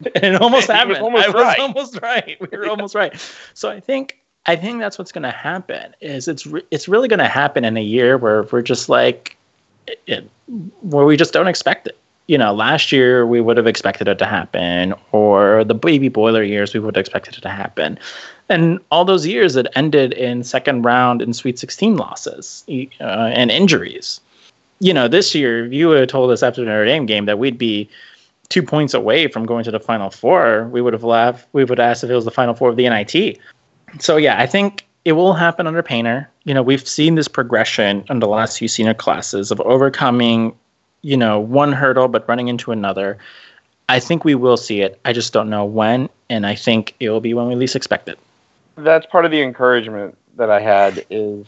And 0.14 0.34
it 0.34 0.40
almost 0.40 0.66
He 0.66 0.72
was 0.72 0.78
happened. 0.78 0.96
almost 0.98 1.24
I 1.24 1.28
was 1.28 1.34
right. 1.42 1.58
almost 1.60 1.98
right. 2.00 2.38
We 2.40 2.56
were 2.56 2.68
almost 2.68 2.94
right. 2.94 3.12
So 3.54 3.68
I 3.70 3.80
think 3.80 4.18
I 4.46 4.56
think 4.56 4.80
that's 4.80 4.98
what's 4.98 5.12
going 5.12 5.24
to 5.24 5.30
happen. 5.30 5.94
Is 6.00 6.26
it's 6.26 6.46
re- 6.46 6.64
it's 6.70 6.88
really 6.88 7.06
going 7.06 7.18
to 7.18 7.28
happen 7.28 7.66
in 7.66 7.76
a 7.76 7.82
year 7.82 8.16
where 8.16 8.44
we're 8.44 8.62
just 8.62 8.88
like, 8.88 9.36
it, 10.06 10.28
where 10.82 11.04
we 11.04 11.16
just 11.16 11.32
don't 11.32 11.48
expect 11.48 11.86
it. 11.86 11.96
You 12.26 12.38
know, 12.38 12.52
last 12.52 12.92
year 12.92 13.26
we 13.26 13.40
would 13.40 13.56
have 13.56 13.66
expected 13.66 14.06
it 14.06 14.18
to 14.18 14.26
happen, 14.26 14.94
or 15.10 15.64
the 15.64 15.74
baby 15.74 16.08
boiler 16.08 16.44
years 16.44 16.72
we 16.72 16.80
would 16.80 16.94
have 16.94 17.00
expected 17.00 17.36
it 17.36 17.40
to 17.40 17.48
happen, 17.48 17.98
and 18.48 18.78
all 18.90 19.04
those 19.04 19.26
years 19.26 19.56
it 19.56 19.66
ended 19.74 20.12
in 20.12 20.44
second 20.44 20.82
round 20.82 21.22
and 21.22 21.34
Sweet 21.34 21.58
16 21.58 21.96
losses 21.96 22.64
uh, 23.00 23.32
and 23.34 23.50
injuries. 23.50 24.20
You 24.78 24.94
know, 24.94 25.08
this 25.08 25.34
year 25.34 25.66
if 25.66 25.72
you 25.72 25.88
would 25.88 25.98
have 25.98 26.08
told 26.08 26.30
us 26.30 26.42
after 26.42 26.60
the 26.60 26.66
Notre 26.66 26.84
Dame 26.84 27.04
game 27.04 27.26
that 27.26 27.38
we'd 27.38 27.58
be 27.58 27.88
two 28.48 28.62
points 28.62 28.94
away 28.94 29.26
from 29.26 29.44
going 29.44 29.64
to 29.64 29.70
the 29.70 29.80
Final 29.80 30.10
Four, 30.10 30.68
we 30.68 30.80
would 30.80 30.92
have 30.92 31.04
laughed. 31.04 31.48
We 31.52 31.64
would 31.64 31.78
have 31.78 31.90
asked 31.90 32.04
if 32.04 32.10
it 32.10 32.14
was 32.14 32.24
the 32.24 32.30
Final 32.30 32.54
Four 32.54 32.68
of 32.68 32.76
the 32.76 32.88
NIT. 32.88 33.38
So 33.98 34.16
yeah, 34.16 34.40
I 34.40 34.46
think 34.46 34.86
it 35.04 35.12
will 35.12 35.32
happen 35.32 35.66
under 35.66 35.82
Painter. 35.82 36.29
You 36.44 36.54
know, 36.54 36.62
we've 36.62 36.86
seen 36.86 37.14
this 37.14 37.28
progression 37.28 38.04
in 38.08 38.20
the 38.20 38.28
last 38.28 38.58
few 38.58 38.68
senior 38.68 38.94
classes 38.94 39.50
of 39.50 39.60
overcoming, 39.60 40.56
you 41.02 41.16
know, 41.16 41.38
one 41.38 41.72
hurdle 41.72 42.08
but 42.08 42.26
running 42.28 42.48
into 42.48 42.72
another. 42.72 43.18
I 43.88 44.00
think 44.00 44.24
we 44.24 44.34
will 44.34 44.56
see 44.56 44.80
it. 44.80 44.98
I 45.04 45.12
just 45.12 45.32
don't 45.32 45.50
know 45.50 45.64
when, 45.64 46.08
and 46.28 46.46
I 46.46 46.54
think 46.54 46.94
it 47.00 47.10
will 47.10 47.20
be 47.20 47.34
when 47.34 47.48
we 47.48 47.56
least 47.56 47.76
expect 47.76 48.08
it. 48.08 48.18
that's 48.76 49.04
part 49.06 49.24
of 49.24 49.30
the 49.30 49.42
encouragement 49.42 50.16
that 50.36 50.50
I 50.50 50.60
had 50.60 51.04
is 51.10 51.46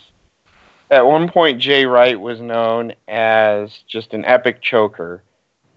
at 0.91 1.07
one 1.07 1.29
point 1.31 1.59
Jay 1.59 1.87
Wright 1.87 2.21
was 2.21 2.41
known 2.41 2.93
as 3.09 3.79
just 3.87 4.13
an 4.13 4.25
epic 4.27 4.61
choker 4.61 5.23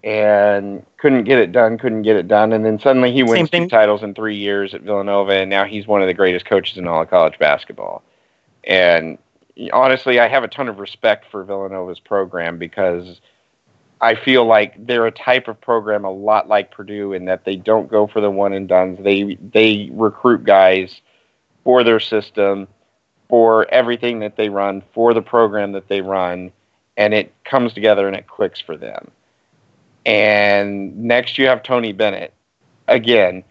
and 0.04 0.84
couldn't 0.98 1.24
get 1.24 1.38
it 1.38 1.52
done, 1.52 1.78
couldn't 1.78 2.02
get 2.02 2.16
it 2.16 2.28
done, 2.28 2.52
and 2.52 2.64
then 2.64 2.78
suddenly 2.78 3.12
he 3.12 3.22
wins 3.22 3.50
two 3.50 3.66
titles 3.66 4.02
in 4.02 4.14
three 4.14 4.36
years 4.36 4.74
at 4.74 4.82
Villanova, 4.82 5.32
and 5.32 5.50
now 5.50 5.64
he's 5.64 5.86
one 5.86 6.02
of 6.02 6.06
the 6.06 6.14
greatest 6.14 6.44
coaches 6.44 6.76
in 6.76 6.86
all 6.86 7.02
of 7.02 7.10
college 7.10 7.38
basketball. 7.38 8.02
And 8.66 9.18
honestly, 9.72 10.20
I 10.20 10.28
have 10.28 10.44
a 10.44 10.48
ton 10.48 10.68
of 10.68 10.78
respect 10.78 11.26
for 11.30 11.44
Villanova's 11.44 12.00
program 12.00 12.58
because 12.58 13.20
I 14.00 14.14
feel 14.14 14.44
like 14.44 14.86
they're 14.86 15.06
a 15.06 15.12
type 15.12 15.48
of 15.48 15.60
program 15.60 16.04
a 16.04 16.10
lot 16.10 16.48
like 16.48 16.70
Purdue 16.70 17.12
in 17.12 17.24
that 17.26 17.44
they 17.44 17.56
don't 17.56 17.88
go 17.88 18.06
for 18.06 18.20
the 18.20 18.30
one 18.30 18.52
and 18.52 18.68
dones. 18.68 18.98
They 19.02 19.36
they 19.36 19.90
recruit 19.92 20.44
guys 20.44 21.00
for 21.64 21.82
their 21.82 22.00
system, 22.00 22.68
for 23.28 23.68
everything 23.72 24.20
that 24.20 24.36
they 24.36 24.48
run, 24.48 24.82
for 24.92 25.14
the 25.14 25.22
program 25.22 25.72
that 25.72 25.88
they 25.88 26.00
run, 26.00 26.52
and 26.96 27.14
it 27.14 27.32
comes 27.44 27.72
together 27.72 28.06
and 28.06 28.16
it 28.16 28.26
clicks 28.26 28.60
for 28.60 28.76
them. 28.76 29.10
And 30.04 30.96
next 31.04 31.38
you 31.38 31.46
have 31.46 31.62
Tony 31.62 31.92
Bennett. 31.92 32.32
Again, 32.88 33.42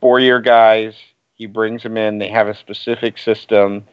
four 0.00 0.18
year 0.20 0.40
guys. 0.40 0.94
He 1.34 1.46
brings 1.46 1.82
them 1.82 1.96
in. 1.96 2.18
They 2.18 2.28
have 2.28 2.48
a 2.48 2.54
specific 2.54 3.18
system. 3.18 3.84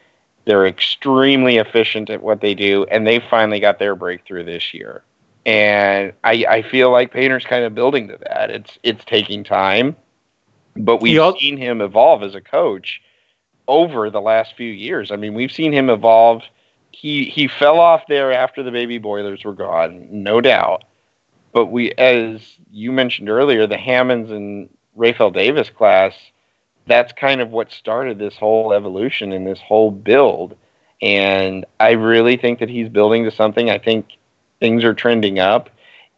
They're 0.50 0.66
extremely 0.66 1.58
efficient 1.58 2.10
at 2.10 2.24
what 2.24 2.42
they 2.42 2.56
do, 2.56 2.84
and 2.86 3.06
they 3.06 3.20
finally 3.20 3.60
got 3.60 3.78
their 3.78 3.94
breakthrough 3.94 4.44
this 4.44 4.74
year. 4.74 5.04
And 5.46 6.12
I, 6.24 6.44
I 6.50 6.62
feel 6.64 6.90
like 6.90 7.14
Painter's 7.14 7.46
kind 7.46 7.66
of 7.66 7.76
building 7.76 8.08
to 8.08 8.18
that. 8.18 8.50
It's 8.50 8.80
it's 8.82 9.06
taking 9.06 9.44
time, 9.44 9.96
but 10.76 11.02
we've 11.02 11.22
seen 11.38 11.58
him 11.58 11.82
evolve 11.82 12.24
as 12.24 12.34
a 12.34 12.42
coach 12.42 13.00
over 13.68 14.10
the 14.10 14.22
last 14.22 14.56
few 14.58 14.72
years. 14.72 15.12
I 15.12 15.18
mean, 15.18 15.36
we've 15.36 15.52
seen 15.52 15.72
him 15.72 15.88
evolve. 15.88 16.42
He 16.90 17.26
he 17.26 17.48
fell 17.48 17.80
off 17.80 18.08
there 18.10 18.34
after 18.34 18.64
the 18.64 18.72
baby 18.72 18.98
boilers 18.98 19.44
were 19.44 19.54
gone, 19.54 20.08
no 20.10 20.42
doubt. 20.42 20.84
But 21.54 21.68
we, 21.68 21.92
as 21.92 22.42
you 22.72 22.92
mentioned 22.92 23.30
earlier, 23.30 23.68
the 23.68 23.78
Hammons 23.78 24.32
and 24.32 24.68
Rapheal 24.98 25.32
Davis 25.32 25.70
class, 25.70 26.16
that's 26.90 27.14
kind 27.14 27.40
of 27.40 27.52
what 27.52 27.72
started 27.72 28.20
this 28.20 28.36
whole 28.36 28.74
evolution 28.74 29.32
and 29.32 29.48
this 29.48 29.62
whole 29.62 29.92
build. 29.92 30.58
And 31.02 31.66
I 31.80 31.92
really 31.92 32.36
think 32.36 32.60
that 32.60 32.68
he's 32.68 32.90
building 32.90 33.24
to 33.24 33.32
something. 33.32 33.70
I 33.70 33.78
think 33.78 34.18
things 34.60 34.84
are 34.84 34.94
trending 34.94 35.40
up. 35.40 35.70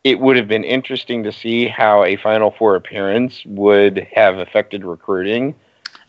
It 0.03 0.19
would 0.19 0.37
have 0.37 0.47
been 0.47 0.63
interesting 0.63 1.21
to 1.23 1.31
see 1.31 1.67
how 1.67 2.03
a 2.03 2.15
Final 2.15 2.49
Four 2.49 2.75
appearance 2.75 3.43
would 3.45 4.07
have 4.15 4.39
affected 4.39 4.83
recruiting. 4.83 5.53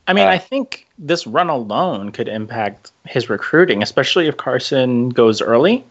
I 0.09 0.15
mean, 0.15 0.27
Uh, 0.27 0.31
I 0.31 0.39
think 0.39 0.87
this 0.99 1.27
run 1.27 1.51
alone 1.51 2.11
could 2.11 2.29
impact 2.29 2.93
his 3.05 3.29
recruiting, 3.29 3.83
especially 3.83 4.29
if 4.29 4.37
Carsen 4.39 5.11
goes 5.11 5.43
early 5.43 5.85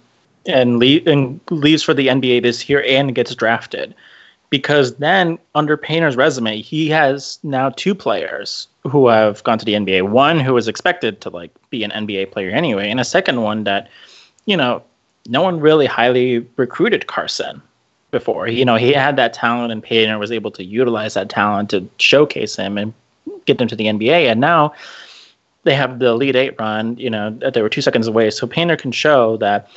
and, 0.48 0.80
le- 0.80 1.02
and 1.06 1.40
leaves 1.52 1.84
for 1.84 1.94
the 1.94 2.08
NBA 2.08 2.42
this 2.42 2.68
year 2.68 2.84
and 2.88 3.14
gets 3.14 3.36
drafted. 3.36 3.94
Because 4.52 4.98
then, 4.98 5.40
under 5.56 5.78
Painter's 5.78 6.16
resume, 6.16 6.62
he 6.62 6.90
has 6.90 7.40
now 7.42 7.70
two 7.70 7.96
players 7.96 8.68
who 8.84 9.08
have 9.08 9.42
gone 9.44 9.58
to 9.58 9.66
the 9.66 9.74
NBA. 9.74 10.10
One 10.10 10.40
who 10.40 10.56
is 10.58 10.68
expected 10.68 11.22
to 11.22 11.30
like 11.30 11.52
be 11.70 11.84
an 11.84 11.92
NBA 11.92 12.32
player 12.32 12.52
anyway, 12.52 12.92
and 12.92 13.00
a 13.00 13.06
second 13.06 13.42
one 13.42 13.64
that, 13.64 13.90
you 14.46 14.56
know, 14.56 14.84
no 15.28 15.42
one 15.42 15.60
really 15.60 15.86
highly 15.86 16.46
recruited 16.58 17.08
Carsen 17.08 17.62
before. 18.12 18.48
You 18.48 18.66
know, 18.66 18.76
he 18.76 18.92
had 18.92 19.16
that 19.16 19.34
talent, 19.34 19.72
and 19.72 19.82
Painter 19.82 20.20
was 20.20 20.32
able 20.32 20.52
to 20.52 20.64
utilize 20.64 21.14
that 21.14 21.30
talent 21.30 21.70
to 21.72 21.90
showcase 21.98 22.56
him 22.56 22.78
and 22.78 22.94
get 23.46 23.58
them 23.58 23.68
to 23.70 23.76
the 23.76 23.86
NBA. 23.86 24.30
And 24.30 24.42
now 24.42 24.74
they 25.64 25.76
have 25.76 26.00
the 26.00 26.08
Elite 26.08 26.36
Eight 26.36 26.56
run, 26.60 26.98
you 26.98 27.10
know, 27.10 27.30
that 27.40 27.54
they 27.54 27.62
were 27.62 27.70
two 27.70 27.82
seconds 27.82 28.08
away. 28.08 28.30
So 28.32 28.48
Painter 28.48 28.76
can 28.76 28.92
show 28.92 29.38
that 29.38 29.70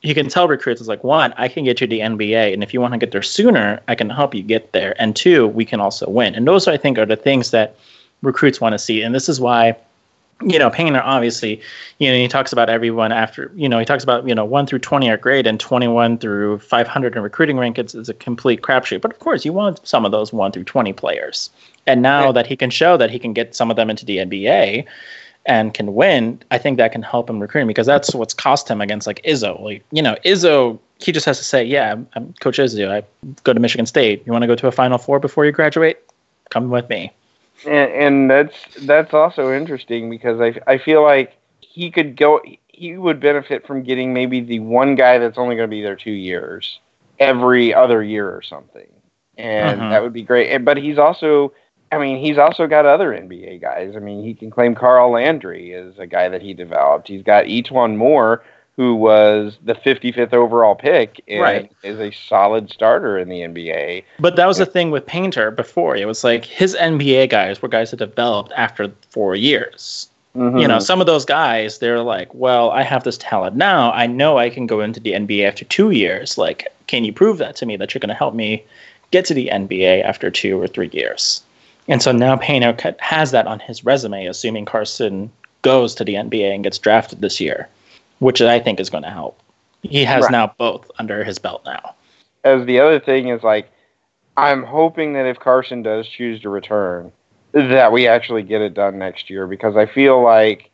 he 0.00 0.14
can 0.14 0.28
tell 0.28 0.48
recruits, 0.48 0.80
it's 0.80 0.88
like, 0.88 1.04
one, 1.04 1.34
I 1.36 1.48
can 1.48 1.64
get 1.64 1.80
you 1.80 1.86
to 1.86 1.90
the 1.90 2.00
NBA. 2.00 2.52
And 2.52 2.62
if 2.62 2.72
you 2.72 2.80
want 2.80 2.94
to 2.94 2.98
get 2.98 3.12
there 3.12 3.22
sooner, 3.22 3.80
I 3.86 3.94
can 3.94 4.08
help 4.08 4.34
you 4.34 4.42
get 4.42 4.72
there. 4.72 4.94
And 5.00 5.14
two, 5.14 5.48
we 5.48 5.64
can 5.64 5.80
also 5.80 6.08
win. 6.08 6.34
And 6.34 6.46
those, 6.46 6.66
I 6.66 6.76
think, 6.76 6.98
are 6.98 7.06
the 7.06 7.16
things 7.16 7.50
that 7.50 7.76
recruits 8.22 8.60
want 8.60 8.72
to 8.72 8.78
see. 8.78 9.02
And 9.02 9.14
this 9.14 9.28
is 9.28 9.40
why 9.40 9.76
you 10.42 10.58
know, 10.58 10.70
Painter 10.70 11.02
obviously, 11.04 11.60
you 11.98 12.10
know, 12.10 12.16
he 12.16 12.28
talks 12.28 12.52
about 12.52 12.70
everyone 12.70 13.12
after, 13.12 13.52
you 13.54 13.68
know, 13.68 13.78
he 13.78 13.84
talks 13.84 14.02
about, 14.02 14.26
you 14.26 14.34
know, 14.34 14.44
1 14.44 14.66
through 14.66 14.78
20 14.78 15.10
are 15.10 15.16
great 15.16 15.46
and 15.46 15.60
21 15.60 16.18
through 16.18 16.58
500 16.60 17.16
in 17.16 17.22
recruiting 17.22 17.56
rankings 17.56 17.94
is 17.94 18.08
a 18.08 18.14
complete 18.14 18.62
crapshoot. 18.62 19.00
But 19.00 19.12
of 19.12 19.18
course, 19.18 19.44
you 19.44 19.52
want 19.52 19.86
some 19.86 20.04
of 20.04 20.12
those 20.12 20.32
1 20.32 20.52
through 20.52 20.64
20 20.64 20.92
players. 20.94 21.50
And 21.86 22.02
now 22.02 22.32
that 22.32 22.46
he 22.46 22.56
can 22.56 22.70
show 22.70 22.96
that 22.96 23.10
he 23.10 23.18
can 23.18 23.32
get 23.32 23.54
some 23.54 23.70
of 23.70 23.76
them 23.76 23.90
into 23.90 24.04
the 24.04 24.18
NBA 24.18 24.86
and 25.46 25.72
can 25.72 25.94
win, 25.94 26.42
I 26.50 26.58
think 26.58 26.76
that 26.78 26.92
can 26.92 27.02
help 27.02 27.28
him 27.30 27.40
recruiting 27.40 27.66
because 27.66 27.86
that's 27.86 28.14
what's 28.14 28.34
cost 28.34 28.68
him 28.68 28.80
against 28.80 29.06
like 29.06 29.22
Izzo. 29.24 29.60
Like, 29.60 29.84
you 29.90 30.02
know, 30.02 30.16
Izzo, 30.24 30.78
he 30.98 31.12
just 31.12 31.24
has 31.26 31.38
to 31.38 31.44
say, 31.44 31.64
yeah, 31.64 31.92
I'm, 31.92 32.08
I'm 32.14 32.34
Coach 32.40 32.58
Izzo. 32.58 32.90
I 32.90 33.02
go 33.44 33.52
to 33.52 33.60
Michigan 33.60 33.86
State. 33.86 34.22
You 34.26 34.32
want 34.32 34.42
to 34.42 34.46
go 34.46 34.54
to 34.54 34.66
a 34.66 34.72
Final 34.72 34.98
Four 34.98 35.18
before 35.18 35.46
you 35.46 35.52
graduate? 35.52 35.98
Come 36.50 36.68
with 36.68 36.88
me. 36.88 37.12
and, 37.66 37.90
and 37.92 38.30
that's 38.30 38.56
that's 38.82 39.14
also 39.14 39.52
interesting 39.52 40.10
because 40.10 40.40
I 40.40 40.60
I 40.66 40.78
feel 40.78 41.02
like 41.02 41.36
he 41.60 41.90
could 41.90 42.16
go 42.16 42.40
he 42.68 42.96
would 42.96 43.20
benefit 43.20 43.66
from 43.66 43.82
getting 43.82 44.12
maybe 44.14 44.40
the 44.40 44.58
one 44.60 44.94
guy 44.94 45.18
that's 45.18 45.36
only 45.38 45.54
going 45.56 45.68
to 45.68 45.74
be 45.74 45.82
there 45.82 45.96
two 45.96 46.10
years 46.12 46.78
every 47.18 47.74
other 47.74 48.02
year 48.02 48.28
or 48.30 48.40
something, 48.42 48.88
and 49.36 49.80
Mhm. 49.82 49.90
that 49.90 50.02
would 50.02 50.12
be 50.14 50.22
great. 50.22 50.50
And, 50.50 50.64
but 50.64 50.78
he's 50.78 50.96
also 50.98 51.52
I 51.92 51.98
mean 51.98 52.18
he's 52.18 52.38
also 52.38 52.66
got 52.66 52.86
other 52.86 53.10
NBA 53.10 53.60
guys. 53.60 53.94
I 53.96 53.98
mean 53.98 54.22
he 54.22 54.34
can 54.34 54.50
claim 54.50 54.74
Carl 54.74 55.10
Landry 55.10 55.74
as 55.74 55.98
a 55.98 56.06
guy 56.06 56.28
that 56.28 56.42
he 56.42 56.54
developed. 56.54 57.08
He's 57.08 57.22
got 57.22 57.46
E'Twaun 57.46 57.96
Moore 57.96 58.42
who 58.76 58.94
was 58.94 59.58
the 59.62 59.74
55th 59.74 60.32
overall 60.32 60.74
pick 60.74 61.22
and 61.28 61.42
Right. 61.42 61.72
is 61.82 61.98
a 62.00 62.10
solid 62.10 62.70
starter 62.70 63.18
in 63.18 63.28
the 63.28 63.40
NBA. 63.40 64.04
But 64.18 64.36
that 64.36 64.46
was 64.46 64.56
the 64.56 64.64
thing 64.64 64.90
with 64.90 65.04
Painter 65.04 65.50
before. 65.50 65.96
It 65.96 66.06
was 66.06 66.24
like 66.24 66.46
his 66.46 66.74
NBA 66.76 67.28
guys 67.28 67.60
were 67.60 67.68
guys 67.68 67.90
that 67.90 67.98
developed 67.98 68.52
after 68.56 68.90
four 69.10 69.36
years. 69.36 70.08
Mm-hmm. 70.34 70.58
You 70.58 70.68
know, 70.68 70.78
some 70.78 71.00
of 71.00 71.06
those 71.06 71.26
guys, 71.26 71.78
they're 71.78 72.02
like, 72.02 72.32
well, 72.32 72.70
I 72.70 72.82
have 72.82 73.04
this 73.04 73.18
talent 73.18 73.56
now. 73.56 73.92
I 73.92 74.06
know 74.06 74.38
I 74.38 74.48
can 74.48 74.66
go 74.66 74.80
into 74.80 74.98
the 74.98 75.12
NBA 75.12 75.46
after 75.46 75.66
two 75.66 75.90
years. 75.90 76.38
Like, 76.38 76.66
can 76.86 77.04
you 77.04 77.12
prove 77.12 77.36
that 77.38 77.56
to 77.56 77.66
me 77.66 77.76
that 77.76 77.92
you're 77.92 78.00
going 78.00 78.08
to 78.08 78.14
help 78.14 78.34
me 78.34 78.64
get 79.10 79.26
to 79.26 79.34
the 79.34 79.48
NBA 79.52 80.04
after 80.04 80.30
two 80.30 80.58
or 80.58 80.68
three 80.68 80.88
years? 80.92 81.42
And 81.90 82.00
so 82.00 82.12
now 82.12 82.36
ca- 82.36 82.94
has 83.00 83.32
that 83.32 83.46
on 83.48 83.58
his 83.58 83.84
resume, 83.84 84.26
assuming 84.26 84.64
Carsen 84.64 85.30
goes 85.62 85.94
to 85.96 86.04
the 86.04 86.14
NBA 86.14 86.54
and 86.54 86.64
gets 86.64 86.78
drafted 86.78 87.20
this 87.20 87.40
year, 87.40 87.68
which 88.20 88.40
I 88.40 88.60
think 88.60 88.78
is 88.80 88.88
going 88.88 89.02
to 89.02 89.10
help. 89.10 89.38
He 89.82 90.04
has 90.04 90.22
Right. 90.22 90.32
now 90.32 90.54
both 90.56 90.90
under 90.98 91.24
his 91.24 91.38
belt 91.38 91.62
now. 91.66 91.94
as 92.44 92.64
the 92.64 92.80
other 92.80 92.98
thing 92.98 93.28
is 93.28 93.42
like 93.42 93.70
I'm 94.36 94.62
hoping 94.62 95.12
that 95.14 95.26
if 95.26 95.38
Carsen 95.38 95.82
does 95.82 96.08
choose 96.08 96.40
to 96.40 96.48
return, 96.48 97.12
that 97.52 97.92
we 97.92 98.06
actually 98.06 98.42
get 98.44 98.62
it 98.62 98.72
done 98.72 98.98
next 98.98 99.28
year 99.28 99.46
because 99.46 99.76
I 99.76 99.84
feel 99.84 100.22
like 100.22 100.70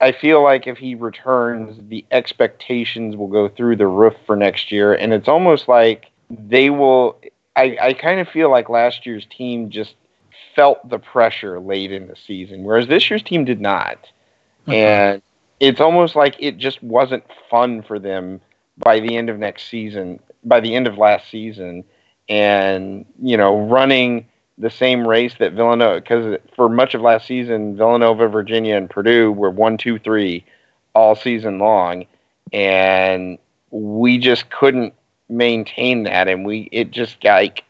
I 0.00 0.12
feel 0.12 0.44
like 0.44 0.68
if 0.68 0.78
he 0.78 0.94
returns, 0.94 1.76
the 1.88 2.04
expectations 2.12 3.16
will 3.16 3.26
go 3.26 3.48
through 3.48 3.76
the 3.76 3.88
roof 3.88 4.14
for 4.26 4.36
next 4.36 4.70
year, 4.70 4.92
and 4.94 5.12
it's 5.12 5.26
almost 5.26 5.66
like 5.66 6.10
they 6.30 6.70
will. 6.70 7.18
I, 7.56 7.76
I 7.80 7.92
kind 7.94 8.20
of 8.20 8.28
feel 8.28 8.50
like 8.50 8.68
last 8.68 9.04
year's 9.06 9.26
team 9.26 9.70
just 9.70 9.94
felt 10.58 10.88
the 10.88 10.98
pressure 10.98 11.60
late 11.60 11.92
in 11.92 12.08
the 12.08 12.16
season, 12.16 12.64
whereas 12.64 12.88
this 12.88 13.08
year's 13.08 13.22
team 13.22 13.44
did 13.44 13.60
not, 13.60 14.10
and 14.66 15.22
it's 15.60 15.80
almost 15.80 16.16
like 16.16 16.34
it 16.40 16.58
just 16.58 16.82
wasn't 16.82 17.22
fun 17.48 17.80
for 17.80 18.00
them 18.00 18.40
by 18.76 18.98
the 18.98 19.16
end 19.16 19.30
of 19.30 19.38
next 19.38 19.68
season, 19.68 20.18
by 20.42 20.58
the 20.58 20.74
end 20.74 20.88
of 20.88 20.98
last 20.98 21.30
season, 21.30 21.84
and 22.28 23.06
you 23.22 23.36
know 23.36 23.68
running 23.68 24.26
the 24.58 24.68
same 24.68 25.06
race 25.06 25.32
that 25.38 25.52
Villanova 25.52 26.00
because 26.00 26.40
for 26.56 26.68
much 26.68 26.92
of 26.92 27.02
last 27.02 27.28
season 27.28 27.76
Villanova, 27.76 28.26
Virginia, 28.26 28.76
and 28.76 28.90
Purdue 28.90 29.30
were 29.30 29.50
one, 29.50 29.76
two, 29.78 30.00
three 30.00 30.44
all 30.92 31.14
season 31.14 31.60
long, 31.60 32.04
and 32.52 33.38
we 33.70 34.18
just 34.18 34.50
couldn't 34.50 34.92
maintain 35.28 36.02
that, 36.02 36.26
and 36.26 36.44
we 36.44 36.68
it 36.72 36.90
just 36.90 37.22
like 37.22 37.62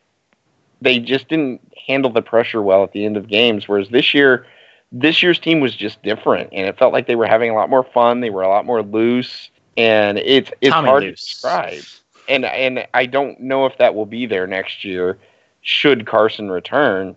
they 0.80 0.98
just 0.98 1.28
didn't 1.28 1.60
handle 1.86 2.10
the 2.12 2.22
pressure 2.22 2.62
well 2.62 2.84
at 2.84 2.92
the 2.92 3.04
end 3.04 3.16
of 3.16 3.28
games. 3.28 3.68
Whereas 3.68 3.88
this 3.88 4.14
year, 4.14 4.46
this 4.92 5.22
year's 5.22 5.38
team 5.38 5.60
was 5.60 5.74
just 5.74 6.02
different, 6.02 6.50
and 6.52 6.66
it 6.66 6.78
felt 6.78 6.92
like 6.92 7.06
they 7.06 7.16
were 7.16 7.26
having 7.26 7.50
a 7.50 7.54
lot 7.54 7.70
more 7.70 7.84
fun. 7.84 8.20
They 8.20 8.30
were 8.30 8.42
a 8.42 8.48
lot 8.48 8.64
more 8.64 8.82
loose, 8.82 9.50
and 9.76 10.18
it's 10.18 10.50
it's 10.60 10.72
Tommy 10.72 10.88
hard 10.88 11.02
loose. 11.04 11.20
to 11.20 11.32
describe. 11.32 11.82
And 12.28 12.44
and 12.44 12.86
I 12.94 13.06
don't 13.06 13.40
know 13.40 13.66
if 13.66 13.76
that 13.78 13.94
will 13.94 14.06
be 14.06 14.26
there 14.26 14.46
next 14.46 14.84
year. 14.84 15.18
Should 15.62 16.06
Carsen 16.06 16.50
return? 16.50 17.16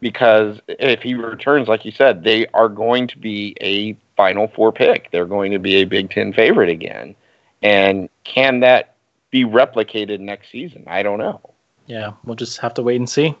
Because 0.00 0.60
if 0.68 1.02
he 1.02 1.14
returns, 1.14 1.66
like 1.66 1.84
you 1.84 1.90
said, 1.90 2.22
they 2.22 2.46
are 2.48 2.68
going 2.68 3.08
to 3.08 3.18
be 3.18 3.56
a 3.60 3.96
Final 4.16 4.46
Four 4.48 4.72
pick. 4.72 5.10
They're 5.10 5.26
going 5.26 5.50
to 5.52 5.58
be 5.58 5.76
a 5.76 5.84
Big 5.84 6.10
Ten 6.10 6.32
favorite 6.32 6.68
again. 6.68 7.16
And 7.62 8.08
can 8.22 8.60
that 8.60 8.94
be 9.30 9.44
replicated 9.44 10.20
next 10.20 10.50
season? 10.50 10.84
I 10.86 11.02
don't 11.02 11.18
know. 11.18 11.40
Yeah, 11.88 12.12
we'll 12.24 12.36
just 12.36 12.58
have 12.58 12.74
to 12.74 12.82
wait 12.82 12.96
and 12.96 13.08
see. 13.08 13.34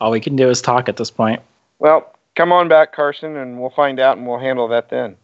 All 0.00 0.10
we 0.10 0.20
can 0.20 0.36
do 0.36 0.48
is 0.48 0.62
talk 0.62 0.88
at 0.88 0.96
this 0.96 1.10
point. 1.10 1.42
Well, 1.78 2.14
come 2.36 2.52
on 2.52 2.68
back, 2.68 2.94
Carsen, 2.94 3.36
and 3.36 3.60
we'll 3.60 3.70
find 3.70 4.00
out 4.00 4.16
and 4.16 4.26
we'll 4.26 4.38
handle 4.38 4.68
that 4.68 4.88
then. 4.88 5.16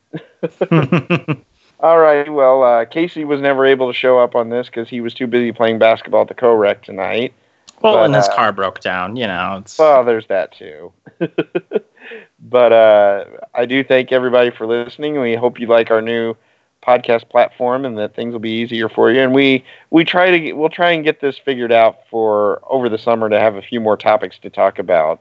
All 1.81 1.99
right. 1.99 2.31
Well, 2.33 2.63
uh, 2.63 2.85
Casey 2.85 3.25
was 3.25 3.41
never 3.41 3.65
able 3.65 3.91
to 3.91 3.97
show 3.97 4.19
up 4.19 4.35
on 4.35 4.51
this 4.51 4.67
because 4.67 4.89
he 4.89 5.01
was 5.01 5.15
too 5.15 5.27
busy 5.27 5.53
playing 5.53 5.79
basketball 5.79 6.23
at 6.23 6.29
the 6.29 6.35
co-rec 6.35 6.83
tonight. 6.85 7.33
Well, 7.81 7.95
But, 7.95 8.05
and 8.07 8.15
his 8.15 8.29
uh, 8.29 8.35
car 8.35 8.53
broke 8.53 8.81
down. 8.81 9.17
You 9.17 9.27
know, 9.27 9.59
it's 9.61 9.79
Well, 9.79 10.05
there's 10.05 10.27
that 10.29 10.53
too. 10.53 10.93
but 12.41 12.73
uh, 12.73 13.25
I 13.55 13.67
do 13.67 13.83
thank 13.83 14.13
everybody 14.13 14.51
for 14.51 14.67
listening. 14.67 15.21
We 15.21 15.35
hope 15.35 15.59
you 15.59 15.67
like 15.67 15.91
our 15.91 16.03
new 16.03 16.37
podcast 16.83 17.29
platform 17.29 17.85
and 17.85 17.97
that 17.99 18.15
things 18.15 18.33
will 18.33 18.41
be 18.41 18.51
easier 18.51 18.89
for 18.89 19.11
you. 19.11 19.21
And 19.21 19.35
we 19.35 19.65
we 19.91 20.05
try 20.05 20.31
to 20.31 20.39
get, 20.39 20.57
we'll 20.57 20.69
try 20.69 20.93
and 20.93 21.05
get 21.05 21.21
this 21.21 21.39
figured 21.39 21.73
out 21.73 21.99
for 22.11 22.61
over 22.69 22.89
the 22.89 22.99
summer 22.99 23.29
to 23.29 23.39
have 23.39 23.57
a 23.57 23.63
few 23.63 23.81
more 23.81 23.97
topics 23.97 24.39
to 24.41 24.51
talk 24.51 24.79
about 24.79 25.21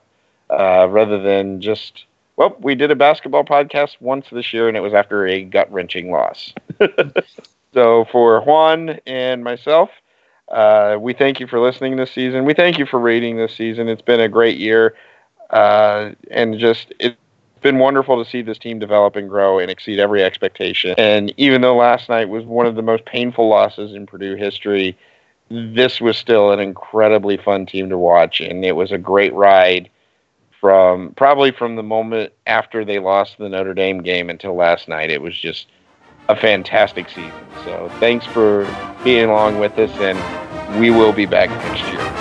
uh, 0.49 0.88
rather 0.89 1.22
than 1.22 1.62
just 1.62 2.05
well, 2.38 2.55
we 2.59 2.76
did 2.76 2.91
a 2.91 2.95
basketball 2.95 3.43
podcast 3.43 3.97
once 3.99 4.28
this 4.32 4.53
year 4.53 4.68
and 4.68 4.76
it 4.78 4.82
was 4.82 4.93
after 4.93 5.28
a 5.28 5.43
gut 5.43 5.72
wrenching 5.72 6.12
loss. 6.12 6.53
so 7.74 8.05
for 8.12 8.41
Juan 8.41 8.99
and 9.05 9.43
myself. 9.43 9.89
Uh, 10.49 10.97
we 10.99 11.14
thank 11.14 11.39
you 11.39 11.47
for 11.47 11.59
listening 11.59 11.95
this 11.95 12.12
season. 12.12 12.43
We 12.43 12.53
thank 12.53 12.78
you 12.78 12.86
for 12.86 12.99
rating 12.99 13.38
this 13.38 13.55
season. 13.55 13.88
It's 13.88 14.01
been 14.01 14.20
a 14.20 14.28
great 14.28 14.57
year, 14.57 14.95
uh, 15.49 16.12
and 16.30 16.59
just 16.59 16.93
it's 16.99 17.16
been 17.62 17.80
wonderful 17.80 18.24
to 18.24 18.30
see 18.30 18.41
this 18.41 18.57
team 18.57 18.80
develop 18.80 19.16
and 19.16 19.30
grow 19.30 19.59
and 19.59 19.72
exceed 19.72 19.99
every 19.99 20.24
expectation. 20.24 20.95
And 20.97 21.34
even 21.38 21.62
though 21.62 21.76
last 21.76 22.09
night 22.09 22.30
was 22.30 22.45
one 22.45 22.66
of 22.66 22.76
the 22.76 22.82
most 22.82 23.05
painful 23.05 23.47
losses 23.47 23.93
in 23.93 24.05
Purdue 24.05 24.36
history, 24.36 24.97
this 25.49 25.99
was 25.99 26.18
still 26.18 26.51
an 26.51 26.59
incredibly 26.59 27.38
fun 27.38 27.66
team 27.66 27.89
to 27.89 27.97
watch, 27.97 28.39
and 28.39 28.64
it 28.64 28.76
was 28.76 28.91
a 28.91 28.97
great 28.97 29.34
ride 29.34 29.89
from 30.59 31.14
probably 31.16 31.51
from 31.51 31.76
the 31.76 31.84
moment 31.84 32.32
after 32.45 32.86
they 32.86 32.99
lost 32.99 33.38
the 33.38 33.49
Notre 33.49 33.74
Dame 33.74 34.01
game 34.01 34.30
until 34.30 34.55
last 34.55 34.88
night. 34.88 35.09
It 35.09 35.22
was 35.22 35.38
just 35.38 35.68
a 36.30 36.36
fantastic 36.36 37.09
season. 37.09 37.34
So 37.66 37.91
thanks 37.99 38.26
for 38.26 38.66
being 39.03 39.30
along 39.30 39.59
with 39.59 39.78
us, 39.78 39.91
and 39.99 40.80
we 40.80 40.89
will 40.91 41.14
be 41.14 41.26
back 41.26 41.49
next 41.49 41.84
year. 41.91 42.21